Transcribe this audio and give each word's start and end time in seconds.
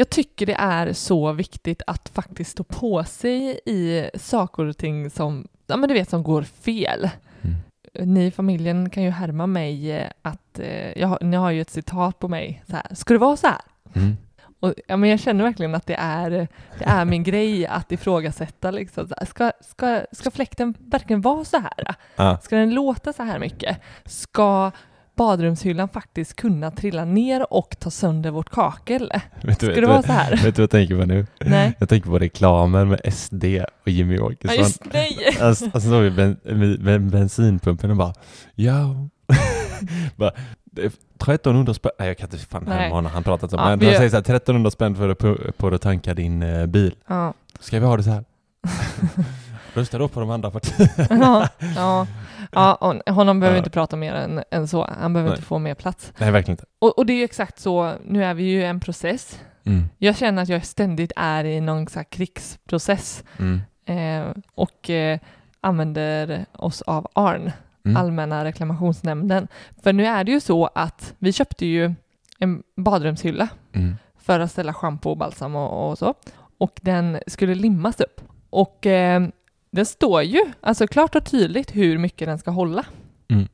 Jag 0.00 0.10
tycker 0.10 0.46
det 0.46 0.54
är 0.54 0.92
så 0.92 1.32
viktigt 1.32 1.82
att 1.86 2.08
faktiskt 2.08 2.50
stå 2.50 2.64
på 2.64 3.04
sig 3.04 3.60
i 3.66 4.10
saker 4.14 4.64
och 4.64 4.76
ting 4.76 5.10
som, 5.10 5.48
ja 5.66 5.76
men 5.76 5.88
du 5.88 5.94
vet, 5.94 6.10
som 6.10 6.22
går 6.22 6.42
fel. 6.42 7.10
Mm. 7.42 8.14
Ni 8.14 8.26
i 8.26 8.30
familjen 8.30 8.90
kan 8.90 9.02
ju 9.02 9.10
härma 9.10 9.46
mig 9.46 9.92
eh, 9.92 10.10
att, 10.22 10.58
eh, 10.58 10.98
jag, 10.98 11.18
ni 11.22 11.36
har 11.36 11.50
ju 11.50 11.60
ett 11.60 11.70
citat 11.70 12.18
på 12.18 12.28
mig, 12.28 12.62
så 12.66 12.76
här, 12.76 12.94
ska 12.94 13.14
det 13.14 13.18
vara 13.18 13.36
så 13.36 13.46
här? 13.46 13.60
Mm. 13.94 14.16
Och, 14.60 14.74
ja, 14.86 14.96
men 14.96 15.10
jag 15.10 15.20
känner 15.20 15.44
verkligen 15.44 15.74
att 15.74 15.86
det 15.86 15.96
är, 15.98 16.30
det 16.78 16.84
är 16.84 17.04
min 17.04 17.22
grej 17.22 17.66
att 17.66 17.92
ifrågasätta. 17.92 18.70
Liksom. 18.70 19.08
Ska, 19.26 19.52
ska, 19.60 20.02
ska 20.12 20.30
fläkten 20.30 20.74
verkligen 20.78 21.20
vara 21.20 21.44
så 21.44 21.58
här? 21.58 21.94
Ja. 22.16 22.38
Ska 22.42 22.56
den 22.56 22.74
låta 22.74 23.12
så 23.12 23.22
här 23.22 23.38
mycket? 23.38 23.80
Ska 24.04 24.70
badrumshyllan 25.20 25.88
faktiskt 25.88 26.36
kunna 26.36 26.70
trilla 26.70 27.04
ner 27.04 27.52
och 27.52 27.76
ta 27.78 27.90
sönder 27.90 28.30
vårt 28.30 28.50
kakel? 28.50 29.12
Vet, 29.42 29.60
du, 29.60 29.66
Ska 29.66 29.74
vet, 29.74 29.80
det 29.80 29.86
vara 29.86 30.02
så 30.02 30.12
här? 30.12 30.30
vet 30.30 30.42
du 30.42 30.50
vad 30.50 30.58
jag 30.58 30.70
tänker 30.70 31.00
på 31.00 31.06
nu? 31.06 31.26
Nej. 31.40 31.72
Jag 31.78 31.88
tänker 31.88 32.10
på 32.10 32.18
reklamen 32.18 32.88
med 32.88 33.14
SD 33.14 33.44
och 33.82 33.88
Jimmy 33.88 34.16
Ja, 34.16 34.22
Åkesson. 34.24 34.56
just 34.58 34.82
nej! 34.92 35.36
Alltså, 35.40 35.64
alltså 35.64 35.80
står 35.80 36.00
vid 36.00 36.14
ben, 36.14 36.36
ben, 36.84 37.10
bensinpumpen 37.10 37.90
och 37.90 37.96
bara 37.96 38.14
ja. 38.54 39.08
bara, 40.16 40.30
det 40.64 40.82
är 40.82 40.86
1300 40.86 41.74
spänn. 41.74 41.92
Nej 41.98 42.08
jag 42.08 42.18
kan 42.18 42.26
inte 42.32 42.38
fan 42.46 42.66
härma 42.66 42.94
honom, 42.94 43.12
han 43.12 43.22
pratat 43.22 43.52
om. 43.52 43.58
Ja, 43.60 43.68
men 43.68 43.78
vi 43.78 43.86
han 43.86 43.94
säger 43.94 44.10
så 44.10 44.16
här 44.16 44.20
1300 44.22 44.70
spänn 44.70 44.96
för 44.96 45.08
att, 45.08 45.18
pu- 45.18 45.52
på 45.52 45.68
att 45.68 45.82
tanka 45.82 46.14
din 46.14 46.42
eh, 46.42 46.66
bil. 46.66 46.94
Ja. 47.06 47.34
Ska 47.60 47.80
vi 47.80 47.86
ha 47.86 47.96
det 47.96 48.02
så 48.02 48.10
här? 48.10 48.24
Rösta 49.74 49.98
då 49.98 50.08
på 50.08 50.20
de 50.20 50.30
andra 50.30 50.50
partierna. 50.50 51.18
Ja, 51.24 51.48
ja. 51.76 52.06
ja 52.52 52.76
hon- 52.80 53.14
honom 53.14 53.40
behöver 53.40 53.56
Ja. 53.56 53.58
inte 53.58 53.70
prata 53.70 53.96
mer 53.96 54.14
än, 54.14 54.42
än 54.50 54.68
så. 54.68 54.88
Han 55.00 55.12
behöver 55.12 55.30
Nej. 55.30 55.36
inte 55.36 55.46
få 55.48 55.58
mer 55.58 55.74
plats. 55.74 56.12
Nej 56.18 56.30
verkligen 56.30 56.52
inte. 56.54 56.64
Och, 56.78 56.98
och 56.98 57.06
det 57.06 57.12
är 57.12 57.16
ju 57.16 57.24
exakt 57.24 57.58
så, 57.58 57.94
nu 58.04 58.24
är 58.24 58.34
vi 58.34 58.42
ju 58.42 58.60
i 58.60 58.64
en 58.64 58.80
process. 58.80 59.40
Mm. 59.64 59.84
Jag 59.98 60.16
känner 60.16 60.42
att 60.42 60.48
jag 60.48 60.64
ständigt 60.66 61.12
är 61.16 61.44
i 61.44 61.60
någon 61.60 61.86
så 61.88 62.04
krigsprocess 62.10 63.24
Mm. 63.38 63.60
eh, 63.86 64.32
och 64.54 64.90
eh, 64.90 65.18
använder 65.60 66.44
oss 66.52 66.82
av 66.82 67.08
ARN, 67.12 67.52
Mm. 67.84 67.96
Allmänna 67.96 68.44
reklamationsnämnden. 68.44 69.48
För 69.82 69.92
nu 69.92 70.06
är 70.06 70.24
det 70.24 70.32
ju 70.32 70.40
så 70.40 70.66
att 70.74 71.14
vi 71.18 71.32
köpte 71.32 71.66
ju 71.66 71.94
en 72.38 72.62
badrumshylla 72.76 73.48
Mm. 73.72 73.96
för 74.18 74.40
att 74.40 74.50
ställa 74.50 74.74
schampo 74.74 75.10
och 75.10 75.16
balsam 75.16 75.56
och, 75.56 75.90
och 75.90 75.98
så. 75.98 76.14
Och 76.58 76.78
den 76.82 77.18
skulle 77.26 77.54
limmas 77.54 78.00
upp. 78.00 78.20
Och 78.50 78.86
eh, 78.86 79.22
det 79.70 79.84
står 79.84 80.22
ju 80.22 80.40
alltså 80.60 80.86
klart 80.86 81.14
och 81.14 81.24
tydligt 81.24 81.76
hur 81.76 81.98
mycket 81.98 82.28
den 82.28 82.38
ska 82.38 82.50
hålla. 82.50 82.84
Mm. 83.30 83.48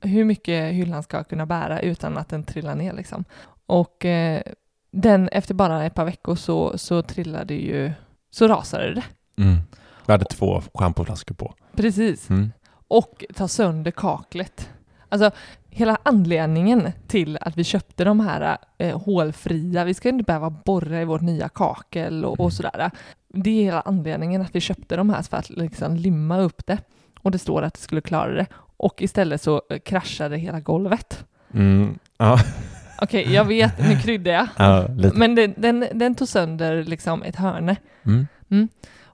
Hur 0.00 0.24
mycket 0.24 0.72
hyllan 0.74 1.02
ska 1.02 1.24
kunna 1.24 1.46
bära 1.46 1.80
utan 1.80 2.18
att 2.18 2.28
den 2.28 2.44
trillar 2.44 2.74
ner 2.74 2.92
liksom. 2.92 3.24
Och 3.66 4.04
eh, 4.04 4.42
den 4.92 5.28
efter 5.28 5.54
bara 5.54 5.84
ett 5.84 5.94
par 5.94 6.04
veckor 6.04 6.34
så, 6.34 6.78
så 6.78 7.02
trillade 7.02 7.54
ju, 7.54 7.92
så 8.30 8.48
rasade 8.48 8.94
det. 8.94 9.04
Mm. 9.42 9.56
Vi 10.06 10.12
hade 10.12 10.24
två 10.24 10.62
schampoflaskor 10.74 11.34
på. 11.34 11.54
Precis. 11.76 12.30
Mm. 12.30 12.52
Och 12.88 13.24
ta 13.34 13.48
sönder 13.48 13.90
kaklet. 13.90 14.70
Alltså 15.08 15.30
hela 15.68 15.98
anledningen 16.02 16.92
till 17.06 17.38
att 17.40 17.56
vi 17.56 17.64
köpte 17.64 18.04
de 18.04 18.20
här 18.20 18.58
eh, 18.78 19.00
hålfria, 19.02 19.84
vi 19.84 19.94
ska 19.94 20.08
inte 20.08 20.24
behöva 20.24 20.50
borra 20.50 21.02
i 21.02 21.04
vårt 21.04 21.20
nya 21.20 21.48
kakel 21.48 22.24
och, 22.24 22.34
Mm. 22.38 22.44
och 22.46 22.52
sådär. 22.52 22.90
Det 23.36 23.50
är 23.50 23.64
hela 23.64 23.80
anledningen 23.80 24.42
att 24.42 24.54
vi 24.54 24.60
köpte 24.60 24.96
de 24.96 25.10
här 25.10 25.22
för 25.22 25.36
att 25.36 25.50
liksom 25.50 25.96
limma 25.96 26.38
upp 26.38 26.66
det. 26.66 26.78
Och 27.20 27.30
det 27.30 27.38
står 27.38 27.62
att 27.62 27.74
det 27.74 27.80
skulle 27.80 28.00
klara 28.00 28.32
det. 28.32 28.46
Och 28.76 29.02
istället 29.02 29.42
så 29.42 29.62
eh, 29.70 29.78
kraschade 29.78 30.36
hela 30.36 30.60
golvet. 30.60 31.24
Mm. 31.54 31.98
Ja. 32.18 32.38
Okej, 33.02 33.32
jag 33.32 33.44
vet, 33.44 33.88
nu 33.88 33.96
kryddar 33.96 34.32
jag. 34.32 34.48
ja, 34.58 34.86
lite. 34.88 35.16
Men 35.16 35.34
den, 35.34 35.54
den, 35.56 35.86
den 35.92 36.14
tog 36.14 36.28
sönder 36.28 36.84
liksom 36.84 37.22
ett 37.22 37.36
hörne. 37.36 37.76
Mm. 38.04 38.68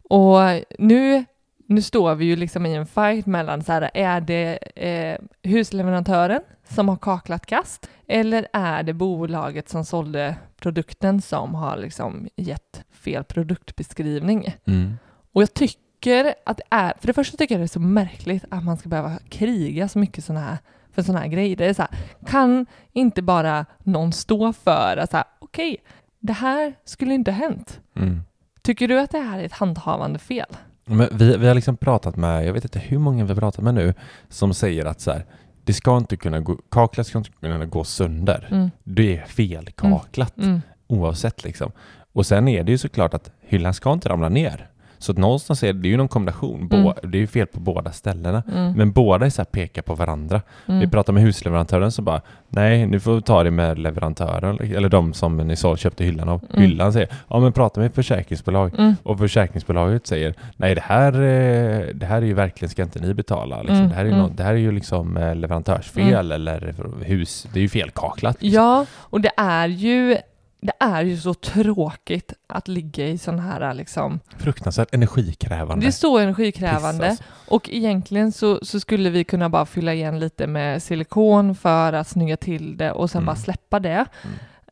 Och 0.09 0.41
nu, 0.79 1.25
nu 1.67 1.83
står 1.83 2.15
vi 2.15 2.25
ju 2.25 2.37
liksom 2.37 2.67
i 2.67 2.75
en 2.75 2.87
fight 2.87 3.27
mellan 3.27 3.63
så 3.63 3.73
här, 3.73 3.91
är 3.95 4.21
det 4.21 4.59
eh, 4.77 5.19
husleverantören 5.43 6.41
som 6.69 6.89
har 6.89 6.97
kaklat 6.97 7.47
kast 7.47 7.89
eller 8.07 8.47
är 8.53 8.83
det 8.83 8.93
bolaget 8.93 9.69
som 9.69 9.85
sålde 9.85 10.37
produkten 10.57 11.23
som 11.23 11.55
har 11.55 11.77
liksom 11.77 12.29
gett 12.37 12.85
fel 13.05 13.25
produktbeskrivning? 13.25 14.57
Mm. 14.67 14.99
Och 15.33 15.43
jag 15.43 15.55
tycker 15.55 16.35
att 16.47 16.57
det 16.57 16.63
är, 16.71 16.93
för 17.01 17.07
det 17.07 17.13
första 17.13 17.37
tycker 17.37 17.55
jag 17.55 17.61
det 17.61 17.65
är 17.65 17.69
så 17.69 17.81
märkligt 17.81 18.45
att 18.51 18.65
man 18.65 18.77
ska 18.77 18.89
behöva 18.89 19.19
kriga 19.29 19.89
så 19.89 19.99
mycket 19.99 20.25
såna 20.25 20.41
här, 20.41 20.59
för 20.93 21.03
sådana 21.03 21.21
här 21.21 21.29
grejer. 21.29 21.57
Det 21.57 21.67
är 21.67 21.75
så 21.75 21.83
här, 21.83 21.91
kan 22.27 22.67
inte 22.93 23.23
bara 23.23 23.67
någon 23.79 24.13
stå 24.13 24.53
för 24.53 24.97
att 24.97 25.15
okej, 25.39 25.77
det 26.21 26.33
här 26.33 26.75
skulle 26.85 27.15
inte 27.15 27.33
hänt. 27.33 27.81
Mm. 27.97 28.21
Tycker 28.63 28.89
du 28.89 29.01
att 29.01 29.11
det 29.11 29.19
här 29.19 29.39
är 29.39 29.45
ett 29.45 29.53
handhavande 29.53 30.19
fel? 30.19 30.47
Men 30.85 31.09
vi, 31.13 31.37
vi 31.37 31.49
har 31.49 31.55
liksom 31.55 31.77
pratat 31.77 32.17
med, 32.17 32.47
jag 32.47 32.53
vet 32.53 32.65
inte 32.65 32.79
hur 32.79 32.99
många 32.99 33.25
vi 33.25 33.33
har 33.33 33.41
pratat 33.41 33.65
med 33.65 33.75
nu, 33.75 33.95
som 34.29 34.55
säger 34.55 34.85
att 34.85 35.01
så 35.01 35.11
här, 35.13 35.25
det 35.65 35.73
ska 35.73 35.97
inte 35.97 36.17
kunna 36.17 36.41
gå, 36.41 36.57
kaklat 36.71 37.07
ska 37.07 37.19
inte 37.19 37.31
kunna 37.31 37.67
gå 37.67 37.85
sönder. 37.85 38.49
Mm. 38.51 38.71
Det 38.85 39.19
är 39.19 39.25
fel 39.25 39.67
kaklat 39.67 40.39
Mm. 40.39 40.61
oavsett 40.87 41.45
liksom. 41.45 41.73
Och 42.13 42.27
sen 42.27 42.49
är 42.49 42.63
det 42.65 42.73
ju 42.73 42.79
såklart 42.79 43.15
att 43.15 43.31
hyllan 43.41 43.75
ska 43.75 43.93
inte 43.93 44.09
ramla 44.09 44.29
ner. 44.29 44.69
Så 44.99 45.13
att 45.13 45.19
någonstans 45.19 45.63
är 45.63 45.73
det 45.73 45.89
ju 45.89 45.97
någon 45.97 46.09
kombination. 46.09 46.69
Bå, 46.69 46.77
Mm. 46.77 46.93
Det 47.03 47.19
är 47.19 47.21
ju 47.21 47.27
fel 47.27 47.47
på 47.47 47.61
båda 47.61 47.93
ställena. 47.93 48.43
Mm. 48.53 48.73
Men 48.73 48.93
båda 48.93 49.27
är 49.27 49.31
så 49.31 49.41
här 49.43 49.45
pekar 49.47 49.83
på 49.83 49.95
varandra. 49.95 50.41
Vi 50.67 50.73
Mm. 50.75 50.91
pratar 50.91 51.13
med 51.13 51.23
husleverantören 51.23 51.93
som 51.93 52.05
bara 52.05 52.21
Nej, 52.49 52.87
ni 52.87 53.01
får 53.01 53.21
ta 53.21 53.43
det 53.43 53.51
med 53.51 53.79
leverantören 53.79 54.59
eller 54.77 54.89
de 54.89 55.13
som 55.13 55.37
ni 55.37 55.57
så 55.57 55.77
köpte 55.77 56.05
hyllan 56.05 56.29
av. 56.29 56.45
Mm. 56.53 56.63
Hyllan 56.63 56.93
säger 56.93 57.09
Ja 57.29 57.41
men 57.41 57.53
prata 57.53 57.81
med 57.81 57.95
försäkringsbolag. 57.95 58.75
Mm. 58.79 58.95
Och 59.03 59.19
försäkringsbolaget 59.19 60.07
säger 60.07 60.35
Nej 60.57 60.75
det 60.75 60.81
här, 60.85 61.13
eh, 61.13 61.87
det 61.95 62.07
här 62.07 62.17
är 62.23 62.27
ju 62.27 62.35
verkligen 62.35 62.71
ska 62.71 62.83
inte 62.83 63.01
ni 63.01 63.15
betala. 63.15 63.59
Liksom. 63.63 63.77
Mm, 63.77 63.89
Det, 63.89 63.95
här 63.95 64.05
är 64.05 64.09
ju 64.09 64.17
något, 64.17 64.37
det 64.37 64.43
här 64.45 64.53
är 64.53 64.57
ju 64.59 64.73
liksom 64.73 65.17
eh, 65.17 65.35
leverantörsfel 65.35 66.33
eller 66.33 66.75
hus. 67.05 67.47
Det 67.53 67.59
är 67.59 67.63
ju 67.63 67.69
felkaklat. 67.69 68.43
liksom. 68.43 68.63
Ja, 68.63 68.87
och 69.01 69.21
det 69.21 69.31
är 69.37 69.69
ju 69.69 70.17
det 70.65 70.73
är 70.81 71.03
ju 71.05 71.17
så 71.17 71.35
tråkigt 71.35 72.33
att 72.47 72.69
ligga 72.69 73.07
i 73.09 73.19
sån 73.19 73.39
här 73.39 73.75
liksom, 73.75 74.21
Fruktansvärt 74.39 74.95
energikrävande. 74.95 75.85
det 75.85 75.89
är 75.89 75.91
så 75.91 76.17
Piss, 76.19 76.23
energikrävande 76.23 77.09
alltså. 77.09 77.25
och 77.49 77.69
egentligen 77.73 78.33
så, 78.33 78.59
så 78.65 78.81
skulle 78.81 79.11
vi 79.11 79.25
kunna 79.25 79.49
bara 79.49 79.67
fylla 79.67 79.95
igen 79.95 80.19
lite 80.21 80.47
med 80.47 80.83
silikon 80.83 81.55
för 81.55 81.93
att 81.93 82.09
snygga 82.09 82.37
till 82.37 82.77
det 82.77 82.93
och 82.93 83.11
sen 83.11 83.19
Mm. 83.19 83.27
bara 83.27 83.37
släppa 83.37 83.81
det. 83.81 84.05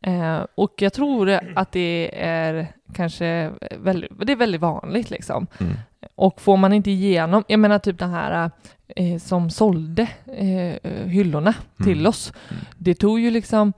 Eh, 0.03 0.39
och 0.55 0.75
jag 0.79 0.93
tror 0.93 1.39
att 1.57 1.73
det 1.73 2.11
är 2.23 2.67
kanske 2.95 3.51
väldigt, 3.79 4.11
det 4.27 4.33
är 4.33 4.37
väldigt 4.37 4.61
vanligt 4.61 5.11
liksom. 5.11 5.47
Mm. 5.61 5.73
Och 6.15 6.41
får 6.41 6.57
man 6.57 6.73
inte 6.73 6.91
igenom, 6.91 7.45
jag 7.49 7.61
menar 7.61 7.79
typ 7.79 7.99
den 7.99 8.11
här 8.11 8.51
eh, 8.97 9.19
som 9.19 9.51
sålde 9.51 10.03
eh, 10.37 10.91
hyllorna 11.07 11.55
till 11.85 11.93
Mm. 11.99 12.07
oss, 12.07 12.33
det 12.79 12.95
tog 12.95 13.21
ju 13.21 13.31
liksom, 13.31 13.73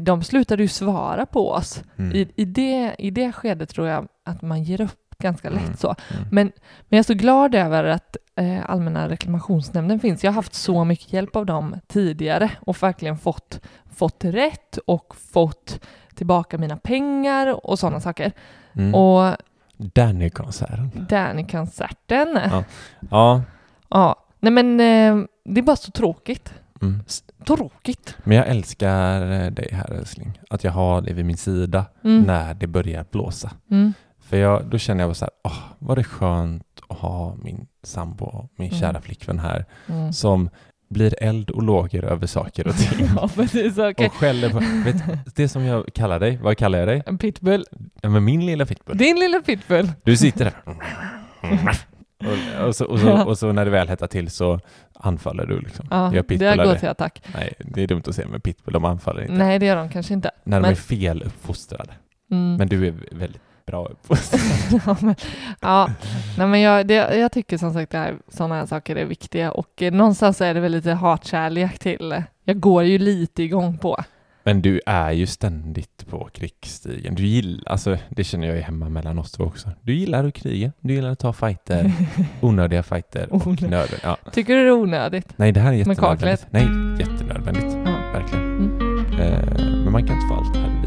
de 0.00 0.22
slutade 0.22 0.62
ju 0.62 0.68
svara 0.68 1.26
på 1.26 1.50
oss. 1.50 1.82
Mm. 1.98 2.16
I, 2.16 2.28
i, 2.36 2.44
det, 2.44 2.94
I 2.98 3.10
det 3.10 3.32
skedet 3.32 3.68
tror 3.68 3.86
jag 3.88 4.08
att 4.24 4.42
man 4.42 4.62
ger 4.62 4.80
upp 4.80 5.18
ganska 5.18 5.50
lätt 5.50 5.62
Mm. 5.64 5.76
så. 5.76 5.86
Mm. 6.10 6.22
Men, 6.30 6.46
men 6.80 6.96
jag 6.96 6.98
är 6.98 7.02
så 7.02 7.14
glad 7.14 7.54
över 7.54 7.84
att 7.84 8.16
eh, 8.36 8.70
Allmänna 8.70 9.08
reklamationsnämnden 9.08 10.00
finns. 10.00 10.24
Jag 10.24 10.30
har 10.30 10.34
haft 10.36 10.54
så 10.54 10.84
mycket 10.84 11.12
hjälp 11.12 11.36
av 11.36 11.46
dem 11.46 11.76
tidigare 11.88 12.50
och 12.60 12.82
verkligen 12.82 13.18
fått, 13.18 13.60
fått 13.96 14.24
rätt 14.24 14.76
och 14.86 15.14
fått 15.32 15.80
tillbaka 16.14 16.58
mina 16.58 16.76
pengar 16.76 17.66
och 17.66 17.78
sådana 17.78 18.00
saker. 18.00 18.32
Mm. 18.72 18.94
Och 18.94 19.36
Danny-konserten. 19.76 21.06
Danny-konserten, 21.08 22.38
ja. 22.50 22.64
Ja. 23.10 23.42
Ja. 23.88 24.16
Nej 24.40 24.52
men 24.52 24.80
eh, 24.80 25.26
det 25.44 25.60
är 25.60 25.62
bara 25.62 25.76
så 25.76 25.90
tråkigt. 25.90 26.54
Mm. 26.82 27.02
Tråkigt. 27.46 28.14
Men 28.24 28.36
jag 28.36 28.46
älskar 28.48 29.30
eh, 29.32 29.50
dig 29.50 29.68
här 29.72 29.92
älskling. 29.92 30.40
Att 30.50 30.64
jag 30.64 30.72
har 30.72 31.00
dig 31.00 31.14
vid 31.14 31.24
min 31.24 31.36
sida 31.36 31.84
Mm. 32.04 32.22
när 32.22 32.54
det 32.54 32.66
börjar 32.66 33.04
blåsa. 33.10 33.50
Mm. 33.70 33.92
För 34.20 34.36
jag, 34.36 34.66
då 34.66 34.78
känner 34.78 35.04
jag 35.04 35.16
så 35.16 35.24
här, 35.24 35.30
åh, 35.44 35.58
vad 35.78 35.98
det 35.98 36.04
skönt 36.04 36.64
att 36.88 36.98
ha 36.98 37.34
min 37.42 37.66
sambo, 37.82 38.48
min 38.56 38.68
Mm. 38.68 38.80
kära 38.80 39.00
flickvän 39.00 39.38
här, 39.38 39.64
Mm. 39.88 40.12
som 40.12 40.50
blir 40.88 41.14
eld 41.22 41.50
och 41.50 41.62
lågor 41.62 42.04
över 42.04 42.26
saker 42.26 42.66
och 42.68 42.74
ting. 42.76 43.08
ja, 43.16 43.28
precis. 43.34 43.78
Okej. 43.78 44.06
Och 44.06 44.12
skäller 44.14 44.50
på, 44.50 44.58
vet, 44.84 45.36
det 45.36 45.48
som 45.48 45.62
jag 45.64 45.86
kallar 45.94 46.20
dig, 46.20 46.36
vad 46.42 46.56
kallar 46.58 46.78
jag 46.78 46.88
dig? 46.88 47.02
En 47.06 47.18
pitbull. 47.18 47.64
Ja, 48.02 48.08
men 48.08 48.24
min 48.24 48.46
lilla 48.46 48.66
pitbull. 48.66 48.96
Din 48.98 49.16
lilla 49.18 49.40
pitbull. 49.40 49.92
Du 50.04 50.16
sitter 50.16 50.44
där. 50.44 50.54
Och, 52.20 52.66
och, 52.66 52.76
så, 52.76 52.84
och, 52.84 52.98
så, 52.98 53.22
och 53.26 53.38
så 53.38 53.52
när 53.52 53.64
det 53.64 53.70
väl 53.70 53.88
hettar 53.88 54.06
till 54.06 54.30
så 54.30 54.60
anfaller 54.94 55.46
du 55.46 55.60
liksom. 55.60 55.86
Ja, 55.90 56.10
det 56.12 56.22
pitbullar 56.22 56.56
går 56.64 56.72
dig. 56.72 56.78
till 56.80 56.88
attack. 56.88 57.22
Nej, 57.34 57.54
det 57.58 57.82
är 57.82 57.86
dumt 57.86 58.02
att 58.06 58.14
säga, 58.14 58.28
men 58.28 58.40
pitbull, 58.40 58.72
de 58.72 58.84
anfaller 58.84 59.22
inte. 59.22 59.34
Nej, 59.34 59.58
det 59.58 59.66
gör 59.66 59.76
de 59.76 59.88
kanske 59.88 60.14
inte. 60.14 60.30
När 60.44 60.56
de 60.56 60.62
men- 60.62 60.70
är 60.70 60.74
fel 60.74 61.22
uppfostrade. 61.22 61.92
Mm. 62.30 62.56
Men 62.56 62.68
du 62.68 62.86
är 62.86 62.94
väldigt 63.12 63.42
bra 63.66 63.86
uppfostrad. 63.86 64.40
ja, 64.86 64.96
men, 65.00 65.14
ja. 65.60 65.90
Nej, 66.38 66.46
men 66.46 66.60
jag, 66.60 66.86
det, 66.86 66.94
jag 66.94 67.32
tycker 67.32 67.58
som 67.58 67.72
sagt 67.72 67.94
att 67.94 68.10
sådana 68.28 68.54
här 68.54 68.66
saker 68.66 68.96
är 68.96 69.04
viktiga 69.04 69.52
och 69.52 69.82
eh, 69.82 69.92
någonstans 69.92 70.40
är 70.40 70.54
det 70.54 70.60
väl 70.60 70.72
lite 70.72 70.92
hatkärlek 70.92 71.78
till. 71.78 72.22
Jag 72.44 72.60
går 72.60 72.82
ju 72.82 72.98
lite 72.98 73.42
igång 73.42 73.78
på. 73.78 74.04
Men 74.50 74.62
du 74.62 74.80
är 74.86 75.12
ju 75.12 75.26
ständigt 75.26 76.06
på 76.10 76.28
krigsstigen. 76.32 77.14
Du 77.14 77.26
gillar, 77.26 77.72
alltså 77.72 77.98
det 78.08 78.24
känner 78.24 78.46
jag 78.46 78.56
ju 78.56 78.62
hemma 78.62 78.88
mellan 78.88 79.18
oss 79.18 79.32
två 79.32 79.44
också. 79.44 79.70
Du 79.82 79.94
gillar 79.94 80.24
att 80.24 80.34
kriga, 80.34 80.72
du 80.80 80.94
gillar 80.94 81.10
att 81.10 81.18
ta 81.18 81.32
fighter, 81.32 81.92
onödiga 82.40 82.82
fighter 82.82 83.32
och 83.32 83.62
nöden. 83.62 83.98
Ja. 84.02 84.16
Tycker 84.32 84.56
du 84.56 84.62
det 84.62 84.68
är 84.68 84.72
onödigt? 84.72 85.26
Nej, 85.36 85.52
det 85.52 85.60
här 85.60 85.72
är 85.72 85.84
Med 85.84 85.98
kaklet? 85.98 86.46
jättenödvändigt. 86.52 86.98
Nej, 86.98 87.08
jättenödvändigt. 87.08 87.76
Ja. 87.86 88.18
Verkligen. 88.18 88.44
Mm. 88.44 89.20
Eh, 89.20 89.64
men 89.84 89.92
man 89.92 90.06
kan 90.06 90.16
inte 90.16 90.28
få 90.28 90.34
allt 90.34 90.56
här 90.56 90.79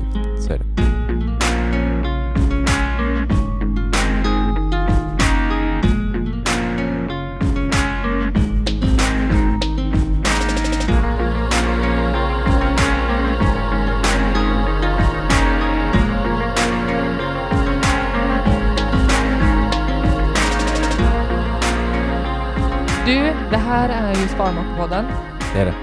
det 23.54 23.58
här 23.60 23.90
är 23.90 24.22
ju 24.22 24.28
Sparmakarpodden 24.28 25.06
Det 25.54 25.60
är 25.62 25.66
det. 25.66 25.74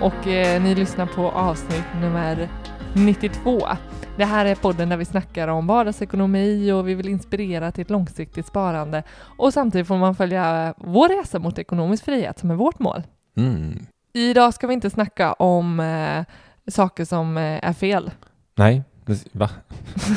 och 0.00 0.26
eh, 0.26 0.62
ni 0.62 0.74
lyssnar 0.74 1.06
på 1.06 1.30
avsnitt 1.30 1.84
nummer 2.00 2.48
92. 2.94 3.68
Det 4.16 4.24
här 4.24 4.46
är 4.46 4.54
podden 4.54 4.88
där 4.88 4.96
vi 4.96 5.04
snackar 5.04 5.48
om 5.48 5.66
vardagsekonomi 5.66 6.72
och 6.72 6.88
vi 6.88 6.94
vill 6.94 7.08
inspirera 7.08 7.72
till 7.72 7.82
ett 7.82 7.90
långsiktigt 7.90 8.46
sparande 8.46 9.02
och 9.38 9.52
samtidigt 9.52 9.86
får 9.86 9.96
man 9.96 10.14
följa 10.14 10.74
vår 10.76 11.08
resa 11.08 11.38
mot 11.38 11.58
ekonomisk 11.58 12.04
frihet 12.04 12.38
som 12.38 12.50
är 12.50 12.54
vårt 12.54 12.78
mål. 12.78 13.02
Mm. 13.36 13.86
Idag 14.12 14.54
ska 14.54 14.66
vi 14.66 14.74
inte 14.74 14.90
snacka 14.90 15.32
om 15.32 15.80
eh, 15.80 16.24
saker 16.70 17.04
som 17.04 17.36
eh, 17.36 17.68
är 17.68 17.72
fel. 17.72 18.10
Nej, 18.56 18.82
va? 19.32 19.50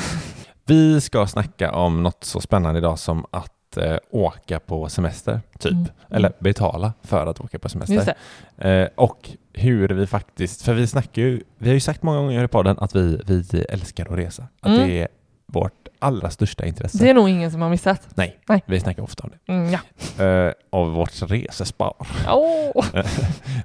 Vi 0.65 1.01
ska 1.01 1.27
snacka 1.27 1.71
om 1.71 2.04
något 2.04 2.24
så 2.24 2.42
spännande 2.42 2.77
idag 2.80 3.00
som 3.00 3.25
att 3.31 3.54
eh, 3.77 3.97
åka 4.09 4.59
på 4.59 4.89
semester, 4.89 5.41
typ. 5.59 5.71
Mm. 5.71 5.85
Eller 6.09 6.31
betala 6.39 6.93
för 7.03 7.27
att 7.27 7.39
åka 7.39 7.59
på 7.59 7.69
semester. 7.69 8.13
Eh, 8.57 8.87
och 8.95 9.29
hur 9.53 9.89
vi 9.89 10.07
faktiskt, 10.07 10.61
för 10.61 10.73
vi 10.73 10.87
snackar 10.87 11.21
ju, 11.21 11.41
vi 11.57 11.69
har 11.69 11.73
ju 11.73 11.79
sagt 11.79 12.03
många 12.03 12.17
gånger 12.17 12.43
i 12.43 12.47
podden 12.47 12.77
att 12.79 12.95
vi, 12.95 13.21
vi 13.27 13.61
älskar 13.69 14.05
att 14.11 14.17
resa. 14.17 14.47
Att 14.59 14.67
Mm. 14.71 14.87
det 14.87 15.01
är 15.01 15.07
vårt 15.53 15.88
allra 16.00 16.29
största 16.29 16.65
intresse. 16.65 16.97
Det 16.97 17.09
är 17.09 17.13
nog 17.13 17.29
ingen 17.29 17.51
som 17.51 17.61
har 17.61 17.69
missat. 17.69 18.07
Nej, 18.15 18.39
Nej. 18.47 18.63
vi 18.65 18.79
snackar 18.79 19.03
ofta 19.03 19.23
om 19.23 19.29
det. 19.45 19.53
Mm, 19.53 19.69
ja. 19.73 19.79
Eh, 20.25 20.53
av 20.69 20.91
vårt 20.91 21.21
resespar. 21.21 21.94
Åh! 22.27 22.85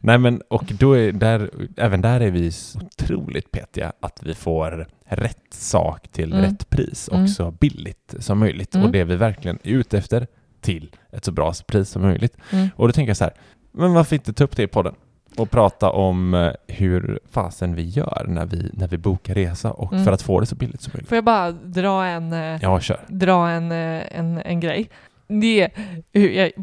Nej 0.00 0.18
men 0.18 0.42
och 0.50 0.64
då 0.64 0.92
är 0.92 1.12
där, 1.12 1.50
även 1.76 2.00
där 2.00 2.20
är 2.20 2.30
vi 2.30 2.52
otroligt 2.74 3.50
petiga 3.50 3.92
att 4.00 4.20
vi 4.22 4.34
får 4.34 4.86
rätt 5.06 5.44
sak 5.54 6.08
till 6.08 6.32
Mm. 6.32 6.44
rätt 6.44 6.70
pris 6.70 7.08
och 7.08 7.14
Mm. 7.16 7.28
så 7.28 7.50
billigt 7.50 8.14
som 8.18 8.38
möjligt. 8.38 8.74
Mm. 8.74 8.86
Och 8.86 8.92
det 8.92 9.00
är 9.00 9.04
vi 9.04 9.16
verkligen 9.16 9.58
är 9.62 9.70
ute 9.72 9.98
efter 9.98 10.26
till 10.60 10.94
ett 11.12 11.24
så 11.24 11.32
bra 11.32 11.52
pris 11.66 11.90
som 11.90 12.02
möjligt. 12.02 12.36
Mm. 12.52 12.68
Och 12.76 12.88
då 12.88 12.92
tänker 12.92 13.10
jag 13.10 13.16
så 13.16 13.24
här, 13.24 13.34
men 13.72 13.92
varför 13.92 14.16
inte 14.16 14.32
ta 14.32 14.44
upp 14.44 14.56
det 14.56 14.62
i 14.62 14.66
podden? 14.66 14.94
Och 15.38 15.50
prata 15.50 15.90
om 15.90 16.34
eh, 16.34 16.50
hur 16.66 17.18
fasen 17.30 17.74
vi 17.74 17.82
gör 17.82 18.24
när 18.28 18.46
vi, 18.46 18.70
när 18.74 18.88
vi 18.88 18.98
bokar 18.98 19.34
resa 19.34 19.72
och 19.72 19.92
Mm. 19.92 20.04
för 20.04 20.12
att 20.12 20.22
få 20.22 20.40
det 20.40 20.46
så 20.46 20.54
billigt 20.54 20.80
som 20.82 20.90
möjligt. 20.94 21.08
Får 21.08 21.16
jag 21.16 21.24
bara 21.24 21.50
dra 21.52 22.04
en, 22.04 22.32
eh, 22.32 22.58
Ja, 22.62 22.80
kör. 22.80 23.00
dra 23.08 23.48
en, 23.48 23.72
eh, 23.72 24.18
en, 24.18 24.38
en 24.44 24.60
grej? 24.60 24.88
Det, 25.30 25.68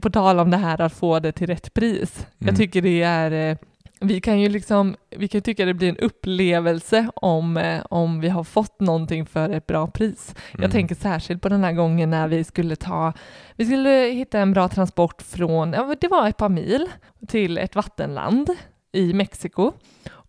på 0.02 0.10
tal 0.10 0.40
om 0.40 0.52
det 0.52 0.58
här 0.58 0.82
att 0.82 0.94
få 0.94 1.20
det 1.20 1.32
till 1.32 1.48
rätt 1.48 1.74
pris. 1.74 2.16
Mm. 2.20 2.48
Jag 2.50 2.58
tycker 2.58 2.82
det 2.82 3.02
är 3.04 3.58
vi 4.00 4.22
kan 4.22 4.40
ju 4.40 4.50
liksom, 4.50 4.96
vi 5.10 5.28
kan 5.28 5.42
tycka 5.42 5.66
det 5.66 5.74
blir 5.74 5.90
en 5.90 5.98
upplevelse 5.98 7.08
om, 7.16 7.58
eh, 7.58 7.82
om 7.90 8.20
vi 8.20 8.30
har 8.30 8.44
fått 8.44 8.80
någonting 8.80 9.26
för 9.26 9.50
ett 9.50 9.68
bra 9.68 9.88
pris. 9.88 10.36
Jag 10.52 10.60
Mm. 10.60 10.72
tänker 10.72 10.96
särskilt 10.96 11.42
på 11.42 11.50
den 11.50 11.64
här 11.64 11.72
gången 11.72 12.10
när 12.10 12.28
vi 12.28 12.44
skulle 12.44 12.76
ta, 12.76 13.14
vi 13.56 13.66
skulle 13.66 13.90
hitta 13.90 14.40
en 14.40 14.54
bra 14.54 14.68
transport 14.68 15.22
från, 15.22 15.74
ja 15.74 15.96
det 16.02 16.08
var 16.08 16.28
ett 16.28 16.38
par 16.38 16.50
mil 16.50 16.88
till 17.28 17.58
ett 17.58 17.76
vattenland 17.76 18.50
i 18.92 19.14
Mexiko 19.14 19.72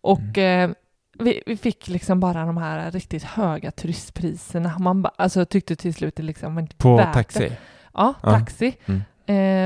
och 0.00 0.38
Mm. 0.38 0.70
eh, 0.70 0.76
vi, 1.18 1.42
vi 1.46 1.56
fick 1.56 1.88
liksom 1.88 2.20
bara 2.20 2.44
de 2.46 2.56
här 2.56 2.90
riktigt 2.90 3.24
höga 3.24 3.70
turistpriserna. 3.70 4.78
Man 4.78 5.02
ba, 5.02 5.10
alltså 5.18 5.44
tyckte 5.44 5.76
till 5.76 5.94
slut 5.94 6.16
det 6.16 6.22
liksom 6.22 6.54
var 6.54 6.62
inte 6.62 6.76
På 6.76 6.96
värt 6.96 7.12
taxi? 7.14 7.38
Det. 7.38 7.56
Ja, 7.94 8.14
Ja. 8.22 8.30
taxi 8.30 8.76
Mm. 8.86 9.02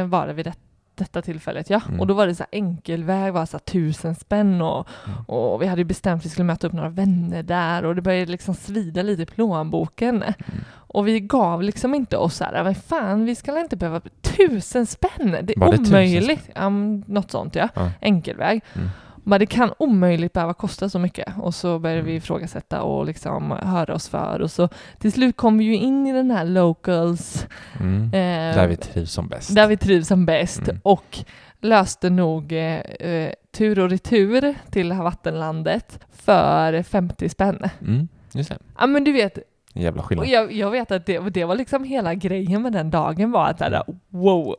eh, 0.05 0.11
var 0.11 0.27
det 0.27 0.33
vid 0.33 0.47
det, 0.47 0.55
detta 1.01 1.23
tillfället. 1.23 1.71
Ja. 1.71 1.81
Mm. 1.89 2.01
Och 2.01 2.07
då 2.07 2.15
var 2.15 2.27
det 2.27 2.35
så 2.35 2.43
här 2.43 2.49
enkelväg, 2.59 3.33
var 3.33 3.47
så 3.47 3.57
här 3.57 3.59
tusen 3.61 4.15
spänn 4.15 4.63
och, 4.63 4.89
Mm. 5.07 5.25
och 5.27 5.63
vi 5.63 5.67
hade 5.67 5.81
ju 5.81 5.85
bestämt 5.85 6.21
att 6.21 6.25
vi 6.27 6.29
skulle 6.31 6.45
möta 6.45 6.67
upp 6.67 6.73
några 6.73 6.89
vänner 6.89 7.43
där 7.43 7.85
och 7.85 7.95
det 7.95 8.03
började 8.03 8.31
liksom 8.33 8.55
svida 8.55 9.03
lite 9.03 9.23
i 9.23 9.27
plånboken. 9.27 10.23
Mm. 10.23 10.35
Och 10.93 11.09
vi 11.09 11.21
gav 11.21 11.63
liksom 11.63 11.95
inte 11.95 12.17
oss 12.17 12.37
så 12.37 12.45
här, 12.45 12.65
men 12.65 12.75
fan, 12.75 13.25
vi 13.25 13.35
ska 13.35 13.61
inte 13.61 13.77
behöva 13.77 14.01
tusen 14.23 14.87
spänn. 14.87 15.37
Det 15.43 15.57
är 15.57 15.61
Var 15.61 15.73
det 15.73 15.79
omöjligt. 15.79 16.51
Ja, 16.55 16.71
men 16.71 17.05
något 17.07 17.31
sånt 17.31 17.55
ja. 17.55 17.69
Ja. 17.75 17.91
Enkelväg. 18.01 18.63
Mm. 18.75 18.89
Men 19.31 19.41
det 19.41 19.47
kan 19.47 19.73
omöjligt 19.79 20.33
behöva 20.33 20.55
kosta 20.55 20.89
så 20.89 20.99
mycket. 20.99 21.33
Och 21.39 21.55
så 21.55 21.79
började 21.79 22.03
vi 22.03 22.11
Mm. 22.11 22.17
ifrågasätta 22.19 22.83
och 22.83 23.07
liksom 23.07 23.51
höra 23.51 23.95
oss 23.95 24.09
för. 24.09 24.41
Och 24.41 24.51
så 24.51 24.69
till 24.99 25.13
slut 25.13 25.37
kom 25.37 25.59
vi 25.59 25.65
ju 25.65 25.75
in 25.77 26.07
i 26.07 26.13
den 26.13 26.31
här 26.31 26.45
locals, 26.45 27.47
Mm. 27.81 28.05
eh, 28.05 28.57
Där 28.57 28.67
vi 28.69 28.77
trivs 28.77 29.13
som 29.13 29.29
bäst. 29.29 29.55
där 29.55 29.67
vi 29.67 29.77
trivs 29.77 30.09
som 30.09 30.27
bäst. 30.27 30.69
Mm. 30.69 30.81
Och 30.83 31.19
löste 31.61 32.11
nog 32.11 32.53
eh, 32.53 32.81
eh, 32.81 33.33
tur 33.53 33.79
och 33.79 33.91
retur 33.91 34.55
till 34.71 34.89
det 34.89 34.95
här 34.95 35.03
vattenlandet 35.03 35.99
för 36.13 36.83
50 36.83 37.29
spänn. 37.29 37.63
Mm. 37.81 38.09
Ja 38.79 38.87
men 38.87 39.05
du 39.05 39.13
vet, 39.13 39.39
En 39.75 39.83
jävla 39.83 40.01
och 40.01 40.07
skillnad. 40.07 40.29
jag, 40.29 40.53
jag 40.53 40.71
vet 40.71 40.91
att 40.91 41.07
det, 41.07 41.19
det 41.19 41.45
var 41.45 41.55
liksom 41.55 41.85
hela 41.85 42.15
grejen 42.15 42.63
med 42.63 42.73
den 42.73 42.91
dagen 42.91 43.31
var 43.31 43.49
att 43.49 43.59
så 43.59 43.65
här, 43.65 43.83
wow, 44.09 44.57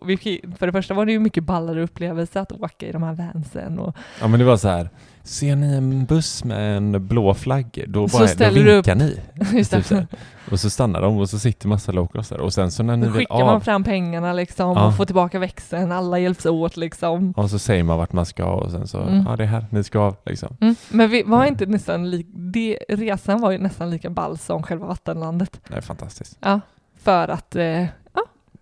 för 0.58 0.66
det 0.66 0.72
första 0.72 0.94
var 0.94 1.06
det 1.06 1.12
ju 1.12 1.20
mycket 1.20 1.44
ballare 1.44 1.84
upplevelse 1.84 2.40
att 2.40 2.52
åka 2.52 2.88
i 2.88 2.92
de 2.92 3.04
här 3.04 3.14
vansen 3.14 3.80
och 3.80 3.96
Ja 4.22 4.28
men 4.28 4.40
det 4.40 4.46
var 4.46 4.58
så 4.58 4.68
här. 4.68 4.90
Ser 5.32 5.56
ni 5.56 5.76
en 5.76 6.06
buss 6.06 6.44
med 6.44 6.78
en 6.78 7.08
blå 7.08 7.34
flagg, 7.34 7.86
då, 7.88 8.08
bara, 8.08 8.26
då 8.38 8.50
vinkar 8.50 8.96
ni. 8.96 9.20
just 9.58 9.72
Typ 9.72 9.86
så. 9.86 10.06
Och 10.52 10.60
så 10.60 10.70
stannar 10.70 11.02
de 11.02 11.18
och 11.18 11.30
så 11.30 11.40
sitter 11.40 11.68
massa 11.68 11.92
locals 11.92 12.30
där. 12.30 12.40
Och 12.42 12.54
sen 12.54 12.72
så 12.72 12.84
när 12.84 12.98
ni 12.98 13.06
Då 13.06 13.12
vill 13.12 13.20
skickar 13.20 13.46
man 13.46 13.56
av, 13.56 13.60
fram 13.60 13.84
pengarna 13.84 14.34
liksom 14.34 14.70
Ja. 14.78 14.88
och 14.88 14.98
får 14.98 15.06
tillbaka 15.06 15.40
växeln, 15.40 15.92
alla 15.92 16.20
hjälps 16.20 16.46
åt 16.46 16.78
liksom. 16.78 17.32
och 17.32 17.50
så 17.50 17.60
säger 17.60 17.84
man 17.84 17.98
vart 17.98 18.14
man 18.14 18.26
ska 18.26 18.46
och 18.46 18.72
sen 18.72 18.88
så, 18.88 19.00
Mm. 19.02 19.26
ja 19.30 19.36
det 19.36 19.44
är 19.44 19.48
här 19.48 19.66
ni 19.70 19.84
ska 19.84 20.00
av 20.00 20.16
liksom. 20.26 20.58
Mm. 20.62 20.76
Men 20.90 21.10
vi 21.10 21.24
var 21.24 21.46
inte 21.46 21.66
nästan 21.66 22.10
lik, 22.10 22.28
det, 22.34 22.78
resan 22.90 23.42
var 23.42 23.52
ju 23.52 23.58
nästan 23.58 23.90
lika 23.90 24.10
ball 24.10 24.38
som 24.38 24.64
själva 24.64 24.88
vattenlandet. 24.88 25.60
Det 25.68 25.76
är 25.78 25.82
fantastiskt. 25.82 26.38
Ja, 26.40 26.60
för 27.04 27.28
att, 27.28 27.56
eh, 27.56 27.86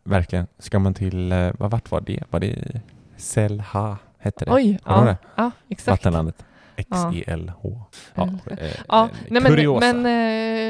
Verkligen. 0.04 0.48
Ska 0.60 0.80
man 0.80 0.94
till, 0.94 1.32
eh, 1.32 1.50
vad 1.60 1.72
vart 1.72 1.92
var 1.92 2.02
det? 2.02 2.24
Var 2.30 2.40
det 2.40 2.82
Selha? 3.18 3.98
Hette 4.20 4.46
det? 4.46 4.52
oj, 4.52 4.80
ja, 4.86 5.02
det? 5.02 5.18
ja, 5.36 5.52
exakt. 5.70 5.88
Vattenlandet. 5.88 6.46
X-E-L-H. 6.80 7.82
Ja, 8.16 8.24
Eller- 8.46 8.64
eh, 8.64 8.72
Ja, 8.88 9.04
eh, 9.06 9.10
nej 9.30 9.42
men, 9.42 9.52
kuriosa. 9.52 9.94
men 9.94 10.06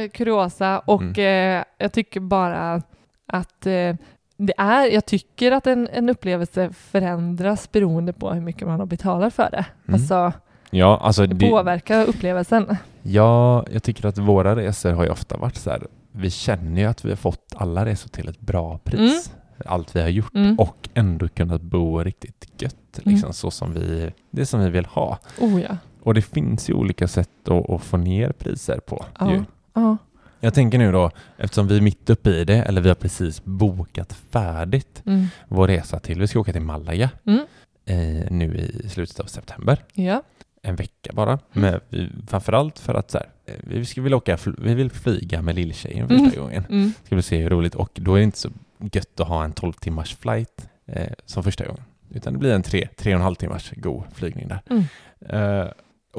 eh, 0.04 0.10
kuriosa 0.10 0.80
och 0.80 1.02
Mm. 1.02 1.58
eh, 1.60 1.64
jag 1.78 1.94
tycker 1.94 2.20
bara 2.20 2.82
att 3.28 3.66
eh, 3.66 3.96
det 4.38 4.54
är, 4.58 4.94
jag 4.94 5.06
tycker 5.06 5.52
att 5.52 5.68
en, 5.68 5.88
en 5.88 6.10
upplevelse 6.10 6.70
förändras 6.74 7.72
beroende 7.72 8.14
på 8.14 8.32
hur 8.34 8.42
mycket 8.42 8.68
man 8.68 8.80
har 8.80 8.86
betalat 8.88 9.34
för 9.34 9.50
det. 9.52 9.66
Mm. 9.88 9.94
Alltså, 10.02 10.34
ja, 10.70 11.00
alltså 11.04 11.26
det 11.28 11.36
det, 11.36 11.50
påverkar 11.50 12.06
upplevelsen. 12.06 12.76
Ja, 13.02 13.66
jag 13.72 13.84
tycker 13.84 14.06
att 14.08 14.18
våra 14.18 14.56
resor 14.56 14.92
har 14.92 15.04
ju 15.04 15.10
ofta 15.10 15.38
varit 15.38 15.56
så 15.56 15.70
här. 15.70 15.88
Vi 16.12 16.30
känner 16.32 16.82
ju 16.82 16.88
att 16.88 17.06
vi 17.06 17.10
har 17.10 17.16
fått 17.16 17.54
alla 17.56 17.86
resor 17.86 18.10
till 18.10 18.30
ett 18.30 18.40
bra 18.40 18.78
pris. 18.84 19.32
Allt 19.66 19.96
vi 19.96 20.02
har 20.02 20.08
gjort 20.10 20.36
Mm. 20.36 20.60
och 20.60 20.90
ändå 20.94 21.28
kunnat 21.28 21.62
bo 21.62 22.00
riktigt 22.04 22.62
gött. 22.62 22.76
Liksom 23.04 23.34
så 23.34 23.52
som 23.52 23.74
vi, 23.74 24.12
det 24.32 24.46
som 24.46 24.60
vi 24.60 24.70
vill 24.70 24.86
ha. 24.86 25.18
Oh 25.40 25.62
ja. 25.62 25.78
Och 26.02 26.14
det 26.14 26.22
finns 26.22 26.70
ju 26.70 26.74
olika 26.74 27.08
sätt 27.08 27.30
att, 27.48 27.70
att 27.70 27.84
få 27.84 27.98
ner 27.98 28.32
priser 28.32 28.80
på. 28.80 29.06
Ja. 29.20 29.44
Ja. 29.74 29.98
Jag 30.40 30.54
tänker 30.54 30.78
nu 30.78 30.92
då, 30.92 31.12
eftersom 31.38 31.68
vi 31.68 31.78
är 31.78 31.82
mitt 31.82 32.10
uppe 32.10 32.30
i 32.30 32.46
det, 32.46 32.56
eller 32.64 32.82
vi 32.82 32.88
har 32.88 32.96
precis 32.96 33.44
bokat 33.44 34.14
färdigt 34.14 35.02
Mm. 35.06 35.26
vår 35.48 35.68
resa 35.68 36.00
till, 36.00 36.20
vi 36.20 36.28
ska 36.28 36.40
åka 36.40 36.52
till 36.54 36.62
Malaga 36.62 37.10
Mm. 37.26 37.40
eh, 37.86 38.32
nu 38.32 38.58
i 38.58 38.90
slutet 38.90 39.20
av 39.20 39.26
september. 39.26 39.78
Ja. 39.94 40.24
en 40.62 40.76
vecka 40.76 41.12
bara. 41.14 41.40
Men 41.52 41.80
vi, 41.90 42.10
framförallt 42.28 42.80
för 42.80 42.94
att 42.96 43.12
så 43.12 43.18
här, 43.18 43.28
eh, 43.46 43.54
vi 43.64 43.86
skulle 43.86 44.04
vilja 44.04 44.18
åka, 44.18 44.38
vi 44.58 44.74
vill 44.74 44.92
flyga 44.92 45.42
med 45.42 45.56
lilltjejen 45.56 46.08
första 46.08 46.24
Mm. 46.26 46.40
gången. 46.40 46.64
Mm. 46.70 46.94
Ska 47.06 47.16
vi 47.16 47.22
se 47.22 47.38
hur 47.38 47.50
roligt 47.50 47.76
och 47.76 47.90
då 47.94 48.14
är 48.14 48.18
det 48.18 48.24
inte 48.24 48.38
så 48.38 48.50
gött 48.92 49.20
att 49.20 49.28
ha 49.28 49.44
en 49.44 49.54
12 49.54 49.74
timmars 49.74 50.16
flight 50.16 50.70
eh, 50.86 51.08
som 51.26 51.44
första 51.44 51.66
gången. 51.66 51.84
Utan 52.14 52.34
det 52.34 52.40
blir 52.40 52.54
en 52.54 52.64
tre, 52.64 52.88
tre 52.98 53.14
och 53.14 53.20
en 53.20 53.24
halv 53.24 53.36
timmars 53.36 53.72
god 53.76 54.04
flygning 54.14 54.48
där. 54.48 54.62
Mm. 54.70 54.84
Eh, 55.20 55.68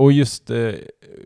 och 0.00 0.12
just, 0.12 0.50
eh, 0.50 0.73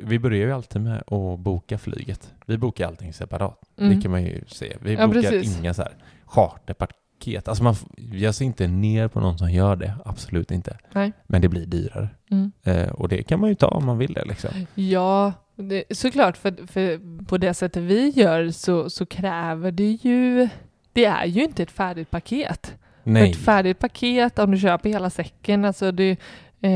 vi 0.02 0.18
börjar 0.18 0.46
ju 0.46 0.52
alltid 0.52 0.82
med 0.82 1.02
att 1.06 1.38
boka 1.38 1.78
flyget. 1.78 2.34
Vi 2.46 2.58
bokar 2.58 2.86
allting 2.86 3.12
separat. 3.12 3.60
Mm. 3.78 3.96
Det 3.96 4.02
kan 4.02 4.10
man 4.10 4.22
ju 4.22 4.44
se. 4.46 4.76
Vi 4.80 4.94
Ja, 4.94 5.06
bokar 5.06 5.20
precis. 5.20 5.58
inga 5.58 5.74
så 5.74 5.82
här 5.82 5.92
charterpaket. 6.24 7.48
Alltså 7.48 7.64
man, 7.64 7.74
jag 8.12 8.34
ser 8.34 8.44
inte 8.44 8.66
ner 8.66 9.08
på 9.08 9.20
någon 9.20 9.38
som 9.38 9.50
gör 9.52 9.76
det. 9.76 9.94
Absolut 10.04 10.50
inte. 10.50 10.78
Nej. 10.92 11.12
Men 11.26 11.42
det 11.42 11.48
blir 11.48 11.66
dyrare. 11.66 12.08
Mm. 12.30 12.52
Eh, 12.62 12.88
och 12.88 13.08
det 13.08 13.22
kan 13.22 13.40
man 13.40 13.48
ju 13.48 13.54
ta 13.54 13.66
om 13.66 13.84
man 13.86 13.98
vill 13.98 14.12
det 14.12 14.24
liksom. 14.24 14.50
Ja, 14.74 15.32
det, 15.56 15.84
såklart, 15.90 16.36
för, 16.36 16.66
för 16.66 17.00
på 17.24 17.38
det 17.38 17.54
sättet 17.54 17.82
vi 17.82 18.08
gör 18.08 18.50
så, 18.50 18.90
så 18.90 19.06
kräver 19.06 19.72
det 19.72 19.90
ju... 19.90 20.48
Det 20.92 21.04
är 21.04 21.26
ju 21.26 21.44
inte 21.44 21.62
ett 21.62 21.70
färdigt 21.70 22.10
paket. 22.10 22.74
Nej. 23.02 23.30
Ett 23.30 23.36
färdigt 23.36 23.78
paket, 23.78 24.38
om 24.38 24.50
du 24.50 24.58
köper 24.58 24.88
hela 24.90 25.10
säcken, 25.10 25.64
alltså 25.64 25.92
det, 25.92 26.16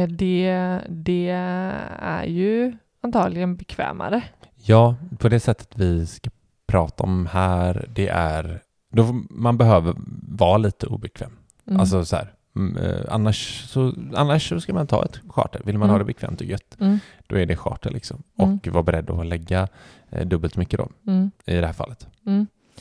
det, 0.09 0.81
det 0.89 1.29
är 2.01 2.25
ju 2.25 2.77
antagligen 3.03 3.57
bekvämare. 3.57 4.23
Ja, 4.57 4.95
på 5.19 5.29
det 5.29 5.41
sättet 5.41 5.69
vi 5.75 6.07
ska 6.07 6.31
prata 6.67 7.03
om 7.05 7.27
här, 7.27 7.87
det 7.95 8.09
är... 8.09 8.61
Då, 8.93 9.23
man 9.31 9.59
behöver 9.59 9.95
vara 10.29 10.59
lite 10.59 10.87
obekväm. 10.87 11.31
Mm. 11.67 11.81
Alltså 11.81 12.05
så 12.05 12.17
här, 12.17 12.33
mm, 12.57 12.77
eh, 12.77 13.01
annars, 13.09 13.65
så, 13.69 13.93
annars 14.15 14.49
så 14.49 14.61
ska 14.61 14.75
man 14.75 14.87
ta 14.87 15.05
ett 15.05 15.21
charter. 15.29 15.61
Vill 15.65 15.79
man 15.79 15.89
Mm. 15.89 15.93
ha 15.95 15.99
det 15.99 16.05
bekvämt 16.05 16.41
och 16.41 16.47
gött, 16.47 16.77
Mm, 16.81 16.99
då 17.27 17.37
är 17.39 17.47
det 17.47 17.57
charter 17.57 17.91
liksom. 17.91 18.23
Mm. 18.39 18.55
Och 18.57 18.69
vara 18.69 18.83
beredd 18.83 19.11
att 19.11 19.27
lägga 19.27 19.69
eh, 20.11 20.27
dubbelt 20.27 20.57
mycket 20.57 20.79
då, 20.79 20.89
mm, 21.13 21.31
i 21.45 21.55
det 21.55 21.67
här 21.67 21.73
fallet. 21.73 22.07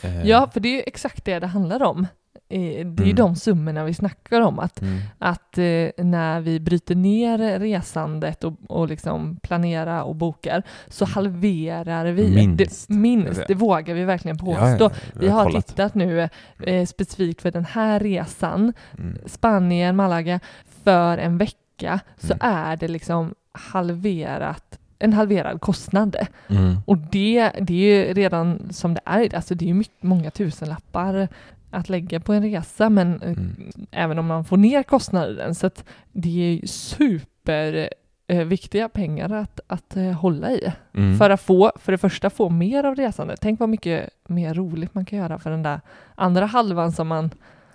Eh, 0.02 0.24
Ja, 0.28 0.48
för 0.54 0.60
det 0.60 0.70
är 0.70 0.76
ju 0.76 0.84
exakt 0.88 1.26
det 1.26 1.40
det 1.40 1.48
handlar 1.48 1.84
om. 1.84 2.08
Eh, 2.50 2.60
Det 2.60 3.04
är 3.04 3.06
ju 3.06 3.12
Mm. 3.12 3.16
de 3.16 3.36
summorna 3.36 3.84
vi 3.84 3.94
snackar 3.94 4.42
om, 4.42 4.60
att 4.60 4.82
Mm. 4.82 5.00
att 5.20 5.58
eh, 5.58 6.06
när 6.06 6.40
vi 6.42 6.60
bryter 6.60 6.96
ner 6.96 7.60
resandet 7.60 8.44
och, 8.44 8.54
och 8.68 8.88
liksom 8.88 9.36
planerar 9.44 10.02
och 10.02 10.16
bokar 10.16 10.64
så 10.88 11.06
halverar 11.06 12.06
vi. 12.06 12.36
Minst, 12.36 12.88
Det, 12.88 12.94
minst, 12.96 13.42
det 13.48 13.54
vågar 13.54 13.94
vi 13.96 14.04
verkligen 14.04 14.38
påstå. 14.38 14.62
Ja, 14.62 14.78
ja, 14.80 14.90
Vi 15.14 15.28
har 15.28 15.44
kollat. 15.46 15.68
tittat 15.68 15.96
nu 15.96 16.30
eh, 16.64 16.86
specifikt 16.86 17.42
för 17.42 17.52
den 17.52 17.66
här 17.66 18.00
resan, 18.00 18.74
Mm. 18.98 19.18
Spanien, 19.26 19.96
Malaga, 19.96 20.40
för 20.84 21.18
en 21.18 21.38
vecka 21.38 22.00
så 22.18 22.34
Mm. 22.34 22.38
är 22.42 22.76
det 22.78 22.88
liksom 22.88 23.34
halverat, 23.52 24.80
en 25.00 25.14
halverad 25.14 25.62
kostnad. 25.62 26.16
Mm. 26.50 26.76
Och 26.86 26.98
det, 26.98 27.52
det 27.62 27.74
är 27.74 28.08
ju 28.08 28.14
redan 28.14 28.62
som 28.72 28.94
det 28.94 29.02
är, 29.06 29.36
alltså 29.36 29.56
det 29.56 29.66
är 29.66 29.68
ju 29.68 29.74
mycket, 29.74 30.04
många 30.04 30.32
tusenlappar 30.32 31.28
att 31.78 31.90
lägga 31.90 32.20
på 32.20 32.34
en 32.34 32.44
resa, 32.44 32.90
men 32.90 33.22
eh, 33.22 33.28
Mm. 33.32 33.72
även 33.92 34.20
om 34.20 34.26
man 34.26 34.46
får 34.46 34.58
ner 34.58 34.84
kostnaden, 34.84 35.56
så 35.56 35.68
att 35.68 35.84
det 36.12 36.30
är 36.30 36.52
ju 36.62 36.68
super 36.68 37.90
eh, 38.28 38.44
viktiga 38.46 38.90
pengar 38.90 39.30
att, 39.34 39.60
att 39.68 39.96
eh, 39.98 40.12
hålla 40.12 40.52
i. 40.52 40.74
Mm. 40.94 41.18
För 41.18 41.30
att 41.30 41.42
få, 41.42 41.72
för 41.76 41.92
det 41.92 41.98
första 41.98 42.30
få 42.30 42.50
mer 42.50 42.84
av 42.84 42.96
resandet. 42.96 43.40
Tänk 43.42 43.60
vad 43.60 43.70
mycket 43.70 44.10
mer 44.28 44.54
roligt 44.54 44.94
man 44.96 45.06
kan 45.06 45.20
göra 45.20 45.40
för 45.40 45.50
den 45.52 45.64
där 45.64 45.82
andra 46.16 46.46
halvan 46.46 46.92
som 46.92 47.08
man 47.08 47.30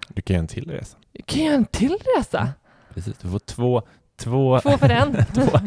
Du 0.08 0.22
kan 0.22 0.34
göra 0.34 0.40
en 0.42 0.48
till 0.48 0.70
resa. 0.70 0.96
kan 1.26 1.42
göra 1.44 1.54
en 1.54 1.64
till 1.64 1.96
resa. 2.18 2.48
Precis, 2.94 3.18
du 3.18 3.28
får 3.28 3.38
två, 3.38 3.82
två, 4.16 4.60
Två 4.60 4.70
för 4.70 4.88
en. 4.90 5.12
två, 5.34 5.58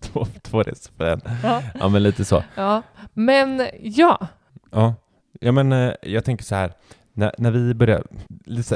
två, 0.00 0.26
två 0.42 0.62
resor 0.62 0.92
för 0.96 1.06
en. 1.06 1.20
Ja. 1.42 1.62
Ja, 1.80 1.88
men 1.88 2.02
lite 2.02 2.24
så. 2.24 2.42
ja. 2.54 2.82
Men 3.12 3.66
ja, 3.82 4.26
Ja, 4.70 4.94
ja 5.40 5.52
men 5.52 5.92
jag 6.02 6.24
tänker 6.24 6.44
så 6.44 6.54
här, 6.54 6.72
när, 7.18 7.32
när 7.38 7.50
vi 7.50 7.74
börjar, 7.74 8.02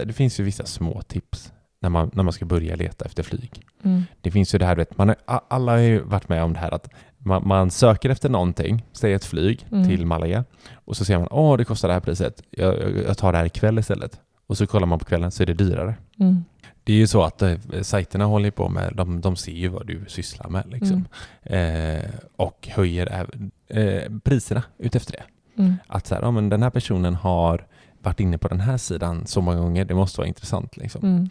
det 0.05 0.13
finns 0.13 0.41
ju 0.41 0.45
vissa 0.45 0.65
små 0.67 1.03
tips 1.03 1.53
när 1.81 1.89
man, 1.89 2.11
när 2.15 2.23
man 2.23 2.33
ska 2.33 2.45
börja 2.45 2.77
leta 2.77 3.05
efter 3.05 3.23
flyg. 3.23 3.63
mm. 3.83 4.03
Det 4.21 4.31
finns 4.31 4.55
ju 4.55 4.59
det 4.59 4.67
här, 4.67 4.77
vet, 4.77 4.99
man 4.99 5.09
har, 5.09 5.41
alla 5.49 5.73
har 5.73 5.79
ju 5.79 6.01
varit 6.01 6.29
med 6.29 6.43
om 6.45 6.53
det 6.53 6.59
här 6.59 6.75
att 6.75 6.89
man, 7.19 7.49
man 7.49 7.71
söker 7.71 8.11
efter 8.11 8.29
någonting, 8.29 8.87
säg 8.93 9.13
ett 9.13 9.25
flyg 9.25 9.67
Mm. 9.73 9.89
till 9.89 10.07
Malaga 10.07 10.45
och 10.75 10.97
så 10.97 11.05
ser 11.05 11.19
man, 11.19 11.29
åh 11.31 11.57
det 11.57 11.65
kostar 11.65 11.89
det 11.89 11.95
här 11.95 12.01
priset, 12.01 12.43
jag, 12.51 12.97
jag, 13.07 13.19
tar 13.19 13.33
det 13.33 13.39
här 13.39 13.45
ikväll 13.45 13.79
istället. 13.79 14.21
Och 14.47 14.59
så 14.59 14.67
kollar 14.67 14.87
man 14.87 14.99
på 14.99 15.05
kvällen 15.05 15.31
så 15.31 15.43
är 15.43 15.47
det 15.47 15.55
dyrare. 15.55 15.95
Mm. 16.21 16.45
Det 16.85 16.93
är 16.93 16.97
ju 16.97 17.07
så 17.07 17.23
att 17.23 17.43
eh, 17.43 17.57
sajterna 17.83 18.25
håller 18.25 18.51
på 18.51 18.69
med, 18.69 18.93
de, 18.97 19.21
de 19.21 19.37
ser 19.37 19.53
ju 19.53 19.69
vad 19.69 19.87
du 19.87 20.05
sysslar 20.09 20.49
med 20.49 20.65
liksom. 20.67 21.09
Eh, 21.43 22.05
och 22.37 22.69
höjer 22.73 23.27
eh, 23.69 24.13
priserna 24.25 24.63
utefter 24.79 25.13
det. 25.13 25.23
Mm. 25.63 25.75
Att 25.87 26.07
så 26.07 26.15
här, 26.15 26.23
ja, 26.23 26.31
men 26.31 26.49
den 26.49 26.63
här 26.63 26.71
personen 26.71 27.15
har 27.15 27.67
varit 28.03 28.21
inne 28.21 28.39
på 28.39 28.49
den 28.49 28.61
här 28.61 28.77
sidan 28.77 29.27
så 29.27 29.41
många 29.41 29.61
gånger, 29.61 29.85
det 29.85 29.95
måste 29.95 30.21
vara 30.21 30.29
intressant 30.29 30.77
liksom. 30.77 31.03
Mm. 31.05 31.29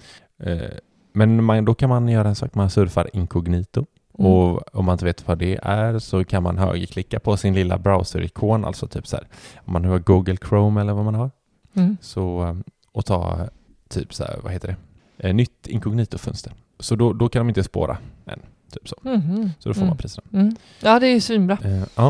Eh, 0.61 0.69
men 1.13 1.43
man, 1.43 1.65
då 1.65 1.73
kan 1.73 1.89
man 1.89 2.07
göra 2.09 2.27
en 2.29 2.35
sak, 2.35 2.55
man 2.55 2.69
surfar 2.69 3.09
inkognito. 3.13 3.85
Mm. 4.19 4.31
Och 4.31 4.75
om 4.75 4.85
man 4.85 4.93
inte 4.93 5.05
vet 5.05 5.27
vad 5.27 5.37
det 5.37 5.59
är 5.63 5.99
så 5.99 6.23
kan 6.23 6.43
man 6.43 6.57
högerklicka 6.57 7.19
på 7.19 7.37
sin 7.37 7.53
lilla 7.53 7.77
browser-ikon, 7.77 8.65
alltså 8.65 8.87
typ 8.87 9.07
så 9.07 9.15
här, 9.15 9.27
om 9.65 9.73
man 9.73 9.85
har 9.85 9.99
Google 9.99 10.37
Chrome 10.49 10.81
eller 10.81 10.93
vad 10.93 11.05
man 11.05 11.15
har, 11.15 11.31
Mm. 11.73 11.97
så, 12.01 12.43
eh, 12.43 12.55
och 12.91 13.05
ta 13.05 13.47
typ 13.89 14.13
så 14.13 14.23
här, 14.23 14.39
vad 14.43 14.51
heter 14.51 14.67
det, 15.17 15.27
eh, 15.27 15.33
nytt 15.35 15.67
inkognito-fönster. 15.67 16.53
Så 16.79 16.95
då, 16.95 17.13
då 17.13 17.29
kan 17.29 17.39
de 17.39 17.49
inte 17.49 17.63
spåra 17.63 17.97
än, 18.25 18.39
typ 18.73 18.87
så. 18.89 18.95
Mhm. 19.01 19.51
Så 19.59 19.69
då 19.69 19.73
får 19.73 19.81
Mm. 19.81 19.87
man 19.89 19.97
priserna. 19.97 20.27
Mm. 20.33 20.55
Ja, 20.81 20.99
det 20.99 21.07
är 21.07 21.13
ju 21.13 21.21
svinbra. 21.21 21.57
Eh, 21.63 21.83
ja, 21.95 22.09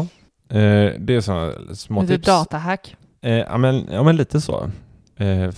eh, 0.50 0.94
det 1.00 1.10
är 1.16 1.22
sådana 1.22 1.76
små 1.76 2.02
Lite 2.02 2.14
tips. 2.16 2.26
datahack. 2.26 2.96
Eh, 3.22 3.34
ja, 3.38 3.58
men, 3.58 3.88
ja, 3.92 4.04
men 4.04 4.16
lite 4.16 4.42
så. 4.42 4.70
Eh, 5.18 5.52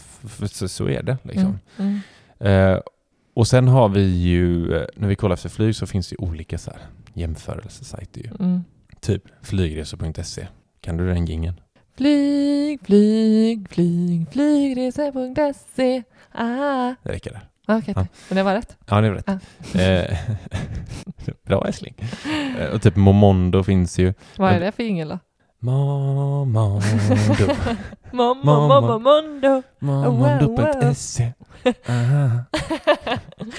så, 0.52 0.68
så 0.68 0.90
är 0.90 1.04
det 1.04 1.18
liksom. 1.24 1.60
Mm. 1.78 2.00
Mm. 2.40 2.74
Eh, 2.74 2.80
och 3.34 3.48
sen 3.48 3.68
har 3.68 3.90
vi 3.90 4.02
ju, 4.04 4.76
eh, 4.76 4.86
när 4.96 5.08
vi 5.08 5.16
kollar 5.16 5.34
efter 5.34 5.50
flyg 5.50 5.76
så 5.76 5.88
finns 5.88 6.10
det 6.10 6.16
olika 6.18 6.58
så 6.58 6.72
här 6.72 6.80
jämförelsesajter. 7.14 8.32
Mm. 8.40 8.64
Typ 9.02 9.24
flygresor.se. 9.42 10.48
Kan 10.82 10.98
du 10.98 11.08
den 11.08 11.26
gingen? 11.26 11.60
Flyg, 11.98 12.80
flyg, 12.86 13.70
flyg, 13.70 14.28
flygresor.se. 14.32 16.04
Ah. 16.32 16.94
Det 17.04 17.12
räcker 17.12 17.32
där. 17.32 17.42
Ah, 17.66 17.78
Okej, 17.78 17.94
Ja. 17.98 18.08
men 18.30 18.36
det 18.36 18.44
var 18.44 18.54
rätt. 18.54 18.78
Ja, 18.86 19.02
det 19.02 19.08
är 19.08 19.12
rätt. 19.12 19.30
Ja. 19.74 19.80
Eh, 19.82 20.18
bra 21.46 21.68
älskling. 21.68 21.96
Eh, 22.60 22.68
och 22.74 22.82
typ 22.82 22.96
Momondo 22.96 23.64
finns 23.64 24.00
ju. 24.00 24.14
Vad 24.38 24.54
är 24.54 24.60
det 24.60 24.72
för 24.72 24.84
jingel 24.84 25.08
då? 25.10 25.20
Mamma, 28.14 28.44
Mamma. 28.44 28.82
mamma, 28.82 28.98
mondo. 28.98 29.64
Momondo.se. 29.80 31.32
Aha. 31.90 32.44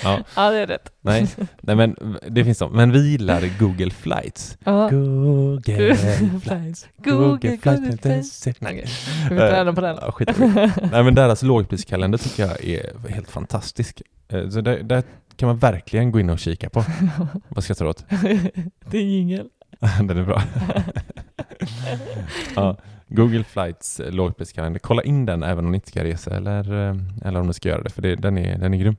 Ja, 0.02 0.18
Ja, 0.36 0.50
det 0.50 0.58
är 0.58 0.66
rätt. 0.66 0.92
nej, 1.00 1.28
nej, 1.60 1.76
men 1.76 1.96
det 2.28 2.44
finns 2.44 2.58
så. 2.58 2.68
Men 2.68 2.92
vi 2.92 3.10
gillar 3.10 3.58
Google 3.58 3.90
Flights. 3.90 4.58
Ja. 4.64 4.88
Google 4.88 5.96
Flights. 5.96 6.44
Flights. 6.44 6.86
Google, 7.04 7.26
Google 7.26 7.58
Flights. 7.98 8.46
Nej. 8.60 8.72
Okej, 8.72 8.86
Ska 9.26 9.30
vi 9.34 9.40
träna 9.40 9.72
på 9.72 9.80
den? 9.80 9.96
Ja, 10.00 10.12
skit 10.12 10.28
i 10.28 10.32
det. 10.40 10.72
Nej 10.92 11.02
men 11.04 11.14
deras 11.14 11.42
lågpriskalender 11.42 12.18
tycker 12.18 12.42
jag 12.46 12.64
är 12.64 13.08
helt 13.08 13.30
fantastisk. 13.30 14.02
Eh, 14.28 14.48
Så 14.48 14.60
där, 14.60 14.82
där 14.82 15.02
kan 15.36 15.46
man 15.46 15.58
verkligen 15.58 16.12
gå 16.12 16.20
in 16.20 16.30
och 16.30 16.38
kika 16.38 16.70
på. 16.70 16.84
Vad 17.48 17.64
ska 17.64 17.70
jag 17.70 17.78
tro 17.78 17.88
åt? 17.88 18.04
det 18.90 18.98
är 18.98 19.02
jingel. 19.02 19.46
Den 19.98 20.10
är 20.18 20.24
bra. 20.24 20.42
ja, 22.56 22.76
Google 23.08 23.44
Flights 23.44 24.00
eh, 24.00 24.12
lågpriskalender. 24.12 24.78
Kolla 24.78 25.02
in 25.02 25.26
den 25.26 25.42
även 25.42 25.64
om 25.64 25.70
ni 25.70 25.76
inte 25.76 25.88
ska 25.88 26.04
resa 26.04 26.36
eller, 26.36 26.88
eh, 26.88 26.96
eller 27.24 27.40
om 27.40 27.46
ni 27.46 27.52
ska 27.52 27.68
göra 27.68 27.82
det, 27.82 27.90
för 27.90 28.02
det, 28.02 28.14
den, 28.14 28.38
är, 28.38 28.58
den 28.58 28.74
är 28.74 28.78
grym. 28.78 28.96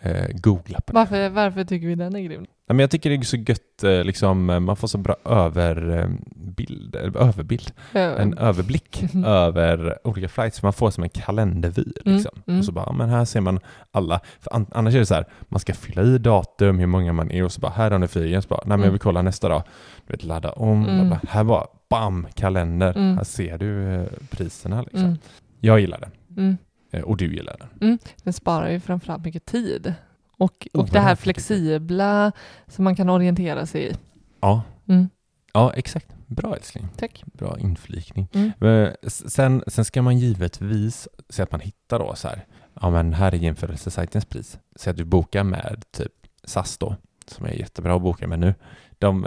Eh, 0.00 0.26
googla 0.30 0.80
på 0.80 0.92
den. 0.92 1.00
Varför, 1.00 1.28
varför 1.28 1.64
tycker 1.64 1.86
vi 1.86 1.94
den 1.94 2.16
är 2.16 2.20
grym? 2.20 2.46
Ja, 2.70 2.74
men 2.74 2.80
jag 2.80 2.90
tycker 2.90 3.10
det 3.10 3.16
är 3.16 3.22
så 3.22 3.36
gött, 3.36 3.82
eh, 3.84 4.04
liksom, 4.04 4.50
eh, 4.50 4.60
man 4.60 4.76
får 4.76 4.88
så 4.88 4.98
bra 4.98 5.16
överbild, 5.24 6.96
eller 6.96 7.16
överbild, 7.20 7.72
en 7.92 8.38
överblick 8.38 9.04
över 9.26 9.98
olika 10.04 10.28
flights. 10.28 10.62
Man 10.62 10.72
får 10.72 10.90
som 10.90 11.02
en 11.04 11.10
kalendervy. 11.10 11.84
Mm, 12.06 12.14
Liksom. 12.16 12.42
mm. 12.46 12.58
Och 12.58 12.64
så 12.64 12.72
bara, 12.72 12.84
ja, 12.86 12.92
men 12.92 13.08
här 13.08 13.24
ser 13.24 13.40
man 13.40 13.60
alla. 13.90 14.20
An- 14.50 14.66
annars 14.72 14.94
är 14.94 14.98
det 14.98 15.06
så 15.06 15.14
här, 15.14 15.24
man 15.48 15.60
ska 15.60 15.74
fylla 15.74 16.02
i 16.02 16.18
datum, 16.18 16.78
hur 16.78 16.86
många 16.86 17.12
man 17.12 17.30
är 17.30 17.44
och 17.44 17.52
så 17.52 17.60
bara, 17.60 17.72
här 17.72 17.90
har 17.90 17.98
ni 17.98 18.08
flygen. 18.08 18.42
Så 18.42 18.48
bara, 18.48 18.60
nej 18.60 18.68
men 18.68 18.78
jag 18.78 18.84
Mm. 18.84 18.92
vill 18.92 19.00
kolla 19.00 19.22
nästa 19.22 19.48
dag. 19.48 19.62
Du 20.06 20.12
vet, 20.12 20.24
ladda 20.24 20.52
om. 20.52 20.88
Mm. 20.88 21.10
Bara, 21.10 21.20
här 21.28 21.44
var, 21.44 21.66
bam, 21.90 22.26
kalender. 22.34 22.96
Mm. 22.96 23.16
Här 23.16 23.24
ser 23.24 23.58
du 23.58 23.94
eh, 23.94 24.06
priserna. 24.30 24.82
Liksom. 24.82 25.00
Mm. 25.04 25.18
Jag 25.60 25.80
gillar 25.80 26.00
den. 26.00 26.10
Mm. 26.44 26.56
Eh, 26.92 27.02
och 27.02 27.16
du 27.16 27.34
gillar 27.34 27.56
den. 27.78 27.98
Den 28.24 28.32
sparar 28.32 28.68
ju 28.70 28.80
framförallt 28.80 29.24
mycket 29.24 29.44
tid. 29.46 29.94
Och, 30.40 30.68
och 30.72 30.88
det 30.88 31.00
här 31.00 31.14
flexibla 31.16 32.32
som 32.66 32.84
man 32.84 32.96
kan 32.96 33.08
orientera 33.10 33.66
sig 33.66 33.90
i. 33.90 33.96
Ja, 34.40 34.62
Mm. 34.88 35.08
ja 35.52 35.72
exakt. 35.72 36.06
Bra 36.26 36.56
älskling. 36.56 36.88
Tack. 36.96 37.22
Bra 37.26 37.58
inflikning. 37.58 38.28
Mm. 38.32 38.92
S- 39.02 39.32
Sen, 39.32 39.62
sen 39.66 39.84
ska 39.84 40.02
man 40.02 40.18
givetvis 40.18 41.08
se 41.28 41.42
att 41.42 41.50
man 41.52 41.60
hittar 41.60 41.98
då 41.98 42.14
så 42.14 42.28
här, 42.28 42.46
ja 42.80 42.90
men 42.90 43.14
här 43.14 43.32
är 43.34 43.36
jämförelsesajtens 43.38 44.24
pris. 44.24 44.58
Så 44.76 44.90
att 44.90 44.96
du 44.96 45.04
bokar 45.04 45.44
med 45.44 45.84
typ 45.90 46.12
SAS 46.44 46.78
då, 46.78 46.96
som 47.26 47.46
är 47.46 47.50
jättebra 47.52 47.94
att 47.96 48.02
boka 48.02 48.26
med 48.26 48.38
nu. 48.38 48.54
De, 49.00 49.26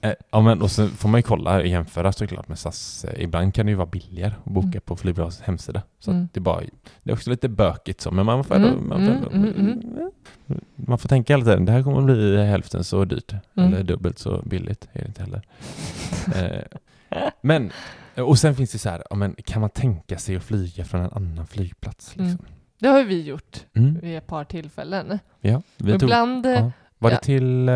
eh, 0.00 0.12
ja 0.30 0.40
men 0.40 0.62
och 0.62 0.70
så 0.70 0.88
får 0.88 1.08
man 1.08 1.18
ju 1.18 1.22
kolla 1.22 1.56
och 1.56 1.66
jämföra 1.66 2.12
såklart 2.12 2.48
med 2.48 2.58
SAS. 2.58 3.04
Eh, 3.04 3.22
Ibland 3.24 3.54
kan 3.54 3.66
det 3.66 3.70
ju 3.70 3.76
vara 3.76 3.86
billigare 3.86 4.32
att 4.38 4.52
boka 4.52 4.66
Mm. 4.68 4.80
på 4.84 4.96
flygbolagens 4.96 5.40
hemsida. 5.40 5.82
Så 5.98 6.10
Mm. 6.10 6.28
det, 6.32 6.38
är 6.38 6.42
bara, 6.42 6.60
det 7.02 7.10
är 7.10 7.14
också 7.14 7.30
lite 7.30 7.48
bökigt 7.48 8.00
så, 8.00 8.10
men 8.10 8.26
man 8.26 8.44
får, 8.44 8.54
Mm, 8.54 8.88
man, 8.88 8.88
får 8.88 8.96
mm, 8.96 9.14
ändå, 9.14 9.30
mm, 9.30 10.10
man 10.76 10.98
får 10.98 11.08
tänka 11.08 11.32
hela 11.32 11.44
tiden, 11.44 11.64
det 11.64 11.72
här 11.72 11.82
kommer 11.82 12.02
bli 12.02 12.44
hälften 12.44 12.84
så 12.84 13.04
dyrt. 13.04 13.32
Mm. 13.56 13.72
Eller 13.72 13.82
dubbelt 13.84 14.18
så 14.18 14.42
billigt 14.44 14.88
är 14.92 15.00
det 15.00 15.06
inte 15.06 15.22
heller. 15.22 15.42
eh, 16.34 16.62
men, 17.40 17.70
och 18.16 18.38
sen 18.38 18.54
finns 18.54 18.72
det 18.72 18.78
så 18.78 18.88
här, 18.90 19.02
ja, 19.10 19.16
men 19.16 19.34
kan 19.44 19.60
man 19.60 19.70
tänka 19.70 20.18
sig 20.18 20.36
att 20.36 20.42
flyga 20.42 20.84
från 20.84 21.00
en 21.00 21.10
annan 21.12 21.46
flygplats? 21.46 22.16
Mm. 22.16 22.28
Liksom? 22.30 22.46
Det 22.78 22.88
har 22.88 22.98
ju 22.98 23.04
vi 23.04 23.22
gjort 23.22 23.64
Mm. 23.74 23.98
vid 24.02 24.16
ett 24.18 24.26
par 24.26 24.44
tillfällen. 24.44 25.18
Ja, 25.40 25.62
vi 25.76 25.92
tog, 25.92 26.02
ibland, 26.02 26.46
ja. 26.46 26.72
Var 26.98 27.10
det 27.10 27.18
till, 27.18 27.68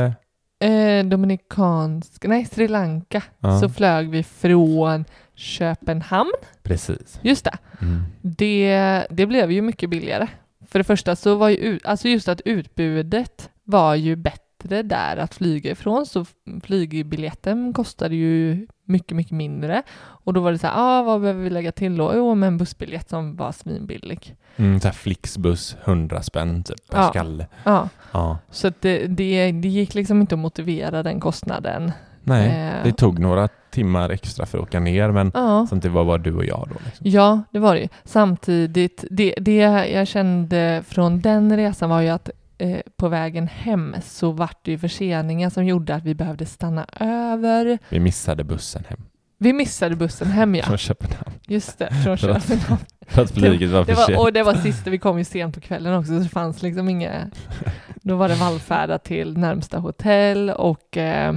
eh, 0.60 1.04
Dominikansk, 1.04 2.24
nej 2.24 2.44
Sri 2.44 2.68
Lanka, 2.68 3.22
Ja. 3.40 3.60
så 3.60 3.68
flög 3.68 4.10
vi 4.10 4.22
från 4.22 5.04
Köpenhamn. 5.34 6.32
Precis. 6.62 7.18
Just 7.22 7.44
det. 7.44 7.58
Mm. 7.82 8.02
det. 8.22 9.06
Det 9.10 9.26
blev 9.26 9.50
ju 9.52 9.62
mycket 9.62 9.90
billigare. 9.90 10.28
För 10.68 10.78
det 10.78 10.84
första 10.84 11.16
så 11.16 11.34
var 11.34 11.48
ju, 11.48 11.80
alltså 11.84 12.08
just 12.08 12.28
att 12.28 12.40
utbudet 12.40 13.50
var 13.64 13.94
ju 13.94 14.16
bättre 14.16 14.44
där 14.68 15.16
att 15.16 15.34
flyga 15.34 15.70
ifrån, 15.70 16.06
så 16.06 16.24
flygbiljetten 16.62 17.72
kostade 17.72 18.14
ju 18.16 18.66
mycket, 18.84 19.16
mycket 19.16 19.32
mindre. 19.32 19.82
Och 20.00 20.32
då 20.34 20.40
var 20.40 20.52
det 20.52 20.58
så 20.58 20.66
här, 20.66 20.74
ah, 20.76 21.02
vad 21.02 21.20
behöver 21.20 21.42
vi 21.42 21.50
lägga 21.50 21.72
till 21.72 21.96
då? 21.96 22.12
Jo, 22.14 22.34
men 22.34 22.46
en 22.46 22.58
bussbiljett 22.58 23.08
som 23.10 23.36
var 23.36 23.52
svinbillig. 23.52 24.36
Mm, 24.56 24.80
så 24.80 24.88
här 24.88 24.92
Flixbus, 24.92 25.76
100 25.84 26.22
spänn 26.22 26.64
typ 26.64 26.88
per 26.90 26.98
Ja. 26.98 27.08
skalle. 27.08 27.46
Ja, 27.64 27.88
Ja. 28.12 28.38
så 28.50 28.68
att 28.68 28.80
det, 28.82 29.06
det, 29.06 29.52
det 29.52 29.68
gick 29.68 29.94
liksom 29.94 30.20
inte 30.20 30.34
att 30.34 30.38
motivera 30.38 31.02
den 31.02 31.20
kostnaden. 31.20 31.92
Nej, 32.22 32.48
Eh. 32.48 32.84
det 32.84 32.92
tog 32.92 33.18
några 33.18 33.48
timmar 33.70 34.10
extra 34.10 34.46
för 34.46 34.58
att 34.58 34.64
åka 34.64 34.80
ner, 34.80 35.10
men 35.10 35.30
Ja. 35.34 35.66
samtidigt 35.70 35.94
var 35.94 36.04
bara 36.04 36.18
du 36.18 36.34
och 36.34 36.44
jag 36.44 36.68
då. 36.72 36.76
Liksom. 36.84 37.06
Ja, 37.10 37.42
det 37.50 37.58
var 37.58 37.74
det 37.74 37.80
ju. 37.80 37.88
Samtidigt, 38.04 39.04
det, 39.10 39.34
det 39.40 39.56
jag 39.92 40.08
kände 40.08 40.82
från 40.86 41.20
den 41.20 41.56
resan 41.56 41.90
var 41.90 42.00
ju 42.00 42.08
att 42.08 42.30
eh, 42.60 42.80
på 42.96 43.08
vägen 43.08 43.48
hem 43.48 43.96
så 44.02 44.30
vart 44.32 44.64
det 44.64 44.70
ju 44.70 44.78
förseningar 44.78 45.50
som 45.50 45.64
gjorde 45.64 45.94
att 45.94 46.04
vi 46.04 46.14
behövde 46.14 46.46
stanna 46.46 46.86
över. 47.00 47.78
Vi 47.88 48.00
missade 48.00 48.44
bussen 48.44 48.84
hem 48.88 49.00
Vi 49.38 49.52
missade 49.52 49.96
bussen 49.96 50.28
hem 50.28 50.54
ja. 50.54 50.64
från 50.66 50.78
Köpenhamn. 50.78 51.32
Just 51.46 51.78
det, 51.78 51.94
från 52.04 52.16
Köpenhamn. 52.16 52.80
För 53.08 53.22
att 53.22 53.30
flyget 53.30 53.70
var 53.70 53.84
Det 53.84 53.94
för 53.96 54.14
var, 54.14 54.22
och 54.22 54.32
det 54.32 54.42
var 54.42 54.54
sista, 54.54 54.90
vi 54.90 54.98
kom 54.98 55.18
ju 55.18 55.24
sent 55.24 55.54
på 55.54 55.60
kvällen 55.60 55.94
också, 55.94 56.12
så 56.16 56.22
det 56.22 56.28
fanns 56.28 56.62
liksom 56.62 56.88
inga... 56.88 57.30
Då 58.02 58.16
var 58.16 58.28
det 58.28 58.34
vallfärda 58.34 58.98
till 58.98 59.38
närmsta 59.38 59.78
hotell 59.78 60.50
och... 60.50 60.96
Eh, 60.96 61.34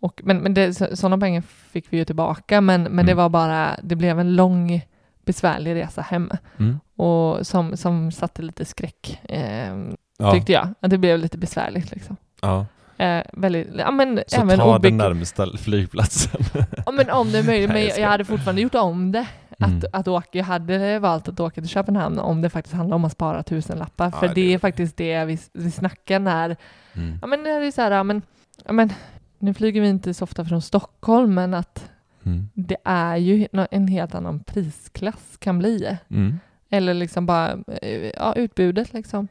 och 0.00 0.20
men 0.24 0.38
men 0.38 0.54
det, 0.54 0.74
så, 0.74 0.96
sådana 0.96 1.18
pengar 1.18 1.42
fick 1.72 1.92
vi 1.92 1.96
ju 1.96 2.04
tillbaka, 2.04 2.60
men, 2.60 2.82
men 2.82 3.06
det 3.06 3.12
Mm. 3.12 3.16
var 3.22 3.28
bara... 3.28 3.76
Det 3.82 3.96
blev 3.96 4.20
en 4.20 4.34
lång, 4.36 4.82
besvärlig 5.26 5.74
resa 5.74 6.02
hem. 6.02 6.30
Mm. 6.58 6.80
och 6.96 7.46
som, 7.46 7.76
som 7.76 8.12
satte 8.12 8.42
lite 8.42 8.64
skräck, 8.64 9.20
eh, 9.28 9.76
Ja, 10.18 10.32
tyckte 10.32 10.52
jag. 10.52 10.68
Att 10.80 10.90
det 10.90 10.98
blev 10.98 11.18
lite 11.18 11.38
besvärligt 11.38 11.90
liksom. 11.90 12.16
ja. 12.40 12.66
Eh, 12.98 13.22
väldigt, 13.32 13.68
ja 13.78 13.90
men 13.90 14.22
Så 14.26 14.40
även 14.40 14.58
ta 14.58 14.78
den 14.78 14.96
närmsta 14.96 15.56
flygplatsen. 15.56 16.40
ja, 16.86 16.92
men 16.92 17.10
om 17.10 17.32
det 17.32 17.38
är 17.38 17.42
möjligt, 17.42 17.68
men 17.96 18.02
jag 18.02 18.08
hade 18.08 18.24
fortfarande 18.24 18.62
gjort 18.62 18.74
om 18.74 19.12
det. 19.12 19.26
Att, 19.58 19.68
Mm. 19.70 19.82
att 19.92 20.08
åka, 20.08 20.28
jag 20.38 20.44
hade 20.44 20.98
valt 20.98 21.28
att 21.28 21.40
åka 21.40 21.60
till 21.60 21.68
Köpenhamn 21.70 22.18
om 22.18 22.42
det 22.42 22.50
faktiskt 22.50 22.74
handlar 22.74 22.94
om 22.96 23.04
att 23.04 23.12
spara 23.12 23.42
tusenlappar. 23.42 24.04
Ja, 24.04 24.20
för 24.20 24.28
det- 24.28 24.34
det 24.34 24.54
är 24.54 24.58
faktiskt 24.58 24.96
det 24.96 25.24
vi, 25.24 25.38
vi 25.52 25.70
snackar 25.70 26.18
när, 26.18 26.56
Mm. 26.94 27.18
ja 27.20 27.26
men 27.26 27.44
det 27.44 27.50
är 27.50 27.70
så 27.70 27.82
här, 27.82 27.90
ja 27.90 28.02
men, 28.02 28.22
ja 28.64 28.72
men 28.72 28.92
nu 29.38 29.54
flyger 29.54 29.80
vi 29.80 29.88
inte 29.88 30.14
så 30.14 30.24
ofta 30.24 30.44
från 30.44 30.62
Stockholm, 30.62 31.34
men 31.34 31.54
att 31.54 31.90
Mm. 32.26 32.48
det 32.54 32.76
är 32.84 33.16
ju 33.16 33.48
en 33.70 33.88
helt 33.88 34.14
annan 34.14 34.40
prisklass 34.40 35.36
kan 35.38 35.58
bli. 35.58 35.98
Mm. 36.10 36.40
Eller 36.70 36.94
liksom 36.94 37.26
bara, 37.26 37.52
eh, 37.82 38.10
ja 38.16 38.32
utbudet 38.36 38.92
liksom. 38.92 39.28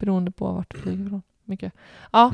Mm. 0.00 0.06
beroende 0.06 0.30
på 0.30 0.52
vart 0.52 0.70
du 0.74 0.78
flyger 0.80 1.06
ifrån. 1.06 1.22
Mycket. 1.44 1.72
Ja, 2.12 2.32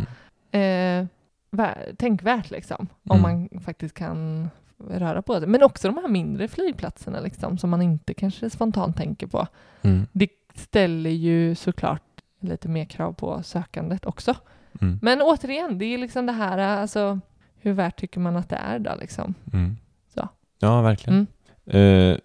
eh, 0.50 1.06
vä- 1.50 1.96
tänkvärt 1.96 2.50
liksom. 2.50 2.88
Om 3.08 3.18
Mm. 3.18 3.48
man 3.52 3.60
faktiskt 3.60 3.94
kan 3.94 4.50
röra 4.88 5.22
på 5.22 5.40
det. 5.40 5.46
Men 5.46 5.62
också 5.62 5.88
de 5.88 5.96
här 5.96 6.08
mindre 6.08 6.48
flygplatserna 6.48 7.20
liksom, 7.20 7.58
som 7.58 7.70
man 7.70 7.82
inte 7.82 8.14
kanske 8.14 8.50
spontant 8.50 8.96
tänker 8.96 9.26
på. 9.26 9.46
Mm. 9.82 10.06
Det 10.12 10.28
ställer 10.54 11.10
ju 11.10 11.54
såklart 11.54 12.02
lite 12.40 12.68
mer 12.68 12.84
krav 12.84 13.12
på 13.12 13.42
sökandet 13.42 14.04
också. 14.06 14.34
Mm. 14.80 14.98
Men 15.02 15.22
återigen, 15.22 15.78
det 15.78 15.84
är 15.84 15.98
liksom 15.98 16.26
det 16.26 16.32
här, 16.32 16.58
alltså 16.58 17.20
hur 17.58 17.72
värt 17.72 18.00
tycker 18.00 18.20
man 18.20 18.36
att 18.36 18.48
det 18.48 18.56
är 18.56 18.78
då 18.78 18.90
liksom? 19.00 19.34
Mm. 19.52 19.76
Så. 20.14 20.28
Ja, 20.58 20.82
verkligen. 20.82 21.26
Mm. 21.66 22.12
Eh, 22.12 22.18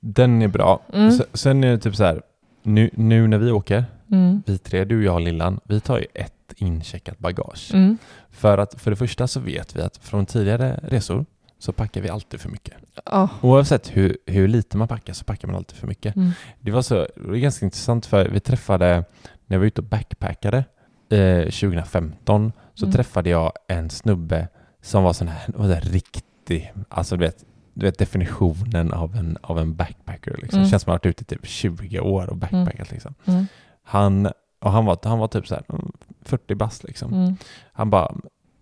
den 0.00 0.42
är 0.42 0.48
bra. 0.48 0.80
Mm. 0.92 1.10
Sen 1.34 1.64
är 1.64 1.70
det 1.70 1.78
typ 1.78 1.96
så 1.96 2.04
här, 2.04 2.22
nu, 2.62 2.90
nu 2.94 3.26
när 3.26 3.38
vi 3.38 3.50
åker, 3.50 3.84
Mm. 4.10 4.42
vi 4.46 4.58
tre, 4.58 4.84
du, 4.84 5.04
jag 5.04 5.14
och 5.14 5.20
Lillan, 5.20 5.60
vi 5.64 5.80
tar 5.80 5.98
ju 5.98 6.06
ett 6.14 6.32
incheckat 6.56 7.18
bagage. 7.18 7.70
Mm. 7.74 7.98
För 8.30 8.58
att 8.58 8.80
för 8.80 8.90
det 8.90 8.96
första 8.96 9.26
så 9.26 9.40
vet 9.40 9.76
vi 9.76 9.82
att 9.82 9.96
från 9.96 10.26
tidigare 10.26 10.80
resor 10.82 11.26
så 11.58 11.72
packar 11.72 12.00
vi 12.00 12.08
alltid 12.08 12.40
för 12.40 12.48
mycket. 12.48 12.74
Ja. 13.04 13.28
Oavsett 13.40 13.96
hur, 13.96 14.18
hur 14.26 14.48
lite 14.48 14.76
man 14.76 14.88
packar 14.88 15.12
så 15.12 15.24
packar 15.24 15.48
man 15.48 15.56
alltid 15.56 15.76
för 15.78 15.86
mycket. 15.86 16.16
Mm. 16.16 16.30
Det 16.60 16.70
var 16.70 16.82
så, 16.82 16.94
det 16.94 17.10
var 17.28 17.34
ganska 17.36 17.64
intressant 17.64 18.06
för 18.06 18.28
vi 18.28 18.40
träffade, 18.40 19.04
när 19.46 19.54
jag 19.54 19.58
var 19.58 19.66
ute 19.66 19.80
och 19.80 19.86
backpackade 19.86 20.64
eh, 21.10 21.42
2015 21.42 22.52
så 22.74 22.84
Mm. 22.84 22.92
träffade 22.92 23.30
jag 23.30 23.52
en 23.68 23.90
snubbe 23.90 24.48
som 24.82 25.02
var 25.02 25.12
sån 25.12 25.28
här, 25.28 25.40
var 25.54 25.68
där 25.68 25.80
riktig, 25.80 26.72
alltså 26.88 27.16
du 27.16 27.24
vet, 27.24 27.44
du 27.74 27.86
vet 27.86 27.98
definitionen 27.98 28.92
av 28.92 29.16
en, 29.16 29.38
av 29.42 29.58
en 29.58 29.74
backpacker 29.76 30.36
liksom. 30.42 30.58
Mm. 30.58 30.70
Känns 30.70 30.82
som 30.82 30.92
att 30.94 31.04
han 31.04 31.08
har 31.08 31.10
varit 31.10 31.20
ute 31.20 31.34
i 31.34 31.38
typ 31.38 31.46
20 31.46 32.00
år 32.00 32.26
och 32.30 32.36
backpackat 32.36 32.90
liksom. 32.90 33.14
Mm. 33.24 33.46
Han, 33.88 34.28
och 34.60 34.72
han 34.72 34.84
var, 34.84 34.98
han 35.02 35.18
var 35.18 35.28
typ 35.28 35.46
så 35.46 35.54
här 35.54 35.64
mm, 35.68 35.92
40 36.22 36.54
bast 36.54 36.84
liksom. 36.84 37.14
Mm. 37.14 37.36
Han 37.72 37.90
bara, 37.90 38.14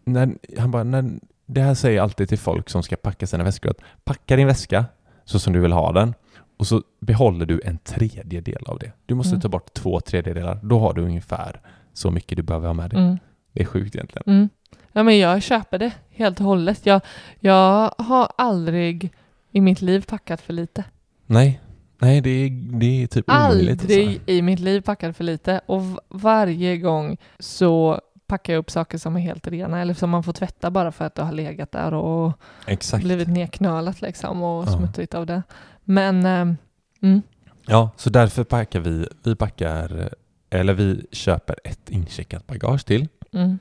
när, 0.05 0.35
han 0.59 0.71
bara, 0.71 0.85
när, 0.85 1.11
det 1.47 1.61
här 1.61 1.75
säger 1.75 1.97
jag 1.97 2.03
alltid 2.03 2.29
till 2.29 2.39
folk 2.39 2.71
som 2.71 2.83
ska 2.83 2.97
packa 2.97 3.27
sina 3.27 3.45
väskor, 3.45 3.71
att 3.71 3.81
packa 4.05 4.37
din 4.37 4.47
väska 4.47 4.85
så 5.25 5.39
som 5.39 5.53
du 5.53 5.61
vill 5.61 5.73
ha 5.73 5.93
den 5.93 6.15
och 6.57 6.67
så 6.67 6.83
behåller 7.01 7.47
du 7.47 7.61
en 7.65 7.79
tredjedel 7.79 8.63
av 8.67 8.79
det. 8.79 8.93
Du 9.07 9.15
måste 9.15 9.31
Mm. 9.31 9.41
ta 9.41 9.49
bort 9.49 9.75
två 9.75 10.01
tredjedelar, 10.01 10.59
då 10.63 10.79
har 10.79 10.93
du 10.95 11.03
ungefär 11.03 11.61
så 11.93 12.11
mycket 12.11 12.37
du 12.37 12.43
behöver 12.43 12.67
ha 12.67 12.75
med 12.75 12.91
dig. 12.91 12.99
Mm. 12.99 13.19
Det 13.53 13.61
är 13.61 13.65
sjukt 13.67 13.95
egentligen. 13.95 14.23
Mm. 14.27 14.49
Ja, 14.93 15.03
men 15.03 15.19
jag 15.19 15.43
köper 15.43 15.79
det 15.79 15.93
helt 16.11 16.41
och 16.41 16.47
hållet. 16.47 16.87
Jag, 16.87 17.01
jag 17.41 17.95
har 17.99 18.33
aldrig 18.39 19.13
i 19.53 19.61
mitt 19.61 19.81
liv 19.83 20.05
packat 20.09 20.41
för 20.41 20.53
lite. 20.53 20.85
Nej, 21.27 21.61
nej 21.99 22.21
det 22.21 22.31
är, 22.31 22.51
det 22.79 23.03
är 23.03 23.07
typ 23.07 23.31
omöjligt. 23.31 23.81
Aldrig 23.81 24.09
alltså. 24.09 24.31
i 24.31 24.43
mitt 24.43 24.61
liv 24.61 24.81
packat 24.81 25.17
för 25.17 25.25
lite. 25.25 25.61
Och 25.67 25.83
varje 26.09 26.79
gång 26.79 27.17
så 27.39 28.01
packar 28.27 28.53
jag 28.53 28.61
upp 28.61 28.71
saker 28.71 28.99
som 28.99 29.17
är 29.17 29.21
helt 29.21 29.47
rena 29.47 29.81
eller 29.81 29.95
som 29.95 30.11
man 30.11 30.23
får 30.23 30.33
tvätta 30.33 30.71
bara 30.71 30.93
för 30.93 31.05
att 31.05 31.15
det 31.15 31.23
har 31.23 31.33
legat 31.33 31.73
där 31.73 31.95
och 31.95 32.33
Exakt. 32.67 33.05
blivit 33.05 33.29
nedknölat 33.29 34.03
liksom 34.03 34.43
och 34.43 34.65
Ja. 34.67 34.79
smutsigt 34.79 35.15
av 35.15 35.27
det. 35.27 35.43
Men 35.85 36.27
ehm, 36.27 36.57
mm, 37.03 37.23
Ja, 37.67 37.91
så 37.97 38.11
därför 38.11 38.45
packar 38.45 38.81
vi, 38.81 39.07
vi 39.23 39.37
packar, 39.37 40.11
eller 40.51 40.75
vi 40.75 41.07
köper 41.13 41.57
ett 41.65 41.91
incheckat 41.91 42.47
bagage 42.47 42.87
till 42.87 43.09
mm, 43.33 43.59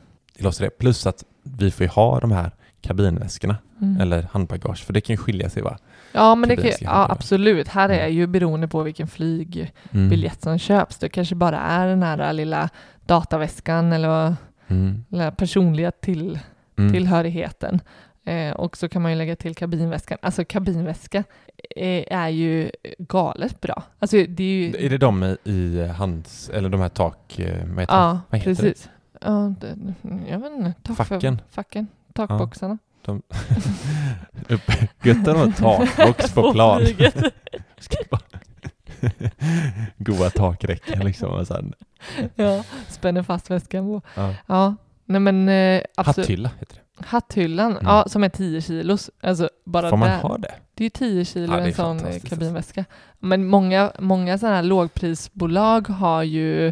det. 0.59 0.69
Plus 0.69 1.05
att 1.05 1.23
vi 1.43 1.71
får 1.71 1.83
ju 1.83 1.89
ha 1.89 2.19
de 2.19 2.31
här 2.31 2.51
kabinväskorna 2.81 3.57
mm. 3.81 4.01
eller 4.01 4.27
handbagage, 4.31 4.83
för 4.85 4.93
det 4.93 5.01
kan 5.01 5.13
ju 5.13 5.17
skilja 5.17 5.49
sig 5.49 5.63
va? 5.63 5.77
Ja, 6.15 6.35
men 6.35 6.49
det 6.49 6.55
kan, 6.55 6.65
ja, 6.65 7.05
det. 7.07 7.11
absolut. 7.13 7.67
Här 7.67 7.89
är 7.89 8.07
ju 8.07 8.27
beroende 8.27 8.67
på 8.67 8.83
vilken 8.83 9.07
Mm. 9.91 10.09
biljett 10.09 10.41
som 10.41 10.57
köps. 10.59 10.97
Det 10.97 11.09
kanske 11.09 11.35
bara 11.35 11.59
är 11.59 11.87
den 11.87 12.03
här 12.03 12.33
lilla 12.33 12.69
dataväskan 13.05 13.93
eller 13.93 14.35
Mm. 14.67 15.03
personliga 15.37 15.91
till, 15.91 16.39
Mm. 16.77 16.93
tillhörigheten. 16.93 17.79
Eh, 18.25 18.51
och 18.51 18.77
så 18.77 18.89
kan 18.89 19.01
man 19.01 19.11
ju 19.11 19.17
lägga 19.17 19.35
till 19.35 19.55
kabinväskan. 19.55 20.17
Alltså 20.21 20.45
kabinväska 20.45 21.23
eh, 21.75 22.03
är 22.19 22.29
ju 22.29 22.71
galet 22.97 23.61
bra. 23.61 23.83
Alltså 23.99 24.17
det 24.29 24.43
är 24.43 24.47
ju... 24.47 24.85
Är 24.85 24.89
det 24.89 24.97
de 24.97 25.23
i- 25.23 25.37
i 25.43 25.87
hands, 25.87 26.49
eller 26.49 26.69
de 26.69 26.81
här 26.81 26.89
tak, 26.89 27.39
eh, 27.39 27.65
vad 27.67 27.79
heter 27.79 27.93
ja, 27.95 28.19
vad 28.29 28.39
heter 28.41 28.55
precis. 28.63 28.89
Ja, 29.21 29.53
det, 29.61 29.75
jag 30.29 30.39
vet 30.39 30.51
inte. 30.51 30.73
Tak 30.83 30.97
för- 30.97 31.03
Facken. 31.03 31.41
Facken. 31.51 31.87
Takboxarna. 32.13 32.77
De? 33.05 33.21
Upp, 34.49 34.71
gött 35.03 35.27
att 35.27 35.35
ha 35.37 35.43
en 35.43 35.53
takbox 35.53 36.33
på 36.33 36.51
plan. 36.53 36.81
Goa 39.97 40.29
takräcken 40.29 40.99
liksom. 41.05 41.29
Och 41.31 41.47
sen, 41.47 41.73
ja, 42.35 42.63
spänner 42.89 43.23
fast 43.23 43.51
väskan 43.51 43.85
på. 43.85 44.01
ja. 44.15 44.33
Ja, 44.47 44.75
nej 45.05 45.19
men 45.21 45.49
eh, 45.49 45.81
absolut. 45.97 46.17
Hatthylla 46.27 46.51
heter 46.59 46.75
det. 46.75 46.81
Hatthyllan, 47.05 47.71
Mm. 47.71 47.85
ja, 47.85 48.05
som 48.07 48.23
är 48.23 48.29
10 48.29 48.61
kilos. 48.61 49.09
Alltså 49.23 49.49
bara 49.65 49.89
Får 49.89 49.97
man 49.97 50.09
där. 50.09 50.21
ha 50.21 50.37
det? 50.37 50.53
Det 50.73 50.83
är 50.83 50.85
ju 50.85 50.89
10 50.89 51.25
kilo 51.25 51.53
Ja, 51.53 51.59
en 51.59 51.73
sån 51.73 52.05
eh, 52.05 52.19
kabinväska. 52.19 52.85
Men 53.19 53.45
många, 53.45 53.91
många 53.99 54.37
sådana 54.37 54.55
här 54.55 54.63
lågprisbolag 54.63 55.87
har 55.89 56.23
ju, 56.23 56.67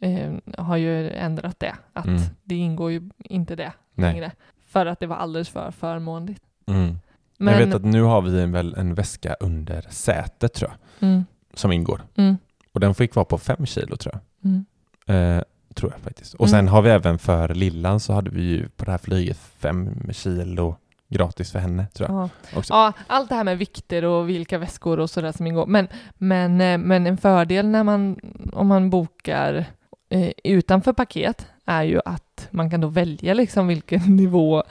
eh, 0.00 0.32
har 0.58 0.76
ju 0.76 1.10
ändrat 1.10 1.60
det. 1.60 1.74
Att 1.92 2.06
Mm. 2.06 2.20
det 2.44 2.54
ingår 2.54 2.90
ju 2.92 3.10
inte 3.18 3.56
det 3.56 3.72
Nej. 3.94 4.12
längre. 4.12 4.32
För 4.68 4.86
att 4.86 5.00
det 5.00 5.06
var 5.06 5.16
alldeles 5.16 5.48
för 5.48 5.70
förmånligt. 5.70 6.42
Mm. 6.66 6.98
Men, 7.38 7.54
Jag 7.58 7.66
vet 7.66 7.74
att 7.74 7.84
nu 7.84 8.02
har 8.02 8.20
vi 8.22 8.40
en, 8.42 8.52
väl, 8.52 8.74
en 8.74 8.94
väska 8.94 9.34
under 9.40 9.84
sätet 9.90 10.54
tror 10.54 10.70
jag, 10.70 11.08
mm, 11.08 11.24
som 11.54 11.72
ingår. 11.72 12.02
mm, 12.16 12.36
Och 12.72 12.80
den 12.80 12.94
fick 12.94 13.14
vara 13.14 13.24
på 13.24 13.38
fem 13.38 13.66
kilo 13.66 13.96
tror 13.96 14.14
jag. 14.14 14.50
mm, 14.50 14.64
Eh, 15.06 15.42
tror 15.74 15.92
jag 15.92 16.00
faktiskt. 16.00 16.34
Och 16.34 16.46
Mm. 16.48 16.50
sen 16.58 16.68
har 16.68 16.82
vi 16.82 16.90
även 16.90 17.18
för 17.18 17.48
Lillan 17.54 18.00
så 18.00 18.12
hade 18.12 18.30
vi 18.30 18.42
ju 18.42 18.68
på 18.68 18.84
det 18.84 18.90
här 18.90 18.98
flyget 18.98 19.36
fem 19.38 20.08
kilo 20.12 20.76
gratis 21.08 21.52
för 21.52 21.58
henne 21.58 21.86
tror 21.86 22.08
jag. 22.10 22.28
ja. 22.54 22.62
Ja, 22.68 22.92
allt 23.06 23.28
det 23.28 23.34
här 23.34 23.44
med 23.44 23.58
vikter 23.58 24.04
och 24.04 24.28
vilka 24.28 24.58
väskor 24.58 25.00
och 25.00 25.10
sådär 25.10 25.32
som 25.32 25.46
ingår. 25.46 25.66
Men, 25.66 25.88
men, 26.14 26.60
eh, 26.60 26.78
men 26.78 27.06
en 27.06 27.16
fördel 27.16 27.66
när 27.68 27.84
man, 27.84 28.20
om 28.52 28.66
man 28.66 28.90
bokar 28.90 29.64
eh, 30.08 30.30
utanför 30.44 30.92
paket 30.92 31.46
är 31.64 31.82
ju 31.82 32.00
att 32.04 32.22
man 32.50 32.70
kan 32.70 32.80
då 32.80 32.88
välja 32.88 33.34
liksom 33.34 33.66
vilken 33.66 34.00
nivå 34.16 34.62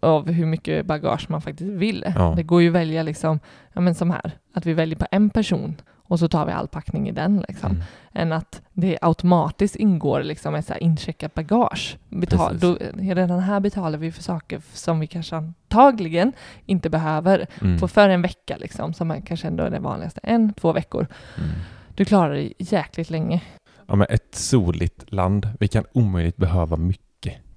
av 0.00 0.30
hur 0.30 0.46
mycket 0.46 0.86
bagage 0.86 1.26
man 1.30 1.42
faktiskt 1.42 1.70
vill. 1.70 2.04
Ja. 2.16 2.32
Det 2.36 2.42
går 2.42 2.62
ju 2.62 2.68
att 2.68 2.74
välja 2.74 3.02
liksom, 3.02 3.40
ja 3.72 3.80
men 3.80 3.94
som 3.94 4.10
här, 4.10 4.32
att 4.54 4.66
vi 4.66 4.72
väljer 4.72 4.96
på 4.96 5.06
en 5.10 5.30
person 5.30 5.80
och 6.10 6.18
så 6.18 6.28
tar 6.28 6.46
vi 6.46 6.52
all 6.52 6.68
packning 6.68 7.08
i 7.08 7.12
den 7.12 7.44
liksom. 7.48 7.70
Mm. 7.70 7.82
Än 8.12 8.32
att 8.32 8.62
det 8.72 8.98
automatiskt 9.02 9.76
ingår 9.76 10.22
liksom 10.22 10.54
ett 10.54 10.66
så 10.66 10.74
incheckat 10.74 11.34
bagage. 11.34 11.98
Betal, 12.08 12.58
Precis. 12.58 12.60
då, 12.60 12.76
redan 13.14 13.40
här 13.40 13.60
betalar 13.60 13.98
vi 13.98 14.12
för 14.12 14.22
saker 14.22 14.62
som 14.72 15.00
vi 15.00 15.06
kanske 15.06 15.36
antagligen 15.36 16.32
inte 16.66 16.90
behöver 16.90 17.46
Mm. 17.60 17.78
på 17.78 17.88
för 17.88 18.08
en 18.08 18.22
vecka 18.22 18.56
liksom, 18.56 18.94
som 18.94 19.10
är 19.10 19.20
kanske 19.20 19.46
ändå 19.48 19.64
är 19.64 19.70
det 19.70 19.78
vanligaste. 19.78 20.20
En, 20.22 20.52
två 20.52 20.72
veckor. 20.72 21.06
Mm. 21.38 21.50
Du 21.94 22.04
klarar 22.04 22.30
dig 22.34 22.52
jäkligt 22.58 23.10
länge. 23.10 23.42
Ja, 23.86 23.94
men 23.96 24.06
ett 24.10 24.34
soligt 24.34 25.12
land. 25.12 25.48
Vi 25.60 25.68
kan 25.68 25.84
omöjligt 25.92 26.36
behöva 26.36 26.76
mycket 26.76 27.09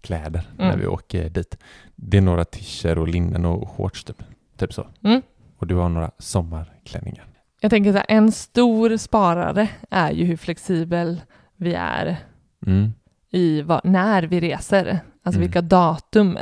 kläder 0.03 0.49
när 0.57 0.65
Mm. 0.67 0.79
vi 0.79 0.87
åker 0.87 1.29
dit. 1.29 1.57
Det 1.95 2.17
är 2.17 2.21
några 2.21 2.45
t-shirts 2.45 2.97
och 2.99 3.07
linnen 3.07 3.45
och 3.45 3.69
shorts 3.69 4.03
typ. 4.03 4.23
Typ 4.57 4.73
så. 4.73 4.87
Mm. 5.03 5.21
Och 5.57 5.67
du 5.67 5.75
har 5.75 5.89
några 5.89 6.11
sommarklänningar. 6.19 7.25
Jag 7.61 7.69
tänker 7.71 7.91
så 7.91 7.97
här, 7.97 8.05
en 8.09 8.31
stor 8.31 8.97
sparare 8.97 9.67
är 9.89 10.11
ju 10.11 10.25
hur 10.25 10.37
flexibel 10.37 11.21
vi 11.55 11.73
är 11.73 12.17
Mm. 12.65 12.93
i 13.31 13.61
vad, 13.61 13.81
när 13.85 14.23
vi 14.23 14.39
reser, 14.39 14.99
alltså 15.23 15.39
Mm. 15.39 15.41
vilka 15.41 15.61
datum. 15.61 16.37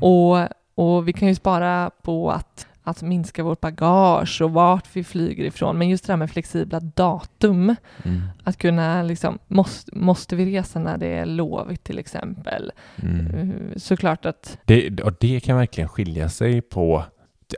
Och, 0.00 0.38
och 0.74 1.08
vi 1.08 1.12
kan 1.12 1.28
ju 1.28 1.34
spara 1.34 1.90
på 2.02 2.30
att, 2.30 2.66
att 2.84 3.02
minska 3.02 3.42
vårt 3.42 3.60
bagage 3.60 4.42
och 4.42 4.52
vart 4.52 4.96
vi 4.96 5.04
flyger 5.04 5.44
ifrån. 5.44 5.78
Men 5.78 5.88
just 5.88 6.06
det 6.06 6.12
här 6.12 6.16
med 6.18 6.30
flexibla 6.30 6.80
datum, 6.80 7.74
Mm. 8.04 8.22
att 8.44 8.58
kunna 8.58 9.02
liksom, 9.02 9.38
måste, 9.48 9.96
måste 9.98 10.36
vi 10.36 10.56
resa 10.58 10.78
när 10.78 10.98
det 10.98 11.06
är 11.06 11.26
lovigt 11.26 11.84
till 11.84 11.98
exempel? 11.98 12.72
Mm. 13.02 13.26
Eh, 13.26 13.76
Såklart 13.76 14.26
att, 14.26 14.58
Det, 14.64 15.00
och 15.00 15.12
det 15.20 15.40
kan 15.40 15.56
verkligen 15.56 15.88
skilja 15.88 16.28
sig 16.28 16.60
på 16.60 17.04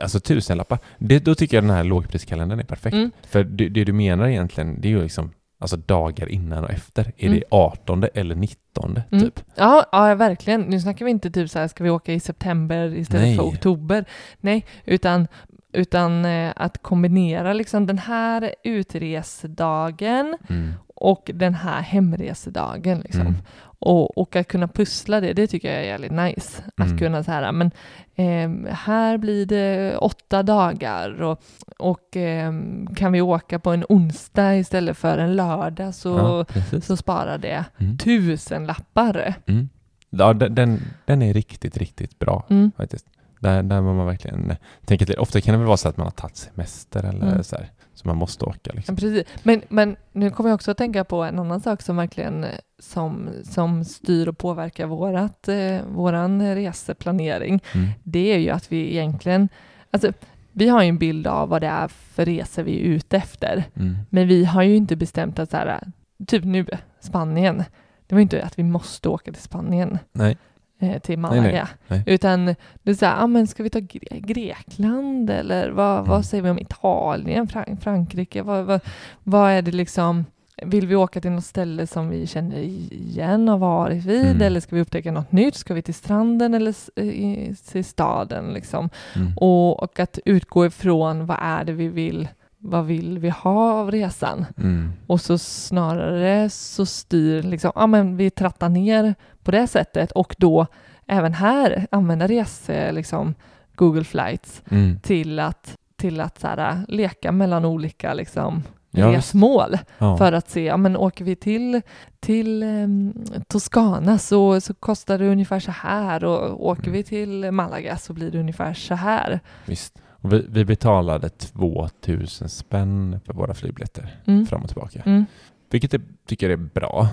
alltså 0.01 0.19
tusenlappar. 0.19 0.79
Det, 0.97 1.19
då 1.19 1.35
tycker 1.35 1.57
jag 1.57 1.63
den 1.63 1.71
här 1.75 1.83
lågpriskalendern 1.83 2.59
är 2.59 2.63
perfekt. 2.63 2.93
mm, 2.93 3.11
För 3.27 3.43
det, 3.43 3.69
det 3.69 3.83
du 3.83 3.93
menar 3.93 4.27
egentligen, 4.27 4.81
det 4.81 4.87
är 4.87 4.89
ju 4.89 5.03
liksom 5.03 5.31
alltså 5.65 5.77
dagar 5.77 6.29
innan 6.31 6.63
och 6.63 6.69
efter. 6.71 7.11
Är 7.17 7.27
Mm. 7.27 7.39
det 7.39 7.43
18 7.51 8.03
eller 8.13 8.35
19 8.35 8.99
Mm. 9.11 9.23
typ? 9.23 9.39
ja, 9.55 9.85
ja, 9.91 10.15
verkligen. 10.15 10.61
Nu 10.61 10.79
snackar 10.79 11.05
vi 11.05 11.11
inte 11.11 11.31
typ 11.31 11.49
så 11.49 11.59
här, 11.59 11.67
ska 11.67 11.83
vi 11.83 11.89
åka 11.89 12.13
i 12.13 12.19
september 12.19 12.95
istället 12.95 13.25
Nej. 13.25 13.35
för 13.35 13.43
oktober? 13.43 14.05
Nej, 14.39 14.65
utan, 14.85 15.27
utan 15.73 16.25
eh, 16.25 16.53
att 16.55 16.81
kombinera 16.81 17.53
liksom 17.53 17.85
den 17.85 17.97
här 17.97 18.55
utresedagen 18.63 20.37
Mm. 20.49 20.73
och 20.87 21.31
den 21.33 21.53
här 21.55 21.81
hemresedagen. 21.81 22.99
Liksom. 22.99 23.37
Och, 23.85 24.17
och 24.17 24.35
att 24.35 24.47
kunna 24.47 24.67
pussla 24.67 25.21
det, 25.21 25.33
det 25.33 25.47
tycker 25.47 25.71
jag 25.71 25.77
är 25.77 25.85
jävligt 25.85 26.11
nice. 26.11 26.63
Att 26.77 26.85
Mm. 26.87 26.97
kunna 26.97 27.23
så 27.23 27.31
här, 27.31 27.51
men 27.51 27.71
ehm, 28.15 28.67
här 28.71 29.17
blir 29.17 29.45
det 29.45 29.97
åtta 29.97 30.43
dagar 30.43 31.21
och, 31.21 31.41
och 31.77 32.15
ehm, 32.15 32.87
kan 32.95 33.11
vi 33.11 33.21
åka 33.21 33.59
på 33.59 33.71
en 33.71 33.85
onsdag 33.89 34.55
istället 34.57 34.97
för 34.97 35.17
en 35.17 35.35
lördag 35.35 35.95
så, 35.95 36.45
Ja, 36.53 36.81
så 36.81 36.97
sparar 36.97 37.37
det 37.37 37.65
Mm. 37.77 37.97
tusen 37.97 38.65
lappar. 38.65 39.33
Mm. 39.47 39.69
Ja, 40.09 40.33
den, 40.33 40.81
den, 41.05 41.21
är 41.21 41.33
riktigt, 41.33 41.77
riktigt 41.77 42.19
bra 42.19 42.45
Mm. 42.49 42.71
faktiskt. 42.77 43.05
Där, 43.39 43.63
där 43.63 43.81
man 43.81 44.05
verkligen 44.05 44.51
eh, 44.51 44.57
tänka 44.85 45.05
till. 45.05 45.19
Ofta 45.19 45.41
kan 45.41 45.51
det 45.53 45.57
väl 45.57 45.67
vara 45.67 45.77
så 45.77 45.89
att 45.89 45.97
man 45.97 46.07
har 46.07 46.11
tagit 46.11 46.37
semester 46.37 47.03
eller 47.03 47.27
Mm. 47.31 47.43
så 47.43 47.55
här, 47.55 47.69
så 47.95 48.07
man 48.07 48.17
måste 48.17 48.45
åka 48.45 48.59
Ja, 48.63 48.73
liksom. 48.75 48.95
precis. 48.95 49.23
Men, 49.43 49.61
men 49.69 49.95
nu 50.11 50.29
kommer 50.31 50.49
jag 50.49 50.55
också 50.55 50.71
att 50.71 50.77
tänka 50.77 51.03
på 51.03 51.23
en 51.23 51.39
annan 51.39 51.61
sak 51.61 51.81
som 51.81 51.95
verkligen 51.97 52.43
eh, 52.43 52.49
som, 52.79 53.29
som 53.43 53.83
styr 53.85 54.27
och 54.27 54.37
påverkar 54.37 54.85
vårat, 54.87 55.47
eh, 55.47 55.77
våran 55.87 56.55
reseplanering. 56.55 57.61
Mm. 57.73 57.87
det 58.03 58.33
är 58.33 58.37
ju 58.37 58.49
att 58.49 58.71
vi 58.71 58.91
egentligen, 58.91 59.49
alltså 59.91 60.11
vi 60.51 60.67
har 60.69 60.83
ju 60.83 60.89
en 60.89 60.97
bild 60.97 61.27
av 61.27 61.49
vad 61.49 61.61
det 61.61 61.67
är 61.67 61.87
för 61.87 62.25
resor 62.25 62.63
vi 62.63 62.79
är 62.79 62.83
ute 62.83 63.17
efter, 63.17 63.63
Mm. 63.75 63.95
men 64.09 64.27
vi 64.27 64.45
har 64.45 64.63
ju 64.63 64.75
inte 64.75 64.95
bestämt 64.95 65.39
att 65.39 65.49
så 65.51 65.57
här, 65.57 65.79
typ 66.27 66.43
nu, 66.43 66.65
Spanien, 66.99 67.63
det 68.07 68.15
var 68.15 68.19
ju 68.19 68.23
inte 68.23 68.43
att 68.43 68.59
vi 68.59 68.63
måste 68.63 69.09
åka 69.09 69.31
till 69.31 69.41
Spanien, 69.41 69.97
Nej. 70.11 70.37
Eh, 70.79 70.99
till 71.01 71.19
Nej, 71.19 71.31
nej, 71.31 71.41
Malaga, 71.41 71.67
nej. 71.87 72.03
utan 72.05 72.45
det 72.83 72.91
är 72.91 72.93
så 72.93 73.05
här, 73.05 73.23
ah, 73.23 73.27
men 73.27 73.47
ska 73.47 73.63
vi 73.63 73.69
ta 73.69 73.79
Gre- 73.79 74.19
Grekland 74.25 75.29
eller 75.29 75.69
vad, 75.69 75.97
Mm. 75.97 76.09
vad 76.09 76.25
säger 76.25 76.43
vi 76.43 76.49
om 76.49 76.59
Italien, 76.59 77.47
Fran- 77.47 77.77
Frankrike, 77.81 78.41
vad, 78.41 78.65
vad, 78.65 78.79
vad 79.23 79.51
är 79.51 79.61
det 79.61 79.71
liksom, 79.71 80.25
vill 80.65 80.87
vi 80.87 80.95
åka 80.95 81.21
till 81.21 81.31
något 81.31 81.43
ställe 81.45 81.87
som 81.87 82.09
vi 82.09 82.27
känner 82.27 82.57
igen 82.91 83.49
och 83.49 83.59
varit 83.59 84.03
vid 84.05 84.25
Mm. 84.25 84.41
eller 84.41 84.59
ska 84.59 84.75
vi 84.75 84.81
upptäcka 84.81 85.11
något 85.11 85.31
nytt? 85.31 85.55
Ska 85.55 85.73
vi 85.73 85.81
till 85.81 85.93
stranden 85.93 86.53
eller 86.53 86.69
s- 86.71 86.89
i, 86.95 87.55
till 87.71 87.85
staden? 87.85 88.53
Liksom? 88.53 88.89
Mm. 89.15 89.33
Och, 89.37 89.83
och 89.83 89.99
att 89.99 90.19
utgå 90.25 90.65
ifrån 90.65 91.25
vad 91.25 91.37
är 91.41 91.63
det 91.63 91.73
vi 91.73 91.87
vill, 91.87 92.27
vad 92.65 92.85
vill 92.85 93.19
vi 93.19 93.29
ha 93.29 93.71
av 93.73 93.91
resan? 93.91 94.45
Mm. 94.57 94.93
Och 95.07 95.21
så 95.21 95.37
snarare 95.37 96.49
så 96.49 96.85
styr, 96.85 97.43
liksom, 97.43 97.71
ja 97.75 97.87
men 97.87 98.17
vi 98.17 98.29
trattar 98.29 98.69
ner 98.69 99.15
på 99.43 99.51
det 99.51 99.67
sättet 99.67 100.11
och 100.11 100.35
då 100.37 100.67
även 101.07 101.33
här 101.33 101.87
använda 101.91 102.27
rese, 102.27 102.91
liksom 102.91 103.33
Google 103.75 104.03
Flights 104.03 104.61
Mm. 104.69 104.99
till 104.99 105.39
att, 105.39 105.75
till 105.95 106.21
att 106.21 106.39
så 106.39 106.47
här, 106.47 106.85
leka 106.87 107.31
mellan 107.31 107.65
olika 107.65 108.13
liksom, 108.13 108.63
Ja, 108.97 109.11
resmål 109.13 109.77
Ja. 109.97 110.17
för 110.17 110.31
att 110.33 110.49
se, 110.49 110.63
ja 110.63 110.77
men 110.77 110.97
åker 110.97 111.25
vi 111.25 111.35
till, 111.35 111.81
till 112.19 112.63
um, 112.63 113.13
Toscana 113.47 114.17
så, 114.17 114.61
så 114.61 114.73
kostar 114.73 115.17
det 115.17 115.27
ungefär 115.29 115.59
så 115.59 115.71
här 115.71 116.23
och 116.25 116.67
åker 116.67 116.81
Mm. 116.83 116.93
vi 116.93 117.03
till 117.03 117.51
Malaga 117.51 117.97
så 117.97 118.13
blir 118.13 118.31
det 118.31 118.39
ungefär 118.39 118.73
så 118.73 118.95
här. 118.95 119.39
Visst. 119.65 120.01
Vi, 120.29 120.45
vi 120.49 120.65
betalade 120.65 121.29
2000 121.29 122.49
spänn 122.49 123.19
för 123.25 123.33
våra 123.33 123.53
flygbiljetter 123.53 124.15
Mm. 124.25 124.45
fram 124.45 124.61
och 124.61 124.67
tillbaka. 124.69 125.01
Mm. 125.05 125.25
Vilket 125.71 125.93
jag 125.93 126.01
tycker 126.27 126.49
är 126.49 126.55
bra. 126.57 127.07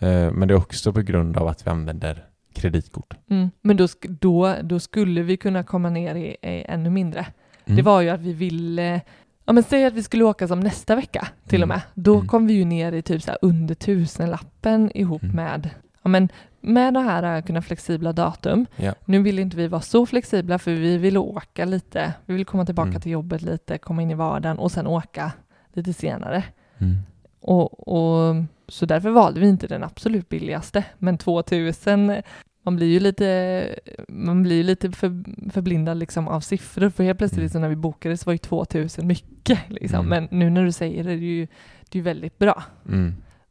Eh, 0.00 0.32
men 0.32 0.48
det 0.48 0.54
är 0.54 0.58
också 0.58 0.92
på 0.92 1.00
grund 1.00 1.36
av 1.36 1.48
att 1.48 1.66
vi 1.66 1.70
använder 1.70 2.24
kreditkort. 2.54 3.14
Mm. 3.30 3.50
Men 3.62 3.76
då, 3.76 3.88
då, 4.08 4.54
då 4.62 4.80
skulle 4.80 5.22
vi 5.22 5.36
kunna 5.36 5.62
komma 5.62 5.90
ner 5.90 6.14
i, 6.14 6.26
i 6.42 6.64
ännu 6.68 6.90
mindre. 6.90 7.26
Mm. 7.64 7.76
Det 7.76 7.82
var 7.82 8.00
ju 8.00 8.08
att 8.08 8.20
vi 8.20 8.32
ville, 8.32 9.00
ja 9.44 9.52
men 9.52 9.62
säg 9.62 9.84
att 9.84 9.92
vi 9.94 10.02
skulle 10.02 10.24
åka 10.24 10.48
som 10.48 10.60
nästa 10.60 10.96
vecka 10.96 11.28
till 11.46 11.62
och 11.62 11.66
Mm. 11.68 11.68
med. 11.68 11.80
Då 11.94 12.14
Mm. 12.14 12.26
kom 12.28 12.46
vi 12.46 12.54
ju 12.54 12.64
ner 12.64 12.92
i 12.92 13.02
typ 13.02 13.22
så 13.22 13.32
under 13.42 13.74
tusenlappen 13.74 14.90
ihop 14.94 15.22
med, 15.22 15.70
ja 16.02 16.08
men 16.08 16.28
med 16.60 16.94
det 16.94 17.00
här 17.00 17.22
att 17.22 17.46
kunna 17.46 17.62
flexibla 17.62 18.12
datum. 18.12 18.66
Ja. 18.76 18.94
Nu 19.04 19.22
vill 19.22 19.38
inte 19.38 19.56
vi 19.56 19.68
vara 19.68 19.80
så 19.82 20.06
flexibla 20.06 20.58
för 20.58 20.70
vi 20.70 20.96
vill 20.98 21.16
åka 21.16 21.64
lite, 21.64 22.12
vi 22.26 22.34
vill 22.34 22.44
komma 22.46 22.64
tillbaka 22.66 22.88
Mm. 22.88 23.00
till 23.00 23.12
jobbet 23.12 23.42
lite, 23.42 23.78
komma 23.78 24.02
in 24.02 24.10
i 24.10 24.14
vardagen 24.14 24.58
och 24.58 24.72
sen 24.72 24.86
åka 24.86 25.32
lite 25.72 25.92
senare. 25.92 26.44
Mm. 26.78 26.96
Och, 27.40 27.88
och, 27.88 28.36
så 28.68 28.86
därför 28.86 29.10
valde 29.10 29.40
vi 29.40 29.48
inte 29.48 29.66
den 29.66 29.84
absolut 29.84 30.28
billigaste, 30.28 30.84
men 30.98 31.18
2000 31.18 32.22
man 32.62 32.76
blir 32.76 32.86
ju 32.86 33.00
lite, 33.00 33.78
man 34.08 34.42
blir 34.42 34.64
lite 34.64 34.90
för, 34.92 35.24
förblindad 35.50 35.96
liksom 35.96 36.28
av 36.28 36.40
siffror, 36.40 36.90
för 36.90 37.04
helt 37.04 37.18
plötsligt 37.18 37.40
Mm. 37.40 37.48
så 37.48 37.58
när 37.58 37.68
vi 37.68 37.76
bokade 37.76 38.16
så 38.16 38.24
var 38.24 38.32
ju 38.32 38.38
2000 38.38 39.06
mycket. 39.06 39.58
Liksom. 39.68 40.06
Mm. 40.06 40.08
Men 40.30 40.38
nu 40.38 40.50
när 40.50 40.64
du 40.64 40.72
säger 40.72 41.04
det, 41.04 41.10
det 41.10 41.14
är 41.16 41.16
ju, 41.16 41.46
det 41.88 41.98
är 41.98 42.02
väldigt 42.02 42.38
bra. 42.38 42.62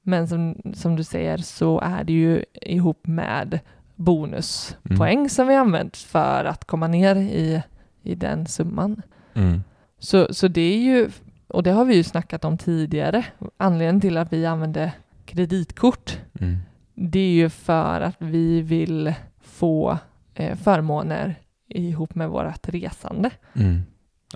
Men 0.08 0.28
som, 0.28 0.56
som 0.74 0.96
du 0.96 1.04
säger 1.04 1.38
så 1.38 1.80
är 1.80 2.04
det 2.04 2.14
ju 2.14 2.44
ihop 2.62 3.08
med 3.08 3.60
bonuspoäng 3.96 5.18
Mm. 5.18 5.30
som 5.30 5.48
vi 5.48 5.56
använt 5.56 5.98
för 5.98 6.46
att 6.46 6.66
komma 6.66 6.88
ner 6.88 7.16
i, 7.16 7.62
i 8.04 8.16
den 8.16 8.46
summan. 8.46 9.02
Mm. 9.34 9.64
Så, 10.00 10.34
så 10.34 10.48
det 10.48 10.62
är 10.62 10.78
ju, 10.78 11.10
och 11.48 11.64
det 11.64 11.72
har 11.72 11.86
vi 11.86 11.96
ju 11.96 12.04
snackat 12.04 12.46
om 12.46 12.58
tidigare, 12.58 13.26
anledningen 13.58 14.02
till 14.02 14.18
att 14.18 14.34
vi 14.34 14.46
använder 14.46 14.92
kreditkort, 15.26 16.20
Mm. 16.40 16.58
det 16.96 17.20
är 17.20 17.32
ju 17.32 17.50
för 17.50 18.02
att 18.02 18.16
vi 18.20 18.62
vill 18.62 19.14
få 19.42 19.98
eh, 20.34 20.56
förmåner 20.58 21.36
ihop 21.68 22.16
med 22.16 22.30
vårt 22.30 22.70
resande. 22.70 23.30
Mm. 23.54 23.82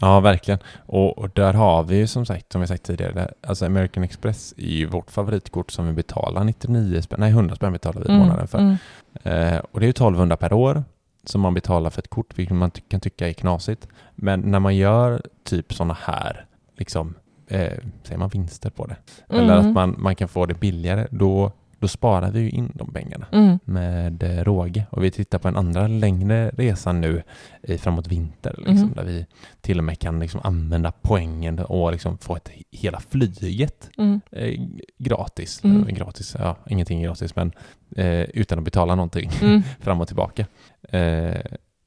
Ja, 0.01 0.19
verkligen. 0.19 0.59
Och, 0.85 1.17
och 1.17 1.29
där 1.29 1.53
har 1.53 1.83
vi 1.83 1.95
ju 1.97 2.07
som 2.07 2.25
sagt, 2.25 2.51
som 2.51 2.61
vi 2.61 2.67
sagt 2.67 2.83
tidigare, 2.83 3.31
alltså 3.47 3.65
American 3.65 4.03
Express 4.03 4.53
är 4.57 4.61
ju 4.65 4.85
vårt 4.85 5.11
favoritkort 5.11 5.71
som 5.71 5.87
vi 5.87 5.93
betalar 5.93 6.43
99 6.43 7.01
spänn, 7.01 7.19
nej 7.19 7.29
100 7.29 7.55
spänn 7.55 7.73
betalar 7.73 8.01
vi 8.01 8.13
i 8.13 8.17
månaden 8.17 8.47
för. 8.47 8.57
Mm. 8.59 8.75
Eh, 9.23 9.61
och 9.71 9.79
det 9.79 9.83
är 9.83 9.87
ju 9.87 9.89
1200 9.89 10.37
per 10.37 10.53
år 10.53 10.83
som 11.23 11.41
man 11.41 11.53
betalar 11.53 11.89
för 11.89 12.01
ett 12.01 12.07
kort, 12.09 12.39
vilket 12.39 12.55
man 12.57 12.71
ty- 12.71 12.81
kan 12.87 12.99
tycka 12.99 13.29
är 13.29 13.33
knasigt. 13.33 13.87
Men 14.15 14.39
när 14.39 14.59
man 14.59 14.75
gör 14.75 15.21
typ 15.43 15.73
sådana 15.73 15.97
här, 16.01 16.45
liksom, 16.77 17.13
eh, 17.47 17.73
säger 18.03 18.17
man 18.17 18.29
vinster 18.29 18.69
på 18.69 18.85
det? 18.85 18.95
Eller 19.29 19.43
Mm. 19.57 19.67
att 19.67 19.73
man, 19.73 19.95
man 19.97 20.15
kan 20.15 20.27
få 20.27 20.45
det 20.45 20.53
billigare, 20.59 21.07
då 21.11 21.51
då 21.81 21.87
sparar 21.87 22.31
vi 22.31 22.39
ju 22.39 22.49
in 22.49 22.71
de 22.75 22.93
pengarna 22.93 23.25
Mm. 23.31 23.59
med 23.65 24.23
eh, 24.23 24.43
råge. 24.43 24.83
Och 24.91 25.03
vi 25.03 25.11
tittar 25.11 25.39
på 25.39 25.47
en 25.47 25.55
andra 25.57 25.87
längre 25.87 26.49
resa 26.49 26.91
nu 26.91 27.23
i 27.63 27.77
framåt 27.77 28.07
vinter, 28.07 28.55
liksom, 28.57 28.87
Mhm. 28.87 28.93
där 28.95 29.03
vi 29.03 29.25
till 29.61 29.77
och 29.77 29.83
med 29.83 29.99
kan 29.99 30.19
liksom 30.19 30.41
använda 30.43 30.91
poängen 31.01 31.59
och 31.59 31.91
liksom 31.91 32.17
få 32.17 32.35
ett, 32.35 32.49
hela 32.71 32.99
flyget 32.99 33.89
Mm. 33.97 34.21
eh, 34.31 34.53
gratis. 34.97 35.63
Mm. 35.63 35.85
Gratis, 35.87 36.35
ja, 36.39 36.55
ingenting 36.69 36.99
är 36.99 37.07
gratis, 37.07 37.35
men 37.35 37.51
eh, 37.95 38.21
utan 38.21 38.57
att 38.59 38.65
betala 38.65 38.95
någonting 38.95 39.29
Mm. 39.41 39.61
fram 39.79 40.01
och 40.01 40.07
tillbaka. 40.07 40.45
Eh, 40.89 41.41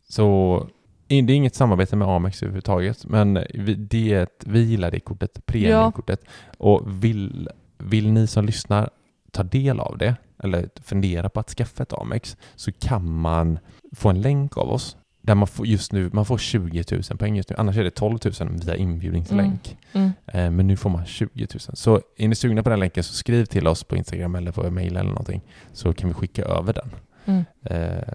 så 0.08 0.66
det 1.08 1.14
är 1.16 1.30
inget 1.30 1.54
samarbete 1.54 1.96
med 1.96 2.08
Amex 2.08 2.42
överhuvudtaget, 2.42 3.06
men 3.06 3.38
vi, 3.54 3.74
det 3.74 4.26
vi 4.46 4.60
gillar 4.62 4.90
det 4.90 5.00
kortet, 5.00 5.46
premiumkortet. 5.46 6.20
Och 6.58 7.04
vill, 7.04 7.48
vill 7.78 8.12
ni 8.12 8.26
som 8.26 8.44
lyssnar 8.44 8.90
ta 9.34 9.42
del 9.42 9.80
av 9.80 9.98
det, 9.98 10.16
eller 10.42 10.68
fundera 10.82 11.28
på 11.28 11.40
att 11.40 11.50
skaffa 11.50 11.82
ett 11.82 11.92
Amex, 11.92 12.36
så 12.56 12.72
kan 12.72 13.10
man 13.20 13.58
få 13.92 14.08
en 14.08 14.20
länk 14.20 14.56
av 14.56 14.70
oss 14.70 14.96
där 15.22 15.34
man 15.34 15.46
får 15.48 15.66
just 15.66 15.92
nu, 15.92 16.10
man 16.12 16.24
får 16.24 16.38
20 16.38 16.84
000 16.90 17.02
poäng 17.18 17.36
just 17.36 17.50
nu, 17.50 17.56
annars 17.58 17.76
är 17.76 17.84
det 17.84 17.90
12 17.90 18.18
000 18.40 18.50
via 18.64 18.76
inbjudningslänk. 18.76 19.76
Mm. 19.92 20.12
Eh, 20.26 20.50
Men 20.50 20.66
nu 20.66 20.76
får 20.76 20.90
man 20.90 21.06
20 21.06 21.46
000. 21.54 21.60
Så 21.60 22.00
är 22.16 22.28
ni 22.28 22.34
sugna 22.34 22.62
på 22.62 22.70
den 22.70 22.80
länken 22.80 23.02
så 23.04 23.14
skriv 23.14 23.44
till 23.44 23.66
oss 23.66 23.84
på 23.84 23.96
Instagram 23.96 24.34
eller 24.34 24.52
på 24.52 24.70
mail 24.70 24.96
eller 24.96 25.10
någonting 25.10 25.42
så 25.72 25.92
kan 25.92 26.08
vi 26.08 26.14
skicka 26.14 26.44
över 26.44 26.72
den. 26.72 26.90
Mm. 27.24 27.44
Eh, 27.62 28.14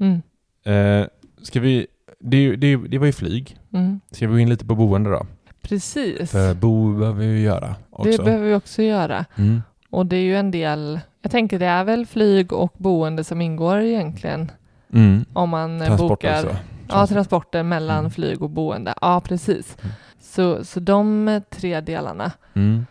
Mm. 0.00 0.22
Eh, 0.64 1.06
ska 1.42 1.60
vi, 1.60 1.86
det, 2.20 2.56
det, 2.56 2.76
det 2.76 2.98
var 2.98 3.06
ju 3.06 3.12
flyg. 3.12 3.58
Mm. 3.72 4.00
Ska 4.10 4.26
vi 4.26 4.32
gå 4.32 4.38
in 4.38 4.48
lite 4.48 4.66
på 4.66 4.74
boende 4.74 5.10
då? 5.10 5.26
Precis. 5.62 6.30
För 6.30 6.54
bo 6.54 6.98
behöver 6.98 7.18
vi 7.20 7.26
ju 7.26 7.40
göra 7.40 7.74
också. 7.90 8.10
Det 8.10 8.24
behöver 8.24 8.46
vi 8.48 8.54
också 8.54 8.82
göra. 8.82 9.24
mm. 9.36 9.62
Och 9.90 10.06
det 10.06 10.16
är 10.16 10.20
ju 10.22 10.36
en 10.36 10.50
del, 10.50 11.00
jag 11.22 11.30
tänker 11.32 11.58
det 11.58 11.66
är 11.66 11.84
väl 11.84 12.06
flyg 12.06 12.52
och 12.52 12.72
boende 12.76 13.24
som 13.24 13.40
ingår 13.40 13.80
egentligen 13.80 14.50
Mm. 14.92 15.24
om 15.32 15.50
man 15.50 15.80
eh, 15.80 15.86
Transport 15.86 16.08
bokar 16.08 16.44
också. 16.44 16.56
ja, 16.88 17.06
transporter 17.06 17.62
mellan 17.62 17.98
Mm. 17.98 18.10
flyg 18.10 18.42
och 18.42 18.50
boende. 18.50 18.94
Ja, 19.00 19.20
precis. 19.24 19.76
Mm. 19.82 19.92
Så, 20.20 20.64
så 20.64 20.80
de 20.80 21.28
eh, 21.28 21.42
tre 21.50 21.80
delarna. 21.80 22.32
Mm. 22.54 22.86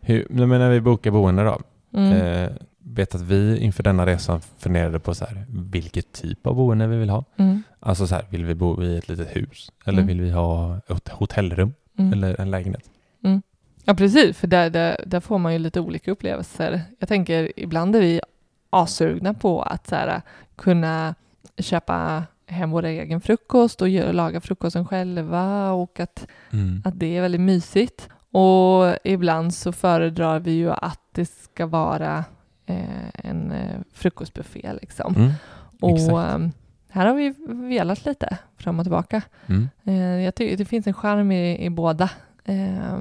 Hur, 0.00 0.26
men 0.28 0.48
när 0.48 0.70
vi 0.70 0.80
bokar 0.80 1.10
boende 1.10 1.44
då? 1.44 1.58
Mm. 1.98 2.12
Eh, 2.12 2.50
vet 2.94 3.14
att 3.14 3.20
vi 3.20 3.58
inför 3.58 3.82
denna 3.82 4.06
resan 4.06 4.40
funderade 4.58 4.98
på 4.98 5.14
så 5.14 5.24
här, 5.24 5.44
vilket 5.48 6.12
typ 6.12 6.46
av 6.46 6.54
boende 6.54 6.86
vi 6.86 6.96
vill 6.96 7.10
ha. 7.10 7.24
Mm. 7.36 7.62
Alltså 7.80 8.06
så 8.06 8.14
här, 8.14 8.24
vill 8.30 8.44
vi 8.44 8.54
bo 8.54 8.82
i 8.82 8.98
ett 8.98 9.08
litet 9.08 9.36
hus? 9.36 9.72
Eller 9.84 9.98
Mm. 9.98 10.06
vill 10.06 10.20
vi 10.20 10.30
ha 10.30 10.80
ett 10.88 11.08
hotellrum? 11.08 11.72
Mm. 11.98 12.12
Eller 12.12 12.40
en 12.40 12.50
lägenhet? 12.50 12.90
Ja, 13.84 13.94
precis, 13.94 14.36
för 14.38 14.46
där, 14.46 14.70
där, 14.70 15.04
där 15.06 15.20
får 15.20 15.38
man 15.38 15.52
ju 15.52 15.58
lite 15.58 15.80
olika 15.80 16.10
upplevelser. 16.10 16.82
Jag 16.98 17.08
tänker 17.08 17.52
ibland 17.56 17.96
är 17.96 18.00
vi 18.00 18.20
assugna 18.70 19.34
på 19.34 19.62
att 19.62 19.86
så 19.86 19.94
här, 19.94 20.22
kunna 20.56 21.14
köpa 21.58 22.24
hem 22.46 22.70
vår 22.70 22.84
egen 22.84 23.20
frukost 23.20 23.82
och 23.82 23.88
laga 23.88 24.40
frukosten 24.40 24.86
själva 24.86 25.72
och 25.72 26.00
att, 26.00 26.26
Mm. 26.52 26.82
att 26.84 26.98
det 26.98 27.16
är 27.16 27.22
väldigt 27.22 27.40
mysigt. 27.40 28.08
Och 28.32 28.96
ibland 29.04 29.54
så 29.54 29.72
föredrar 29.72 30.38
vi 30.40 30.50
ju 30.52 30.70
att 30.70 31.00
det 31.12 31.24
ska 31.30 31.66
vara 31.66 32.24
en 33.14 33.52
eh, 33.52 33.80
frukostbuffé 33.92 34.72
liksom. 34.82 35.14
Mm. 35.16 35.30
Och 35.80 35.90
exakt. 35.90 36.10
eh, 36.12 36.48
här 36.90 37.06
har 37.06 37.14
vi 37.14 37.34
velat 37.68 38.06
lite 38.06 38.38
fram 38.56 38.78
och 38.78 38.84
tillbaka. 38.84 39.22
Mm. 39.46 39.68
Eh, 39.84 39.94
jag 40.24 40.34
tycker 40.34 40.56
det 40.56 40.64
finns 40.64 40.86
en 40.86 40.94
charm 40.94 41.32
i, 41.32 41.64
i 41.64 41.70
båda. 41.70 42.10
Eh, 42.44 42.98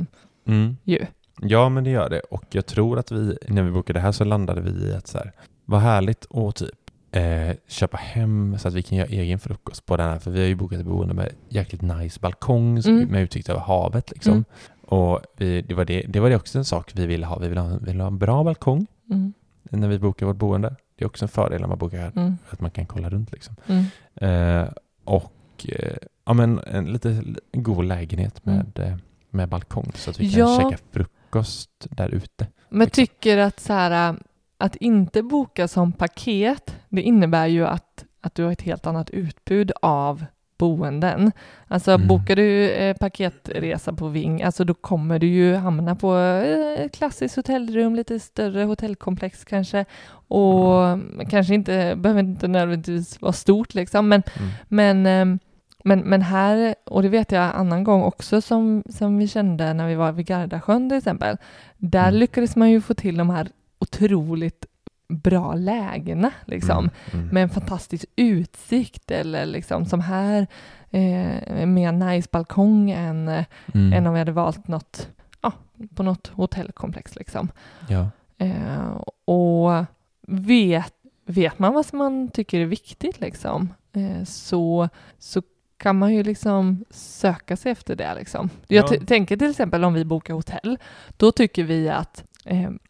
Mm. 0.48 0.78
ju. 0.84 1.06
Ja, 1.42 1.70
men 1.70 1.84
det 1.84 1.90
gör 1.90 2.10
det. 2.10 2.20
Och 2.20 2.44
jag 2.52 2.66
tror 2.66 3.00
att 3.00 3.12
vi, 3.12 3.38
när 3.48 3.64
vi 3.64 3.72
bokade 3.72 4.00
det 4.00 4.04
här 4.04 4.12
så 4.12 4.24
landade 4.24 4.62
vi 4.62 4.70
i 4.88 4.94
att 4.94 5.08
så 5.08 5.18
här, 5.18 5.32
vad 5.66 5.82
härligt 5.82 6.36
att 6.36 6.56
typ 6.56 6.70
eh, 7.12 7.56
köpa 7.68 7.98
hem 7.98 8.58
så 8.60 8.68
att 8.68 8.74
vi 8.74 8.82
kan 8.84 8.98
göra 8.98 9.08
egen 9.08 9.40
frukost 9.40 9.86
på 9.86 9.98
den 9.98 10.10
här. 10.10 10.20
För 10.20 10.32
vi 10.32 10.40
har 10.40 10.48
ju 10.48 10.56
bokat 10.56 10.80
ett 10.80 10.86
boende 10.86 11.14
med 11.14 11.30
jäkligt 11.50 11.82
nice 11.82 12.20
balkong 12.20 12.78
Mm. 12.88 13.08
med 13.08 13.22
utsikt 13.24 13.50
över 13.50 13.60
havet 13.60 14.12
liksom. 14.12 14.32
Mm. 14.34 14.46
Och 14.82 15.20
vi, 15.38 15.62
det, 15.62 15.74
var 15.74 15.86
det, 15.86 16.02
det 16.08 16.20
var 16.20 16.30
det 16.30 16.36
också 16.36 16.58
en 16.58 16.66
sak 16.66 16.92
vi 16.96 17.06
ville 17.06 17.26
ha. 17.26 17.40
Vi 17.40 17.48
ville 17.48 17.62
ha, 17.62 17.68
vi 17.78 17.86
ville 17.92 18.04
ha 18.04 18.08
en 18.08 18.18
bra 18.18 18.44
balkong 18.44 18.88
Mm, 19.12 19.34
när 19.64 19.88
vi 19.88 20.00
bokar 20.00 20.26
vårt 20.26 20.36
boende. 20.36 20.76
Det 20.96 21.04
är 21.04 21.08
också 21.08 21.26
en 21.26 21.30
fördel 21.30 21.62
när 21.62 21.68
man 21.68 21.78
bokar 21.78 21.98
här, 21.98 22.12
mm, 22.16 22.38
att 22.50 22.62
man 22.62 22.72
kan 22.72 22.86
kolla 22.86 23.10
runt 23.10 23.32
liksom. 23.32 23.56
mm. 23.68 23.84
Eh, 24.16 24.70
och 25.04 25.66
eh, 25.70 25.98
ja, 26.26 26.34
men 26.34 26.60
en 26.60 26.86
lite 26.86 27.24
god 27.54 27.86
lägenhet 27.86 28.42
Mm. 28.46 28.58
med, 28.58 28.88
eh, 28.88 28.98
med 29.30 29.50
balkong 29.50 29.92
så 29.96 30.10
att 30.10 30.20
vi 30.20 30.32
kan 30.32 30.40
Ja. 30.40 30.60
käka 30.72 30.84
frukost 30.92 31.70
där 31.90 32.10
ute. 32.10 32.48
Men 32.70 32.80
Liksom. 32.86 33.06
tycker 33.06 33.38
att 33.38 33.60
så 33.60 33.74
här, 33.74 34.16
att 34.58 34.76
inte 34.76 35.24
boka 35.24 35.68
som 35.68 35.92
paket, 35.92 36.76
det 36.90 37.02
innebär 37.02 37.48
ju 37.48 37.68
att, 37.68 38.06
att 38.22 38.36
du 38.36 38.44
har 38.44 38.52
ett 38.52 38.62
helt 38.62 38.88
annat 38.88 39.10
utbud 39.10 39.72
av 39.82 40.26
boenden. 40.60 41.32
Alltså 41.68 41.92
Mm. 41.92 42.08
bokar 42.08 42.36
du 42.36 42.70
eh, 42.72 42.96
paketresa 42.98 43.94
på 43.94 44.08
Ving, 44.08 44.44
alltså 44.44 44.64
då 44.64 44.74
kommer 44.74 45.20
du 45.20 45.28
ju 45.28 45.56
hamna 45.56 45.96
på 45.96 46.18
eh, 46.18 46.90
klassiskt 46.90 47.36
hotellrum, 47.36 47.96
lite 47.96 48.20
större 48.20 48.64
hotellkomplex 48.64 49.46
kanske. 49.46 49.86
Och 50.28 50.86
Mm. 50.88 51.26
kanske 51.30 51.54
inte, 51.54 51.96
behöver 51.98 52.20
inte 52.22 52.48
nödvändigtvis 52.48 53.22
vara 53.22 53.34
stort 53.34 53.74
liksom, 53.74 54.08
men 54.10 54.24
Mm. 54.38 54.50
Men, 54.68 55.06
ehm, 55.06 55.40
men, 55.84 56.00
men 56.00 56.22
här, 56.22 56.76
och 56.86 57.02
det 57.04 57.10
vet 57.10 57.32
jag 57.32 57.56
annan 57.56 57.84
gång 57.84 58.04
också 58.04 58.42
som, 58.42 58.84
som 58.90 59.18
vi 59.18 59.28
kände 59.28 59.74
när 59.74 59.88
vi 59.88 59.96
var 59.96 60.12
vid 60.12 60.26
Gardasjön 60.28 60.90
till 60.90 60.98
exempel, 60.98 61.38
där 61.78 62.08
Mm. 62.08 62.20
lyckades 62.20 62.56
man 62.56 62.70
ju 62.70 62.82
få 62.82 62.94
till 62.94 63.18
de 63.18 63.30
här 63.30 63.48
otroligt 63.80 64.66
bra 65.10 65.54
lägena 65.54 66.32
liksom, 66.46 66.78
Mm. 66.78 66.90
Mm. 67.24 67.34
med 67.34 67.44
en 67.44 67.50
fantastisk 67.50 68.06
utsikt 68.16 69.12
eller 69.12 69.46
liksom 69.46 69.86
som 69.86 70.00
här 70.02 70.48
eh, 70.92 71.66
med 71.66 71.90
en 71.90 72.00
nice 72.00 72.30
balkong 72.32 72.92
än, 72.92 73.28
eh, 73.28 73.46
Mm. 73.74 73.94
än 73.94 74.08
om 74.08 74.14
vi 74.14 74.20
hade 74.20 74.32
valt 74.32 74.68
något, 74.68 75.10
ja, 75.42 75.52
på 75.96 76.04
något 76.04 76.28
hotellkomplex 76.28 77.16
liksom. 77.16 77.50
Ja. 77.88 78.10
Eh, 78.38 79.02
och 79.26 79.86
vet, 80.28 80.94
vet 81.26 81.60
man 81.60 81.74
vad 81.74 81.94
man 81.94 82.28
tycker 82.28 82.60
är 82.60 82.66
viktigt 82.66 83.20
liksom, 83.22 83.70
eh, 83.94 84.24
så, 84.26 84.90
så 85.20 85.42
kan 85.78 86.00
man 86.00 86.14
ju 86.14 86.24
liksom 86.24 86.86
söka 86.90 87.58
sig 87.58 87.72
efter 87.72 87.96
det. 87.96 88.16
Liksom. 88.16 88.50
Jag 88.68 88.86
Ja. 88.94 89.00
tänker 89.08 89.38
till 89.38 89.50
exempel 89.50 89.84
om 89.84 89.94
vi 89.94 90.06
bokar 90.06 90.34
hotell, 90.34 90.78
då 91.18 91.32
tycker 91.32 91.64
vi 91.64 91.90
att, 91.90 92.24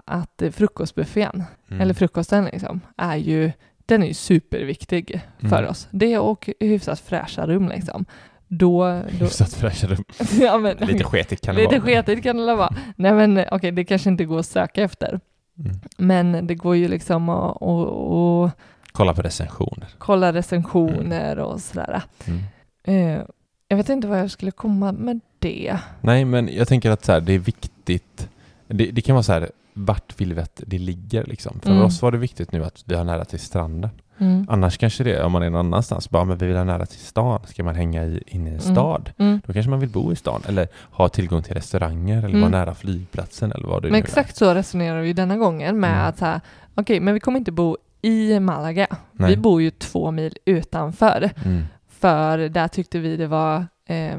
att 0.05 0.43
frukostbuffén, 0.51 1.43
Mm. 1.69 1.81
eller 1.81 1.93
frukosten, 1.93 2.45
liksom, 2.45 2.81
är 2.97 3.15
ju, 3.15 3.51
den 3.85 4.03
är 4.03 4.07
ju 4.07 4.13
superviktig 4.13 5.21
för 5.39 5.57
Mm. 5.57 5.69
oss. 5.69 5.87
Det 5.91 6.17
och 6.17 6.49
hyfsat 6.59 6.99
fräscha 6.99 7.47
rum. 7.47 7.67
Liksom. 7.69 8.05
Då, 8.47 8.83
då, 9.19 9.25
Hyfsat 9.25 9.53
fräscha 9.53 9.87
rum. 9.87 10.03
ja, 10.41 10.57
men, 10.57 10.77
Lite 10.77 11.03
sketigt 11.03 11.41
kan 11.41 11.55
det 11.55 11.61
lite 11.61 11.79
vara. 11.79 11.85
sketigt 11.87 12.23
kan 12.23 12.37
det 12.37 12.55
vara. 12.55 12.73
Nej 12.95 13.13
men 13.13 13.45
okej, 13.51 13.71
det 13.71 13.83
kanske 13.85 14.09
inte 14.09 14.25
går 14.25 14.39
att 14.39 14.45
söka 14.45 14.83
efter. 14.83 15.19
Mm. 15.59 15.79
Men 15.97 16.47
det 16.47 16.55
går 16.55 16.75
ju 16.75 16.87
liksom 16.87 17.29
att, 17.29 17.61
att, 17.61 17.87
att 17.87 18.57
Kolla 18.91 19.13
på 19.13 19.21
recensioner. 19.21 19.87
kolla 19.97 20.33
recensioner 20.33 21.39
och 21.39 21.59
sådär. 21.59 22.01
Mm. 22.25 22.39
Eh, 22.83 23.21
jag 23.67 23.77
vet 23.77 23.89
inte 23.89 24.07
vad 24.07 24.19
jag 24.19 24.31
skulle 24.31 24.51
komma 24.51 24.91
med 24.91 25.19
det. 25.39 25.77
Nej, 26.01 26.25
men 26.25 26.49
jag 26.53 26.67
tänker 26.67 26.91
att 26.91 27.05
så 27.05 27.11
här, 27.11 27.21
det 27.21 27.33
är 27.33 27.39
viktigt. 27.39 28.29
Det, 28.73 28.91
det 28.91 29.01
kan 29.01 29.15
vara 29.15 29.23
så 29.23 29.33
här, 29.33 29.49
vart 29.73 30.21
vill 30.21 30.33
vi 30.33 30.41
att 30.41 30.61
det 30.67 30.77
ligger 30.77 31.23
liksom? 31.23 31.59
För 31.63 31.71
Mm. 31.71 31.83
oss 31.83 32.01
var 32.01 32.11
det 32.11 32.17
viktigt 32.17 32.51
nu 32.51 32.63
att 32.65 32.83
vi 32.85 32.95
har 32.95 33.03
nära 33.03 33.25
till 33.25 33.39
stranden. 33.39 33.89
Mm. 34.17 34.45
Annars 34.49 34.77
kanske 34.77 35.03
det, 35.03 35.23
om 35.23 35.31
man 35.31 35.43
är 35.43 35.49
någon 35.49 35.65
annanstans, 35.65 36.09
bara 36.09 36.25
men 36.25 36.37
vi 36.37 36.45
vill 36.45 36.55
ha 36.57 36.63
nära 36.63 36.85
till 36.85 36.99
stan. 36.99 37.39
Ska 37.47 37.63
man 37.63 37.75
hänga 37.75 38.05
i, 38.05 38.23
inne 38.27 38.49
i 38.49 38.53
en 38.53 38.59
Mm. 38.59 38.75
stad? 38.75 39.11
Mm. 39.17 39.41
Då 39.47 39.53
kanske 39.53 39.69
man 39.69 39.79
vill 39.79 39.89
bo 39.89 40.11
i 40.11 40.15
stan 40.15 40.41
eller 40.47 40.67
ha 40.91 41.09
tillgång 41.09 41.43
till 41.43 41.53
restauranger 41.53 42.17
eller 42.17 42.29
Mm. 42.29 42.41
vara 42.41 42.51
nära 42.51 42.75
flygplatsen 42.75 43.51
eller 43.51 43.67
vad 43.67 43.81
det 43.81 43.85
Men 43.87 43.91
nu 43.91 43.97
är. 43.97 44.03
exakt 44.03 44.35
så 44.35 44.53
resonerar 44.53 45.01
vi 45.01 45.13
denna 45.13 45.37
gången 45.37 45.79
med 45.79 45.91
Mm. 45.93 46.05
att 46.05 46.17
så 46.17 46.25
här, 46.25 46.41
okej, 46.75 46.99
men 46.99 47.13
vi 47.13 47.19
kommer 47.19 47.39
inte 47.39 47.51
bo 47.51 47.77
i 48.01 48.39
Malaga. 48.39 48.87
Nej. 49.11 49.29
Vi 49.29 49.37
bor 49.37 49.61
ju 49.61 49.71
två 49.71 50.11
mil 50.11 50.37
utanför. 50.45 51.29
Mm. 51.45 51.63
För 51.89 52.37
där 52.37 52.67
tyckte 52.67 52.99
vi 52.99 53.17
det 53.17 53.27
var 53.27 53.65
eh, 53.85 54.13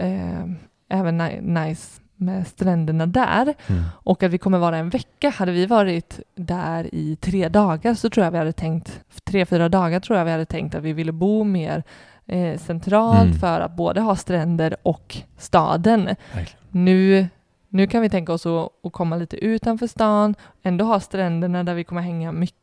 eh, 0.00 0.44
även 0.90 1.18
ni- 1.18 1.40
nice 1.40 2.00
med 2.20 2.46
stränderna 2.46 3.06
där. 3.06 3.54
Mm. 3.66 3.82
Och 3.92 4.22
att 4.22 4.30
vi 4.30 4.38
kommer 4.38 4.58
vara 4.58 4.76
en 4.78 4.90
vecka. 4.90 5.30
Hade 5.30 5.52
vi 5.52 5.66
varit 5.66 6.20
där 6.34 6.94
i 6.94 7.16
tre 7.16 7.48
dagar 7.48 7.94
så 7.94 8.10
tror 8.10 8.24
jag 8.24 8.30
vi 8.30 8.38
hade 8.38 8.52
tänkt, 8.52 9.00
tre, 9.24 9.46
fyra 9.46 9.68
dagar 9.68 10.00
tror 10.00 10.18
jag 10.18 10.24
vi 10.24 10.30
hade 10.30 10.44
tänkt 10.44 10.74
att 10.74 10.82
vi 10.82 10.92
ville 10.92 11.12
bo 11.12 11.44
mer 11.44 11.82
eh, 12.26 12.58
centralt 12.58 13.24
Mm. 13.26 13.38
för 13.38 13.60
att 13.60 13.76
både 13.76 14.00
ha 14.00 14.16
stränder 14.16 14.76
och 14.82 15.16
staden. 15.38 16.04
Verkligen. 16.04 16.58
Nu, 16.70 17.26
nu 17.68 17.86
kan 17.86 18.02
vi 18.02 18.10
tänka 18.10 18.32
oss 18.32 18.46
att, 18.46 18.68
att 18.82 18.92
komma 18.92 19.16
lite 19.16 19.36
utanför 19.36 19.86
stan, 19.86 20.34
ändå 20.62 20.84
ha 20.84 21.00
stränderna 21.00 21.64
där 21.64 21.74
vi 21.74 21.84
kommer 21.84 22.02
hänga 22.02 22.32
mycket 22.32 22.58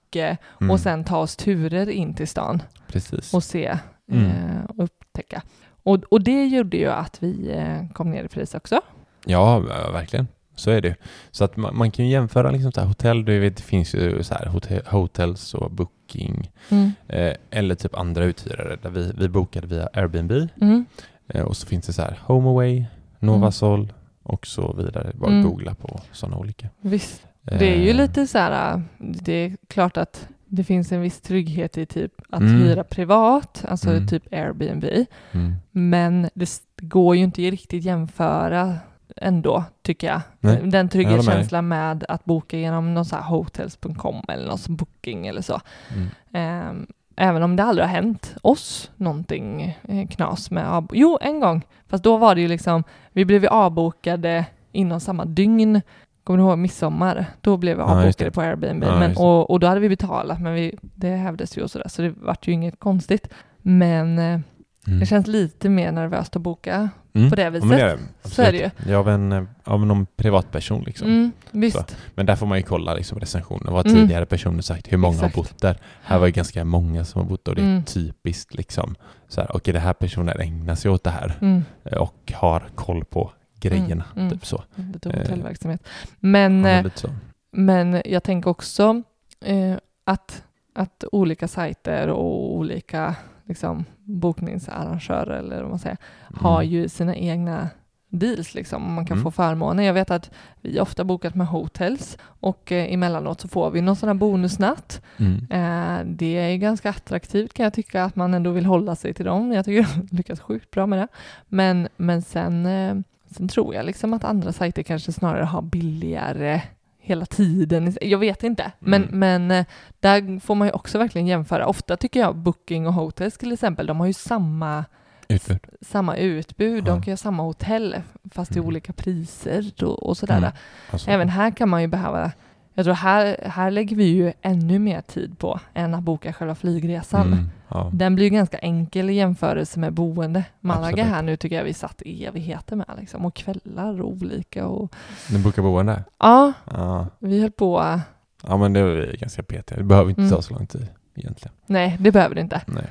Mm. 0.62 0.72
och 0.72 0.80
sen 0.80 1.04
ta 1.04 1.18
oss 1.18 1.36
turer 1.36 1.90
in 1.90 2.14
till 2.14 2.28
stan 2.28 2.62
Precis. 2.88 3.34
och 3.34 3.44
se 3.44 3.78
Mm. 4.12 4.26
eh, 4.26 4.64
och 4.68 4.84
upptäcka. 4.84 5.42
Och, 5.84 6.04
och 6.04 6.22
det 6.24 6.46
gjorde 6.46 6.78
ju 6.78 6.92
att 6.92 7.24
vi 7.24 7.52
eh, 7.52 7.92
kom 7.94 8.12
ner 8.12 8.24
i 8.24 8.28
pris 8.28 8.56
också. 8.56 8.82
Ja, 9.26 9.60
verkligen. 9.94 10.28
Så 10.56 10.72
är 10.72 10.82
det. 10.82 10.96
Så 11.32 11.44
att 11.44 11.58
man, 11.58 11.78
man 11.78 11.92
kan 11.92 12.06
ju 12.06 12.12
jämföra 12.12 12.52
liksom 12.52 12.72
så 12.72 12.80
här, 12.82 12.88
hotell, 12.88 13.26
du 13.26 13.40
vet, 13.40 13.58
det 13.58 13.64
finns 13.64 13.96
ju 13.96 14.24
så 14.24 14.34
här 14.34 14.46
hotell, 14.46 14.82
hotels 14.86 15.54
och 15.54 15.72
booking 15.72 16.52
Mm. 16.70 16.92
eh, 17.08 17.34
eller 17.50 17.76
typ 17.76 17.96
andra 17.96 18.24
uthyrare 18.24 18.78
där 18.82 18.90
vi, 18.90 19.12
vi 19.18 19.30
bokade 19.30 19.68
via 19.68 19.90
Airbnb 19.94 20.32
Mm. 20.62 20.86
eh, 21.28 21.42
och 21.42 21.58
så 21.58 21.68
finns 21.68 21.86
det 21.86 21.94
så 21.94 22.02
här 22.02 22.20
HomeAway, 22.24 22.86
Novasol 23.20 23.94
och 24.24 24.48
så 24.48 24.74
vidare. 24.74 25.12
Bara 25.16 25.32
Mm. 25.32 25.44
googla 25.50 25.76
på 25.76 26.00
sådana 26.12 26.38
olika. 26.38 26.70
Visst. 26.82 27.28
Det 27.42 27.74
är 27.76 27.80
ju 27.84 27.90
Eh, 27.90 27.96
lite 27.96 28.28
så 28.28 28.38
här, 28.38 28.82
det 28.98 29.34
är 29.34 29.58
klart 29.68 29.98
att 29.98 30.28
det 30.48 30.64
finns 30.64 30.92
en 30.92 31.02
viss 31.02 31.22
trygghet 31.22 31.78
i 31.78 31.86
typ 31.86 32.12
att 32.30 32.40
Mm. 32.42 32.54
hyra 32.62 32.84
privat, 32.84 33.66
alltså 33.68 33.90
Mm. 33.90 34.08
typ 34.08 34.34
Airbnb. 34.34 34.86
Mm. 35.32 35.56
Men 35.72 36.30
det 36.34 36.50
går 36.82 37.16
ju 37.16 37.24
inte 37.24 37.42
riktigt 37.42 37.84
jämföra 37.84 38.78
ändå, 39.22 39.64
tycker 39.82 40.08
jag. 40.08 40.22
Nej, 40.40 40.56
Den 40.56 40.64
jag 40.64 40.72
håller 40.72 40.88
trygghetskänslan 40.88 41.68
med 41.68 42.06
att 42.10 42.26
boka 42.26 42.58
genom 42.58 42.94
någon 42.94 43.06
så 43.06 43.16
här 43.16 43.24
hotels.com 43.24 44.22
eller 44.28 44.48
någon 44.48 44.76
booking 44.76 45.28
eller 45.28 45.42
så. 45.42 45.62
Mm. 45.96 46.08
Ehm, 46.34 46.88
även 47.16 47.44
om 47.44 47.56
det 47.56 47.64
aldrig 47.64 47.88
har 47.88 47.94
hänt 47.94 48.36
oss 48.42 48.92
någonting 48.96 49.78
eh, 49.88 50.08
knas 50.08 50.52
med 50.52 50.70
av... 50.70 50.88
Jo, 50.94 51.18
en 51.22 51.40
gång. 51.40 51.62
Fast 51.88 52.04
då 52.04 52.18
var 52.18 52.36
det 52.36 52.42
ju 52.42 52.48
liksom, 52.48 52.84
vi 53.12 53.26
blev 53.26 53.46
avbokade 53.46 54.46
inom 54.72 55.00
samma 55.00 55.26
dygn. 55.26 55.82
Kommer 56.24 56.38
du 56.40 56.44
ihåg 56.44 56.58
midsommar? 56.58 57.26
Då 57.42 57.58
blev 57.58 57.78
vi 57.78 57.82
Ja, 57.84 57.88
avbokade 57.90 58.24
det. 58.26 58.32
på 58.32 58.42
Airbnb. 58.42 58.84
Ja, 58.84 59.00
men, 59.00 59.18
och, 59.18 59.50
och 59.50 59.60
då 59.60 59.68
hade 59.68 59.80
vi 59.80 59.90
betalat, 59.90 60.42
men 60.42 60.54
vi, 60.54 60.78
det 60.82 61.10
hävdes 61.16 61.58
ju 61.58 61.62
och 61.62 61.72
sådär, 61.72 61.88
så 61.88 62.02
det 62.02 62.10
vart 62.10 62.48
ju 62.48 62.52
inget 62.52 62.80
konstigt. 62.80 63.28
Men 63.62 64.20
eh, 64.20 64.40
Mm. 64.88 65.00
det 65.00 65.06
känns 65.06 65.28
lite 65.28 65.70
mer 65.70 65.92
nervöst 65.92 66.36
att 66.36 66.42
boka 66.42 66.90
Mm. 67.14 67.30
på 67.30 67.36
det 67.36 67.42
Ja, 67.44 67.50
viset. 67.50 67.70
men 67.70 67.78
det 67.78 67.84
är. 67.86 67.98
Så 68.24 68.42
är 68.42 68.52
det 68.52 68.66
Absolut. 68.66 68.90
Ja, 68.92 68.98
av, 68.98 69.10
en, 69.10 69.32
eh, 69.32 69.44
av 69.64 69.86
någon 69.86 70.06
privatperson 70.16 70.84
liksom. 70.84 71.08
Mm, 71.08 71.32
visst. 71.52 71.98
Men 72.16 72.26
där 72.26 72.36
får 72.36 72.46
man 72.46 72.58
ju 72.58 72.64
kolla 72.64 72.94
liksom 72.94 73.20
recensioner. 73.20 73.72
Vad 73.72 73.74
har 73.86 73.92
Mm. 73.92 73.96
tidigare 74.04 74.26
personer 74.26 74.62
sagt? 74.62 74.94
Hur 74.94 74.98
många 74.98 75.14
Exakt. 75.16 75.36
har 75.36 75.44
bott 75.44 75.62
där? 75.62 75.78
Här 76.04 76.20
var 76.20 76.26
ju 76.26 76.32
ganska 76.32 76.66
många 76.66 77.06
som 77.06 77.22
har 77.22 77.30
bott 77.30 77.48
och 77.48 77.56
det 77.56 77.62
är 77.62 77.66
Mm. 77.66 77.84
typiskt 77.84 78.54
liksom. 78.54 78.96
Så 79.28 79.42
här, 79.42 79.56
okej, 79.56 79.74
det 79.74 79.80
här 79.80 79.94
personen 79.94 80.40
ägnar 80.40 80.76
sig 80.76 80.92
åt 80.92 81.04
det 81.04 81.10
här 81.10 81.38
Mm, 81.42 81.64
eh, 81.84 81.98
och 81.98 82.32
har 82.36 82.64
koll 82.76 83.06
på 83.06 83.32
grejerna. 83.60 84.04
Typ 84.32 84.46
så. 84.46 84.64
lite 84.94 85.10
Eh, 85.10 85.20
hotellverksamhet. 85.20 85.88
Men, 86.20 86.56
Ja, 86.56 86.62
men 86.62 86.84
lite 86.84 87.00
så. 87.00 87.10
Men 87.52 88.02
jag 88.06 88.24
tänker 88.24 88.50
också 88.50 89.02
eh, 89.46 89.76
att, 90.04 90.44
att 90.76 91.04
olika 91.12 91.48
sajter 91.48 92.08
och 92.08 92.56
olika 92.56 93.16
liksom, 93.48 93.86
bokningsarrangörer 94.04 95.38
eller 95.40 95.62
vad 95.62 95.70
man 95.70 95.80
säger, 95.80 95.98
har 96.36 96.62
Mm. 96.62 96.74
ju 96.74 96.90
sina 96.90 97.16
egna 97.16 97.70
deals 98.10 98.56
liksom. 98.56 98.94
Man 98.94 99.06
kan 99.06 99.18
Mm. 99.18 99.24
få 99.24 99.32
förmåner. 99.32 99.84
Jag 99.84 99.94
vet 99.94 100.12
att 100.12 100.32
vi 100.62 100.80
ofta 100.80 101.04
bokat 101.04 101.36
med 101.36 101.48
hotels 101.48 102.18
och 102.22 102.72
eh, 102.72 102.94
emellanåt 102.94 103.42
så 103.42 103.48
får 103.48 103.72
vi 103.72 103.82
någon 103.82 103.96
sån 103.96 104.10
här 104.10 104.14
bonusnatt. 104.14 105.02
Mm. 105.18 105.38
Eh, 105.50 106.06
det 106.06 106.26
är 106.38 106.58
ganska 106.58 106.90
attraktivt 106.90 107.54
kan 107.54 107.64
jag 107.64 107.74
tycka 107.74 108.04
att 108.04 108.16
man 108.16 108.34
ändå 108.34 108.52
vill 108.52 108.66
hålla 108.66 108.96
sig 108.96 109.14
till 109.14 109.26
dem. 109.26 109.52
Jag 109.52 109.66
tycker 109.66 109.88
de 110.10 110.16
lyckas 110.18 110.40
sjukt 110.40 110.72
bra 110.72 110.86
med 110.86 111.00
det. 111.00 111.08
Men, 111.48 111.88
men 111.98 112.22
sen, 112.22 112.66
eh, 112.66 112.96
sen 113.38 113.48
tror 113.48 113.76
jag 113.76 113.86
liksom 113.86 114.14
att 114.14 114.24
andra 114.24 114.52
sajter 114.52 114.84
kanske 114.84 115.12
snarare 115.12 115.44
har 115.44 115.62
billigare 115.62 116.62
hela 117.06 117.26
tiden. 117.26 117.98
Jag 118.02 118.18
vet 118.18 118.44
inte, 118.44 118.72
men, 118.80 119.04
Mm. 119.04 119.20
men 119.20 119.52
eh, 119.52 119.66
där 120.00 120.40
får 120.40 120.56
man 120.56 120.68
ju 120.68 120.72
också 120.72 120.98
verkligen 120.98 121.28
jämföra. 121.28 121.68
Ofta 121.68 121.98
tycker 121.98 122.20
jag 122.20 122.36
Booking 122.36 122.88
och 122.88 122.94
Hotels 122.94 123.38
till 123.38 123.52
exempel, 123.52 123.88
de 123.88 124.00
har 124.00 124.08
ju 124.08 124.14
samma, 124.14 124.86
Utbud. 125.28 125.60
samma 125.82 126.18
utbud, 126.18 126.78
Ja. 126.88 126.92
de 126.92 127.02
kan 127.02 127.06
ju 127.06 127.12
ha 127.12 127.18
samma 127.18 127.44
hotell 127.44 127.96
fast 128.32 128.52
till 128.52 128.60
Mm. 128.60 128.68
olika 128.68 128.94
priser 128.94 129.72
och, 129.84 130.04
och 130.04 130.18
sådär. 130.18 130.38
Mm. 130.38 130.52
Alltså, 130.92 131.12
Även 131.12 131.30
här 131.30 131.52
kan 131.52 131.70
man 131.70 131.82
ju 131.82 131.88
behöva, 131.88 132.32
jag 132.76 132.86
tror 132.86 132.94
här, 132.96 133.38
här 133.46 133.72
lägger 133.72 133.96
vi 133.96 134.04
ju 134.04 134.34
ännu 134.42 134.80
mer 134.80 135.02
tid 135.02 135.40
på 135.40 135.60
än 135.74 135.94
att 135.94 136.04
boka 136.04 136.34
själva 136.34 136.56
flygresan. 136.56 137.28
Mm. 137.34 137.50
Ja. 137.70 137.90
Den 137.94 138.16
blir 138.16 138.26
ju 138.26 138.30
ganska 138.32 138.58
enkel 138.58 139.10
i 139.10 139.14
jämförelse 139.14 139.80
med 139.80 139.94
boende. 139.94 140.44
Malaga 140.60 140.88
Absolut. 140.88 141.06
här 141.08 141.22
nu 141.22 141.38
tycker 141.38 141.56
jag 141.56 141.64
vi 141.64 141.74
satt 141.74 142.02
evigheter 142.06 142.76
med 142.76 142.86
liksom, 143.00 143.26
och 143.26 143.36
kvällar 143.36 144.02
och 144.02 144.10
olika 144.10 144.68
och 144.68 144.96
Ni 145.32 145.40
bokar 145.40 145.62
boende? 145.62 146.04
ja, 146.20 146.54
Ja. 146.72 147.08
vi 147.20 147.42
höll 147.42 147.52
på, 147.52 148.00
ja, 148.48 148.58
men 148.58 148.74
det 148.74 148.80
är 148.80 149.18
ganska 149.18 149.44
petiga. 149.44 149.78
Det 149.78 149.84
behöver 149.84 150.10
inte 150.10 150.22
Mm. 150.22 150.32
ta 150.34 150.42
så 150.42 150.54
lång 150.54 150.68
tid 150.68 150.88
egentligen. 151.16 151.54
nej 151.66 151.98
det 152.00 152.12
behöver 152.12 152.36
det 152.36 152.42
inte. 152.42 152.62
Nej. 152.68 152.86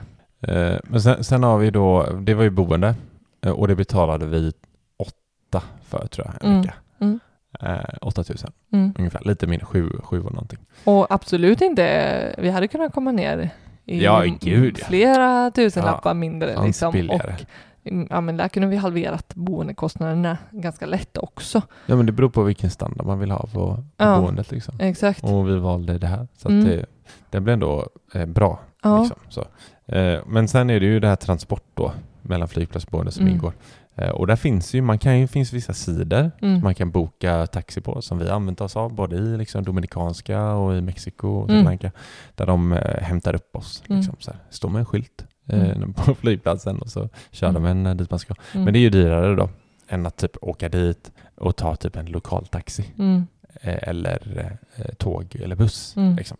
Eh, 0.56 0.78
men 0.84 1.02
sen, 1.02 1.24
sen 1.24 1.42
har 1.42 1.58
vi 1.58 1.70
då, 1.70 2.06
det 2.20 2.34
var 2.34 2.42
ju 2.42 2.50
boende 2.50 2.94
eh, 3.40 3.50
och 3.52 3.68
det 3.68 3.74
betalade 3.76 4.26
vi 4.26 4.52
åtta 4.96 5.62
för 5.84 6.06
tror 6.06 6.26
jag, 6.26 6.34
en 6.44 6.50
Mm. 6.50 6.62
vecka. 6.62 6.74
Eh, 7.60 7.78
8000 8.00 8.52
Mm. 8.72 8.92
ungefär, 8.98 9.20
lite 9.24 9.46
mindre, 9.46 9.66
sju, 9.66 9.90
sju 10.02 10.20
och 10.22 10.32
någonting. 10.32 10.58
Och 10.84 11.06
absolut 11.10 11.60
inte, 11.60 12.34
vi 12.38 12.50
hade 12.50 12.68
kunnat 12.68 12.92
komma 12.94 13.12
ner 13.12 13.50
i 13.84 14.04
Ja, 14.04 14.24
gud, 14.40 14.76
ja. 14.80 14.86
flera 14.86 15.50
tusenlappar 15.50 16.14
mindre. 16.14 16.54
Fanns 16.54 16.66
Liksom. 16.66 16.92
billigare. 16.92 17.34
Och, 17.34 17.92
ja, 18.10 18.20
men 18.20 18.36
där 18.36 18.48
kunde 18.48 18.68
vi 18.68 18.76
halverat 18.76 19.34
boendekostnaderna 19.34 20.38
ganska 20.50 20.86
lätt 20.86 21.16
också. 21.18 21.62
Ja 21.86 21.96
men 21.96 22.06
det 22.06 22.12
beror 22.12 22.28
på 22.30 22.42
vilken 22.42 22.70
standard 22.70 23.06
man 23.06 23.18
vill 23.18 23.30
ha 23.30 23.38
på, 23.38 23.48
på 23.48 23.84
Ja. 23.96 24.20
boendet 24.20 24.50
liksom. 24.50 24.74
Exakt. 24.80 25.24
Och 25.24 25.48
vi 25.48 25.56
valde 25.58 25.98
det 25.98 26.06
här. 26.06 26.28
Så 26.36 26.48
Mm. 26.48 26.64
det, 26.64 26.86
det 27.30 27.40
blev 27.40 27.52
ändå 27.54 27.86
eh, 28.14 28.26
bra. 28.26 28.60
ja. 28.82 28.98
Liksom, 29.00 29.18
så. 29.28 29.44
Eh, 29.94 30.20
men 30.26 30.48
sen 30.48 30.70
är 30.70 30.80
det 30.80 30.86
ju 30.86 31.00
det 31.00 31.08
här 31.08 31.16
transport 31.16 31.64
då 31.74 31.92
mellan 32.22 32.48
flygplats 32.48 32.84
och 32.86 32.90
boende 32.90 33.12
som 33.12 33.22
Mm. 33.22 33.34
ingår. 33.34 33.52
Eh, 33.96 34.08
och 34.10 34.26
där 34.26 34.36
finns 34.36 34.74
ju, 34.74 34.82
man 34.82 34.98
kan 34.98 35.18
ju, 35.20 35.26
finns 35.26 35.52
vissa 35.52 35.72
sidor 35.72 36.30
Mm. 36.42 36.60
man 36.62 36.74
kan 36.74 36.90
boka 36.90 37.46
taxi 37.46 37.80
på 37.80 38.02
som 38.02 38.18
vi 38.18 38.28
använt 38.28 38.60
oss 38.60 38.76
av 38.76 38.94
både 38.94 39.16
i 39.16 39.36
liksom 39.36 39.64
Dominikanska 39.64 40.52
och 40.52 40.76
i 40.76 40.80
Mexiko 40.80 41.28
och 41.28 41.46
Sri 41.46 41.54
Mm. 41.54 41.64
Lanka. 41.64 41.90
Där 42.34 42.46
de 42.46 42.72
eh, 42.72 43.02
hämtar 43.02 43.34
upp 43.34 43.56
oss. 43.56 43.82
Mm. 43.88 43.98
Liksom, 43.98 44.16
så 44.18 44.30
här. 44.30 44.40
Står 44.50 44.68
med 44.68 44.78
en 44.80 44.86
skylt 44.86 45.24
eh, 45.48 45.70
Mm. 45.70 45.92
på 45.96 46.14
flygplatsen 46.14 46.78
och 46.78 46.88
så 46.88 47.08
kör 47.30 47.48
Mm. 47.48 47.62
de 47.62 47.68
en 47.70 47.86
eh, 47.86 47.94
dit 47.94 48.10
man 48.10 48.18
ska. 48.20 48.34
Mm. 48.52 48.64
Men 48.64 48.72
det 48.72 48.78
är 48.78 48.80
ju 48.80 48.90
dyrare 48.90 49.34
då 49.36 49.48
än 49.88 50.06
att 50.06 50.16
typ 50.16 50.36
åka 50.40 50.68
dit 50.68 51.12
och 51.34 51.56
ta 51.56 51.76
typ 51.76 51.96
en 51.96 52.06
lokal 52.06 52.46
taxi 52.46 52.84
Mm. 52.98 53.26
eh, 53.60 53.88
eller 53.88 54.56
eh, 54.76 54.84
tåg 54.94 55.36
eller 55.40 55.56
buss. 55.56 55.96
Mm. 55.96 56.16
Liksom. 56.16 56.36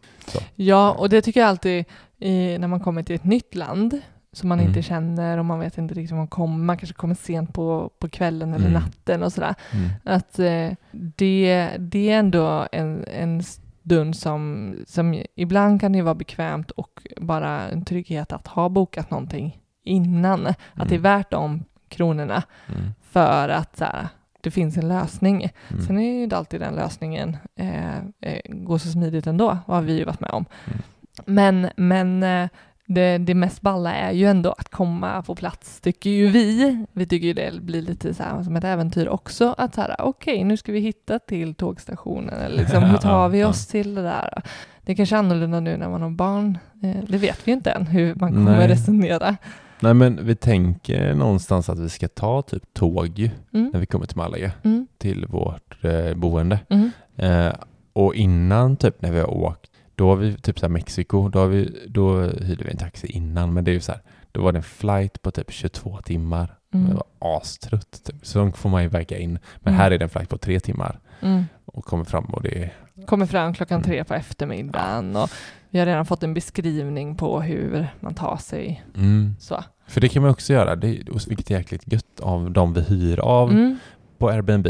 Ja, 0.55 0.93
och 0.93 1.09
det 1.09 1.23
tycker 1.23 1.41
jag 1.41 1.49
alltid 1.49 1.85
i, 2.19 2.59
när 2.59 2.69
man 2.69 2.81
kommer 2.81 3.03
till 3.03 3.15
ett 3.15 3.25
nytt 3.25 3.55
land 3.55 4.01
som 4.35 4.49
man 4.49 4.59
Mm. 4.59 4.69
inte 4.69 4.83
känner 4.83 5.39
och 5.39 5.45
man 5.45 5.59
vet 5.61 5.79
inte 5.79 5.95
riktigt 5.95 6.11
var 6.11 6.19
man 6.19 6.29
kommer. 6.29 6.59
Man 6.65 6.77
kanske 6.77 6.95
kommer 6.95 7.15
sent 7.15 7.55
på, 7.55 7.91
på 7.99 8.09
kvällen 8.09 8.55
eller 8.55 8.67
Mm. 8.69 8.83
natten 8.83 9.23
och 9.23 9.33
sådär. 9.33 9.55
Mm. 9.73 9.89
Att 10.05 10.39
eh, 10.39 10.71
det, 10.93 11.71
det 11.79 12.11
är 12.11 12.19
ändå 12.19 12.67
en, 12.73 13.05
en 13.05 13.43
stund 13.43 14.17
som, 14.17 14.75
som 14.87 15.23
ibland 15.37 15.81
kan 15.81 15.93
det 15.93 16.03
vara 16.03 16.15
bekvämt 16.15 16.71
och 16.71 17.03
bara 17.21 17.69
en 17.69 17.85
trygghet 17.85 18.33
att 18.33 18.47
ha 18.47 18.69
bokat 18.69 19.11
någonting 19.11 19.61
innan. 19.85 20.47
Att 20.47 20.57
det 20.75 20.95
är 20.95 20.99
Mm. 20.99 21.03
värt 21.03 21.31
de 21.31 21.65
kronorna 21.89 22.43
Mm. 22.69 22.81
för 23.11 23.49
att 23.49 23.77
så 23.77 23.85
här, 23.85 24.09
det 24.41 24.51
finns 24.51 24.77
en 24.77 24.89
lösning. 24.89 25.49
Mm. 25.71 25.83
Sen 25.87 25.99
är 25.99 26.13
ju 26.17 26.23
inte 26.25 26.37
alltid 26.37 26.61
den 26.61 26.75
lösningen 26.75 27.37
eh, 27.57 27.97
eh, 28.21 28.41
går 28.49 28.79
så 28.79 28.89
smidigt 28.89 29.27
ändå, 29.27 29.59
har 29.67 29.83
vi 29.83 29.99
ju 29.99 30.05
varit 30.05 30.21
med 30.21 30.31
om. 30.31 30.45
Mm. 30.67 30.79
Men, 31.27 31.69
men 31.77 32.23
eh, 32.23 32.49
det, 32.87 33.19
det 33.19 33.35
mest 33.35 33.61
balla 33.61 33.95
är 33.95 34.13
ju 34.13 34.27
ändå 34.27 34.53
att 34.53 34.69
komma 34.69 35.23
på 35.23 35.35
plats, 35.35 35.81
tycker 35.81 36.11
ju 36.11 36.29
vi. 36.29 36.85
Vi 36.93 37.07
tycker 37.07 37.27
ju 37.27 37.33
det 37.33 37.61
blir 37.61 37.83
lite 37.83 38.15
så 38.15 38.23
här 38.23 38.43
som 38.43 38.57
ett 38.57 38.65
äventyr 38.65 39.09
också, 39.09 39.55
att 39.59 39.75
så 39.75 39.81
här, 39.81 39.97
okej, 39.99 40.45
nu 40.45 40.57
ska 40.57 40.73
vi 40.73 40.81
hitta 40.81 41.19
till 41.19 41.55
tågstationen, 41.55 42.35
eller 42.35 42.57
liksom, 42.57 42.83
hur 42.83 42.97
tar 42.99 43.29
vi 43.29 43.45
oss 43.45 43.67
till 43.67 43.95
det 43.95 44.03
där? 44.03 44.43
Det 44.83 44.93
är 44.93 44.97
kanske 44.97 45.17
annorlunda 45.17 45.61
nu 45.61 45.77
när 45.77 45.89
man 45.89 46.03
har 46.03 46.11
barn, 46.11 46.59
eh, 46.83 47.05
det 47.09 47.19
vet 47.19 47.41
vi 47.47 47.51
ju 47.51 47.57
inte 47.57 47.71
än 47.71 47.87
hur 47.87 48.15
man 48.15 48.33
kommer 48.33 48.59
Nej. 48.59 48.69
resonera. 48.69 49.37
Nej 49.81 49.95
men 49.95 50.27
vi 50.27 50.35
tänker 50.37 51.15
någonstans 51.15 51.69
att 51.69 51.79
vi 51.79 51.89
ska 51.89 52.09
ta 52.09 52.43
typ 52.43 52.75
tåg 52.75 53.31
Mm, 53.53 53.71
när 53.73 53.81
vi 53.81 53.87
kommer 53.87 54.07
till 54.07 54.17
Malaga 54.17 54.53
mm, 54.63 54.87
till 54.99 55.27
vårt 55.27 55.85
eh, 55.85 56.15
boende. 56.15 56.59
mm, 56.71 56.91
Eh, 57.17 57.53
och 57.93 58.15
innan 58.15 58.77
typ 58.77 59.03
när 59.03 59.13
vi 59.13 59.21
har 59.21 59.31
åkt, 59.31 59.71
då 59.95 60.09
har 60.09 60.17
vi 60.17 60.37
typ 60.37 60.59
så 60.59 60.67
här 60.67 60.71
Mexiko, 60.71 61.29
då, 61.29 61.39
har 61.39 61.47
vi, 61.47 61.87
då 61.89 62.21
hyrde 62.23 62.65
vi 62.65 62.71
en 62.71 62.77
taxi 62.77 63.07
innan, 63.07 63.53
men 63.55 63.65
det 63.65 63.71
är 63.71 63.73
ju 63.73 63.81
så 63.81 63.93
här, 63.93 64.01
då 64.33 64.43
var 64.43 64.53
det 64.53 64.59
en 64.59 64.63
flight 64.63 65.23
på 65.23 65.31
typ 65.31 65.53
22 65.53 65.99
timmar. 66.05 66.55
mm, 66.75 66.87
Jag 66.89 66.95
var 66.95 67.37
astrött, 67.37 68.01
typ. 68.05 68.17
så 68.27 68.51
får 68.53 68.69
man 68.71 68.83
ju 68.83 68.89
väga 68.89 69.19
in. 69.19 69.39
Men 69.57 69.73
Mm. 69.75 69.81
här 69.81 69.91
är 69.91 69.99
det 69.99 70.05
en 70.05 70.09
flight 70.11 70.29
på 70.29 70.39
tre 70.39 70.61
timmar 70.61 70.99
mm. 71.21 71.45
och 71.65 71.85
kommer 71.85 72.05
fram 72.05 72.25
och 72.25 72.43
det 72.43 72.63
är... 72.63 72.73
Kommer 73.07 73.27
fram 73.27 73.55
klockan 73.55 73.77
Mm. 73.77 73.85
tre 73.89 74.05
på 74.05 74.15
eftermiddagen 74.15 75.17
och 75.17 75.31
vi 75.71 75.79
har 75.79 75.87
redan 75.87 76.07
fått 76.07 76.23
en 76.23 76.35
beskrivning 76.35 77.17
på 77.17 77.41
hur 77.41 77.89
man 78.01 78.15
tar 78.15 78.37
sig 78.37 78.85
Mm. 78.97 79.35
så. 79.41 79.65
För 79.87 80.01
det 80.01 80.09
kan 80.09 80.23
man 80.23 80.31
också 80.31 80.53
göra, 80.53 80.77
det 80.77 80.87
vilket 81.29 81.51
är 81.51 81.55
jäkligt 81.55 81.93
gött 81.93 82.21
av 82.21 82.51
de 82.51 82.73
vi 82.75 82.81
hyr 82.81 83.21
av 83.21 83.51
Mm, 83.51 83.77
på 84.19 84.29
Airbnb. 84.31 84.67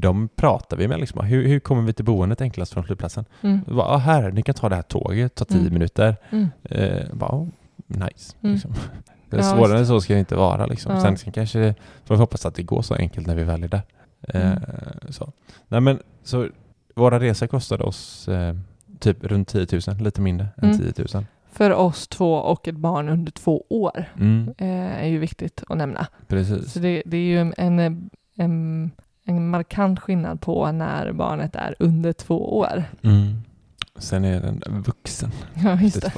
De 0.00 0.28
pratar 0.36 0.76
vi 0.76 0.88
med 0.88 1.00
liksom, 1.00 1.26
hur, 1.26 1.48
hur 1.48 1.60
kommer 1.60 1.82
vi 1.82 1.92
till 1.92 2.04
boendet 2.04 2.40
enklast 2.40 2.72
från 2.72 2.84
flygplatsen? 2.84 3.24
mm, 3.42 3.60
Bara, 3.66 3.86
ah, 3.86 3.96
här, 3.96 4.30
ni 4.32 4.42
kan 4.42 4.54
ta 4.54 4.68
det 4.68 4.74
här 4.74 4.82
tåget, 4.82 5.34
ta 5.34 5.44
tio 5.44 5.60
Mm. 5.60 5.72
minuter. 5.72 6.16
mm, 6.30 6.48
Eh, 6.62 7.04
bara, 7.12 7.34
oh, 7.36 7.48
nice. 7.86 8.36
Mm. 8.42 8.52
Liksom. 8.54 8.74
Det 9.30 9.36
Ja, 9.36 9.42
Svårare 9.42 9.78
än 9.78 9.86
så 9.86 10.00
ska 10.00 10.12
det 10.12 10.18
inte 10.18 10.36
vara. 10.36 10.66
Liksom. 10.66 10.92
Ja. 10.94 11.00
Sen, 11.00 11.16
sen 11.16 11.32
kanske, 11.32 11.74
får 12.04 12.14
vi 12.14 12.18
hoppas 12.20 12.46
att 12.46 12.54
det 12.54 12.62
går 12.62 12.82
så 12.82 12.94
enkelt 12.94 13.26
när 13.26 13.34
vi 13.34 13.44
väl 13.44 13.62
är 13.64 13.68
där. 13.68 13.82
Eh, 14.28 14.46
Mm. 14.52 14.62
så. 15.10 15.32
Nej, 15.68 15.80
men, 15.80 15.98
så 16.22 16.48
våra 16.94 17.20
resor 17.20 17.46
kostade 17.46 17.84
oss 17.84 18.28
eh, 18.28 18.54
typ 18.98 19.24
runt 19.24 19.48
10 19.48 19.66
000, 19.88 19.96
lite 19.96 20.20
mindre 20.20 20.46
än 20.56 20.70
Mm. 20.70 20.78
10 20.94 21.04
000. 21.14 21.24
För 21.52 21.70
oss 21.72 22.08
två 22.08 22.34
och 22.34 22.68
ett 22.68 22.76
barn 22.76 23.08
under 23.08 23.32
två 23.32 23.64
år 23.68 24.04
Mm, 24.20 24.54
eh, 24.58 25.02
är 25.02 25.06
ju 25.06 25.18
viktigt 25.18 25.62
att 25.68 25.78
nämna. 25.78 26.06
precis. 26.28 26.72
Så 26.72 26.78
det, 26.78 27.02
det 27.06 27.16
är 27.16 27.20
ju 27.22 27.38
en, 27.40 27.54
en, 27.58 28.10
en 28.36 28.90
markant 29.50 30.00
skillnad 30.00 30.40
på 30.40 30.72
när 30.72 31.12
barnet 31.12 31.56
är 31.56 31.74
under 31.78 32.12
två 32.12 32.58
år. 32.58 32.84
Mm. 33.02 33.42
Sen 33.98 34.24
är 34.24 34.40
den 34.40 34.82
vuxen. 34.82 35.30
Ja, 35.64 35.80
just 35.80 36.00
det. 36.00 36.12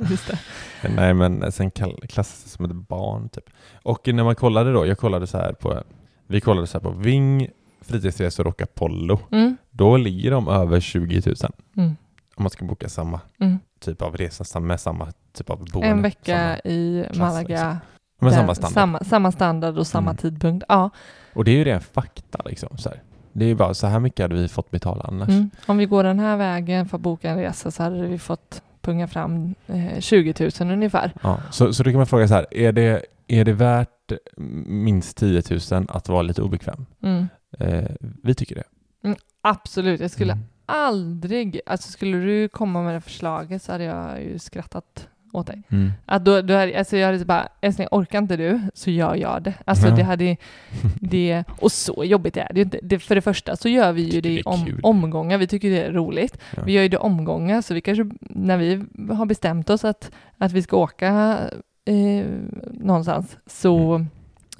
just 0.10 0.26
det. 0.30 0.38
Nej, 0.96 1.14
men 1.14 1.52
sen 1.52 1.70
klassas 1.70 2.44
det 2.44 2.50
som 2.50 2.64
ett 2.64 2.72
barn 2.88 3.28
typ. 3.28 3.44
Och 3.82 4.08
när 4.14 4.24
man 4.24 4.34
kollade 4.34 4.72
då, 4.72 4.86
jag 4.86 4.98
kollade 4.98 5.26
så 5.26 5.38
här 5.38 5.52
på, 5.52 5.82
vi 6.26 6.40
kollade 6.40 6.66
så 6.66 6.78
här 6.78 6.82
på 6.82 6.90
Ving, 6.90 7.48
fritidsresor 7.80 8.46
och 8.46 8.62
Apollo. 8.62 9.18
Mm, 9.32 9.56
Då 9.70 9.96
ligger 9.96 10.30
de 10.30 10.48
över 10.48 10.80
20 10.80 11.22
000 11.26 11.36
mm, 11.76 11.96
om 12.36 12.42
man 12.42 12.50
ska 12.50 12.64
boka 12.64 12.88
samma 12.88 13.20
mm. 13.40 13.58
typ 13.80 14.02
av 14.02 14.16
resa 14.16 14.60
med 14.60 14.80
samma 14.80 15.12
typ 15.32 15.50
av 15.50 15.58
boende. 15.72 15.88
En 15.88 16.02
vecka 16.02 16.58
i 16.58 17.04
klass, 17.06 17.18
Malaga. 17.18 17.80
liksom. 18.20 18.26
med 18.26 18.32
samma 18.32 18.54
standard. 18.54 18.72
Samma, 18.72 18.98
samma 19.04 19.32
standard 19.32 19.78
och 19.78 19.86
samma 19.86 20.10
Mm. 20.10 20.16
tidpunkt. 20.16 20.64
Ja. 20.68 20.90
Och 21.34 21.44
det 21.44 21.50
är 21.50 21.56
ju 21.56 21.64
ren 21.64 21.80
fakta 21.80 22.38
liksom. 22.44 22.78
Så 22.78 22.88
här. 22.88 23.02
Det 23.32 23.44
är 23.44 23.48
ju 23.48 23.54
bara 23.54 23.74
så 23.74 23.86
här 23.86 24.00
mycket 24.00 24.24
hade 24.24 24.34
vi 24.34 24.48
fått 24.48 24.70
betala 24.70 25.04
annars. 25.08 25.28
Mm. 25.28 25.50
Om 25.66 25.78
vi 25.78 25.86
går 25.86 26.04
den 26.04 26.18
här 26.18 26.36
vägen 26.36 26.88
för 26.88 26.96
att 26.96 27.02
boka 27.02 27.30
en 27.30 27.36
resa 27.38 27.70
så 27.70 27.82
hade 27.82 28.06
vi 28.06 28.18
fått 28.18 28.62
punga 28.80 29.08
fram 29.08 29.54
eh, 29.66 30.00
20 30.00 30.50
000 30.60 30.72
ungefär. 30.72 31.12
Ja, 31.22 31.40
så, 31.50 31.72
så 31.72 31.82
då 31.82 31.90
kan 31.90 31.96
man 31.96 32.06
fråga 32.06 32.28
så 32.28 32.34
här, 32.34 32.46
är 32.50 32.72
det, 32.72 33.02
är 33.28 33.44
det 33.44 33.52
värt 33.52 34.12
minst 34.66 35.16
10 35.16 35.42
000 35.70 35.86
att 35.88 36.08
vara 36.08 36.22
lite 36.22 36.42
obekväm? 36.42 36.86
Mm. 37.02 37.28
Eh, 37.58 37.90
vi 38.22 38.34
tycker 38.34 38.54
det. 38.54 38.64
Absolut, 39.40 40.00
jag 40.00 40.10
skulle 40.10 40.32
Mm. 40.32 40.44
aldrig, 40.66 41.60
alltså 41.66 41.92
skulle 41.92 42.16
du 42.16 42.48
komma 42.48 42.82
med 42.82 42.94
det 42.94 43.00
förslaget 43.00 43.62
så 43.62 43.72
hade 43.72 43.84
jag 43.84 44.22
ju 44.22 44.38
skrattat 44.38 45.08
åt 45.34 45.46
dig. 45.46 45.62
Mm. 45.68 45.92
Att 46.06 46.24
då, 46.24 46.42
då 46.42 46.54
hade, 46.54 46.78
alltså 46.78 46.96
jag 46.96 47.12
hade 47.12 47.24
bara, 47.24 47.48
älskling 47.60 47.88
orkar 47.90 48.18
inte 48.18 48.36
du 48.36 48.60
så 48.74 48.90
gör 48.90 49.14
jag 49.14 49.42
det. 49.42 49.54
Alltså 49.64 49.88
Ja. 49.88 49.94
det 49.96 50.02
hade, 50.02 50.36
det, 51.00 51.44
och 51.60 51.72
så 51.72 52.04
jobbigt 52.04 52.36
är 52.36 52.48
det 52.52 52.56
ju 52.56 52.62
inte. 52.62 52.78
Det, 52.82 52.98
för 52.98 53.14
det 53.14 53.20
första 53.20 53.56
så 53.56 53.68
gör 53.68 53.92
vi 53.92 54.02
ju 54.02 54.20
det 54.20 54.28
i 54.28 54.42
om, 54.42 54.80
omgångar, 54.82 55.38
vi 55.38 55.46
tycker 55.46 55.70
det 55.70 55.82
är 55.82 55.92
roligt. 55.92 56.38
Ja. 56.56 56.62
Vi 56.66 56.72
gör 56.72 56.82
ju 56.82 56.88
det 56.88 56.96
omgångar, 56.98 57.60
så 57.62 57.74
vi 57.74 57.80
kanske, 57.80 58.10
när 58.20 58.56
vi 58.58 58.84
har 59.14 59.26
bestämt 59.26 59.70
oss 59.70 59.84
att, 59.84 60.10
att 60.38 60.52
vi 60.52 60.62
ska 60.62 60.76
åka 60.76 61.38
eh, 61.84 62.26
någonstans, 62.72 63.36
så, 63.46 63.94
Mm. 63.94 64.08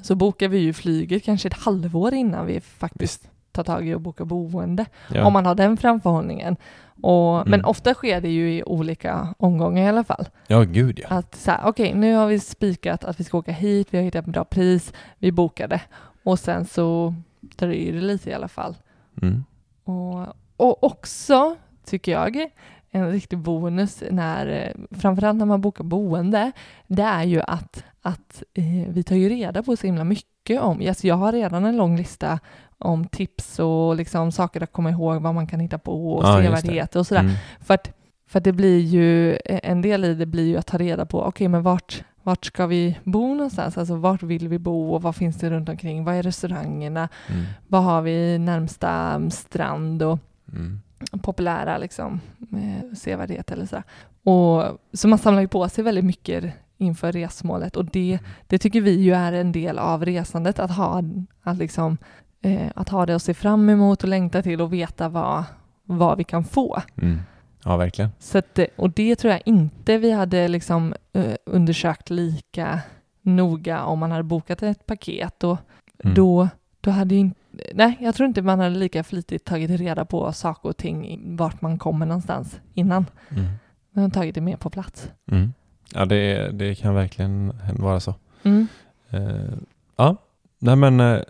så 0.02 0.14
bokar 0.14 0.48
vi 0.48 0.58
ju 0.58 0.72
flyget 0.72 1.24
kanske 1.24 1.48
ett 1.48 1.54
halvår 1.64 2.14
innan 2.14 2.46
vi 2.46 2.60
faktiskt 2.60 3.02
Visst. 3.02 3.30
Tar 3.54 3.64
tag 3.64 3.88
i 3.88 3.94
att 3.94 4.00
boka 4.00 4.24
boende. 4.24 4.86
Ja. 5.12 5.24
Om 5.26 5.32
man 5.32 5.46
har 5.46 5.54
den 5.54 5.76
framförhållningen. 5.76 6.56
Och, 7.02 7.34
Men 7.48 7.54
Mm. 7.60 7.64
ofta 7.66 7.94
sker 7.94 8.20
det 8.20 8.28
ju 8.28 8.54
i 8.54 8.62
olika 8.64 9.34
omgångar 9.38 9.82
i 9.84 9.88
alla 9.88 10.04
fall. 10.04 10.28
ja, 10.46 10.62
gud 10.62 11.00
ja. 11.02 11.08
Att 11.16 11.34
så 11.34 11.50
här, 11.50 11.60
okej, 11.64 11.94
nu 11.94 12.14
har 12.14 12.26
vi 12.26 12.40
spikat 12.40 13.04
att 13.04 13.20
vi 13.20 13.24
ska 13.24 13.38
åka 13.38 13.52
hit, 13.52 13.88
vi 13.90 13.98
har 13.98 14.04
hittat 14.04 14.26
ett 14.26 14.32
bra 14.32 14.44
pris, 14.44 14.92
vi 15.18 15.32
bokade. 15.32 15.80
Och 16.24 16.38
sen 16.38 16.64
så 16.64 17.14
dröjer 17.40 17.92
det 17.92 18.00
lite 18.00 18.30
i 18.30 18.34
alla 18.34 18.48
fall. 18.48 18.76
Mm. 19.22 19.44
Och, 19.84 20.26
och 20.56 20.84
också, 20.84 21.56
tycker 21.86 22.12
jag, 22.12 22.50
en 22.90 23.10
riktig 23.12 23.38
bonus 23.38 24.02
när, 24.10 24.46
eh, 24.46 24.98
framförallt 24.98 25.38
när 25.38 25.46
man 25.46 25.60
bokar 25.60 25.84
boende, 25.84 26.52
det 26.86 27.02
är 27.02 27.22
ju 27.24 27.40
att, 27.40 27.84
att 28.02 28.42
eh, 28.54 28.88
vi 28.88 29.02
tar 29.02 29.16
ju 29.16 29.28
reda 29.28 29.62
på 29.62 29.76
så 29.76 29.86
himla 29.86 30.04
mycket 30.04 30.60
om, 30.60 30.82
alltså 30.88 31.06
jag 31.06 31.14
har 31.14 31.32
redan 31.32 31.64
en 31.64 31.76
lång 31.76 31.96
lista 31.96 32.38
om 32.84 33.04
tips 33.04 33.58
och 33.58 33.96
liksom 33.96 34.32
saker 34.32 34.62
att 34.62 34.72
komma 34.72 34.90
ihåg 34.90 35.22
vad 35.22 35.34
man 35.34 35.46
kan 35.46 35.60
hitta 35.60 35.78
på 35.78 36.12
och 36.14 36.22
det. 36.22 36.42
sevärdheter 36.44 36.98
och 36.98 37.06
sådär. 37.06 37.20
Mm. 37.20 37.34
För 37.60 37.74
att, 37.74 37.92
för 38.28 38.38
att 38.38 38.44
det 38.44 38.52
blir 38.52 38.80
ju, 38.80 39.38
en 39.44 39.82
del 39.82 40.04
i 40.04 40.14
det 40.14 40.26
blir 40.26 40.46
ju 40.46 40.56
att 40.56 40.66
ta 40.66 40.78
reda 40.78 41.06
på, 41.06 41.22
okej 41.22 41.48
men 41.48 41.62
vart, 41.62 42.04
vart 42.22 42.44
ska 42.44 42.66
vi 42.66 42.98
bo 43.04 43.34
någonstans? 43.34 43.78
Alltså 43.78 43.94
vart 43.94 44.22
vill 44.22 44.48
vi 44.48 44.58
bo 44.58 44.94
och 44.94 45.02
vad 45.02 45.16
finns 45.16 45.36
det 45.36 45.50
runt 45.50 45.68
omkring? 45.68 46.04
Vad 46.04 46.14
är 46.14 46.22
restaurangerna? 46.22 47.08
Mm. 47.28 47.44
Vad 47.68 47.82
har 47.82 48.02
vi 48.02 48.38
närmsta 48.38 49.22
strand 49.30 50.02
och 50.02 50.18
Mm. 50.52 50.80
populära 51.22 51.78
liksom, 51.78 52.20
eh, 52.52 52.94
sevärdheter 52.96 53.54
eller 53.54 53.66
så. 53.66 53.82
Och, 54.30 54.78
så 54.92 55.08
man 55.08 55.18
samlar 55.18 55.40
ju 55.40 55.48
på 55.48 55.68
sig 55.68 55.84
väldigt 55.84 56.04
mycket 56.04 56.54
inför 56.78 57.12
resmålet 57.12 57.76
och 57.76 57.84
det, 57.84 58.18
det 58.46 58.58
tycker 58.58 58.80
vi 58.80 58.90
ju 59.00 59.12
är 59.14 59.32
en 59.32 59.52
del 59.52 59.78
av 59.78 60.04
resandet, 60.04 60.58
att 60.58 60.70
ha, 60.70 61.02
att 61.42 61.56
liksom, 61.56 61.98
eh, 62.44 62.70
att 62.74 62.88
ha 62.88 63.06
det 63.06 63.14
att 63.14 63.22
se 63.22 63.34
fram 63.34 63.68
emot 63.68 64.02
och 64.02 64.08
längta 64.08 64.42
till 64.42 64.60
och 64.60 64.72
veta 64.72 65.08
vad, 65.08 65.44
vad 65.84 66.18
vi 66.18 66.24
kan 66.24 66.44
få. 66.44 66.82
Mm. 67.02 67.18
Ja, 67.64 67.76
verkligen. 67.76 68.10
Så 68.18 68.38
att, 68.38 68.54
det- 68.54 68.68
och 68.76 68.90
det 68.90 69.16
tror 69.16 69.32
jag 69.32 69.42
inte 69.46 69.98
vi 69.98 70.12
hade 70.12 70.48
liksom, 70.48 70.94
eh, 71.12 71.34
undersökt 71.46 72.10
lika 72.10 72.80
noga 73.22 73.82
om 73.84 73.98
man 73.98 74.10
hade 74.10 74.22
bokat 74.22 74.62
ett 74.62 74.86
paket. 74.86 75.44
Och 75.44 75.58
Mm. 76.04 76.14
då, 76.14 76.48
då 76.80 76.90
hade 76.90 77.14
inte, 77.14 77.40
nej, 77.74 77.96
jag 78.00 78.14
tror 78.14 78.28
inte 78.28 78.42
man 78.42 78.58
hade 78.60 78.74
lika 78.76 79.04
flitigt 79.04 79.44
tagit 79.44 79.70
reda 79.70 80.04
på 80.04 80.32
saker 80.32 80.68
och 80.68 80.76
ting, 80.76 81.20
vart 81.36 81.60
man 81.62 81.78
kommer 81.78 82.06
någonstans 82.06 82.60
innan. 82.74 83.06
Mm. 83.30 83.44
Man 83.90 84.04
har 84.04 84.10
tagit 84.10 84.34
det 84.34 84.40
mer 84.40 84.56
på 84.56 84.70
plats. 84.70 85.10
Mm. 85.30 85.52
Ja, 85.94 86.04
det, 86.04 86.50
det 86.52 86.74
kan 86.74 86.94
verkligen 86.94 87.52
vara 87.78 88.00
så. 88.00 88.14
Mm. 88.42 88.66
Eh, 89.10 89.54
ja, 89.96 90.16
nej 90.64 90.76
men 90.76 91.00
eh, 91.00 91.20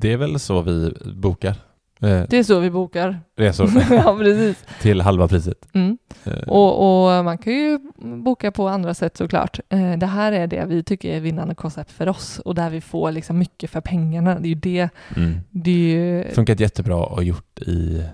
det 0.00 0.12
är 0.12 0.16
väl 0.16 0.38
så 0.38 0.62
vi 0.62 0.92
bokar 1.14 1.54
eh, 2.00 2.22
Det 2.28 2.38
är 2.38 2.42
så 2.42 2.60
vi 2.60 2.70
bokar. 2.70 3.20
resor 3.36 3.70
ja, 3.90 4.16
precis. 4.18 4.64
till 4.80 5.00
halva 5.00 5.28
priset. 5.28 5.68
Mm. 5.74 5.98
Eh, 6.24 6.32
Och, 6.48 7.06
och 7.16 7.24
man 7.24 7.38
kan 7.38 7.52
ju 7.52 7.78
boka 8.22 8.52
på 8.52 8.68
andra 8.68 8.94
sätt 8.94 9.16
såklart. 9.16 9.60
Det 9.98 10.06
här 10.06 10.32
är 10.32 10.46
det 10.46 10.64
vi 10.68 10.82
tycker 10.82 11.08
är 11.16 11.20
vinnande 11.20 11.54
koncept 11.54 11.90
för 11.90 12.08
oss 12.08 12.38
och 12.38 12.54
där 12.54 12.70
vi 12.70 12.80
får 12.80 13.12
liksom 13.12 13.38
mycket 13.38 13.70
för 13.70 13.80
pengarna. 13.80 14.34
Det 14.38 14.46
är 14.46 14.48
ju 14.48 14.54
det. 14.54 14.88
mm. 15.16 15.40
Det 15.50 15.70
är 15.70 15.96
ju 16.24 16.28
Funkat 16.34 16.60
jättebra 16.60 16.96
och 16.96 17.24
gjort 17.24 17.60
i 17.60 18.04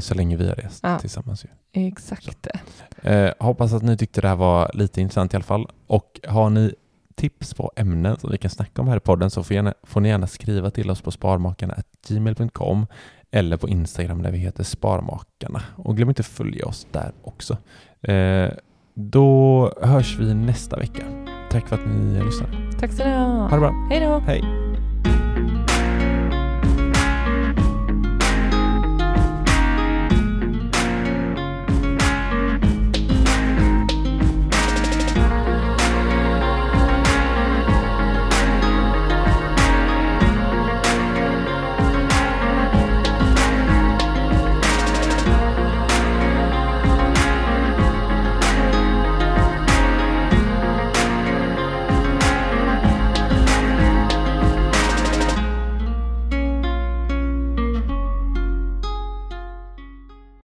så 0.00 0.14
länge 0.14 0.36
vi 0.36 0.48
har 0.48 0.54
rest 0.54 0.80
Ja. 0.82 0.98
tillsammans. 0.98 1.44
Ju. 1.44 1.48
exakt. 1.88 2.46
Eh, 3.02 3.30
hoppas 3.38 3.72
att 3.72 3.82
ni 3.82 3.96
tyckte 3.96 4.20
det 4.20 4.28
här 4.28 4.36
var 4.36 4.70
lite 4.74 5.00
intressant 5.00 5.32
i 5.32 5.36
alla 5.36 5.44
fall. 5.44 5.66
Och 5.86 6.20
har 6.28 6.50
ni 6.50 6.74
tips 7.12 7.54
på 7.54 7.72
ämnen 7.76 8.18
som 8.18 8.30
vi 8.30 8.38
kan 8.38 8.50
snacka 8.50 8.82
om 8.82 8.88
här 8.88 8.96
i 8.96 9.00
podden 9.00 9.30
så 9.30 9.42
får, 9.42 9.54
gärna, 9.54 9.74
får 9.82 10.00
ni 10.00 10.08
gärna 10.08 10.26
skriva 10.26 10.70
till 10.70 10.90
oss 10.90 11.00
på 11.00 11.10
sparmakarna.gmail.com 11.10 12.86
eller 13.30 13.56
på 13.56 13.68
Instagram 13.68 14.22
där 14.22 14.30
vi 14.30 14.38
heter 14.38 14.64
Sparmakarna. 14.64 15.62
Och 15.76 15.96
glöm 15.96 16.08
inte 16.08 16.22
följa 16.22 16.66
oss 16.66 16.86
där 16.90 17.12
också. 17.22 17.56
Eh, 18.02 18.50
då 18.94 19.72
hörs 19.82 20.18
vi 20.18 20.34
nästa 20.34 20.76
vecka. 20.76 21.02
Tack 21.50 21.68
för 21.68 21.76
att 21.76 21.86
ni 21.86 22.24
lyssnade. 22.24 22.52
Tack 22.80 22.92
så 22.92 23.04
ni 23.04 23.10
ha. 23.10 23.48
Ha 23.48 23.50
det 23.50 23.60
bra. 23.60 23.88
Hej 23.90 24.00
då. 24.00 24.18
Hej! 24.18 24.71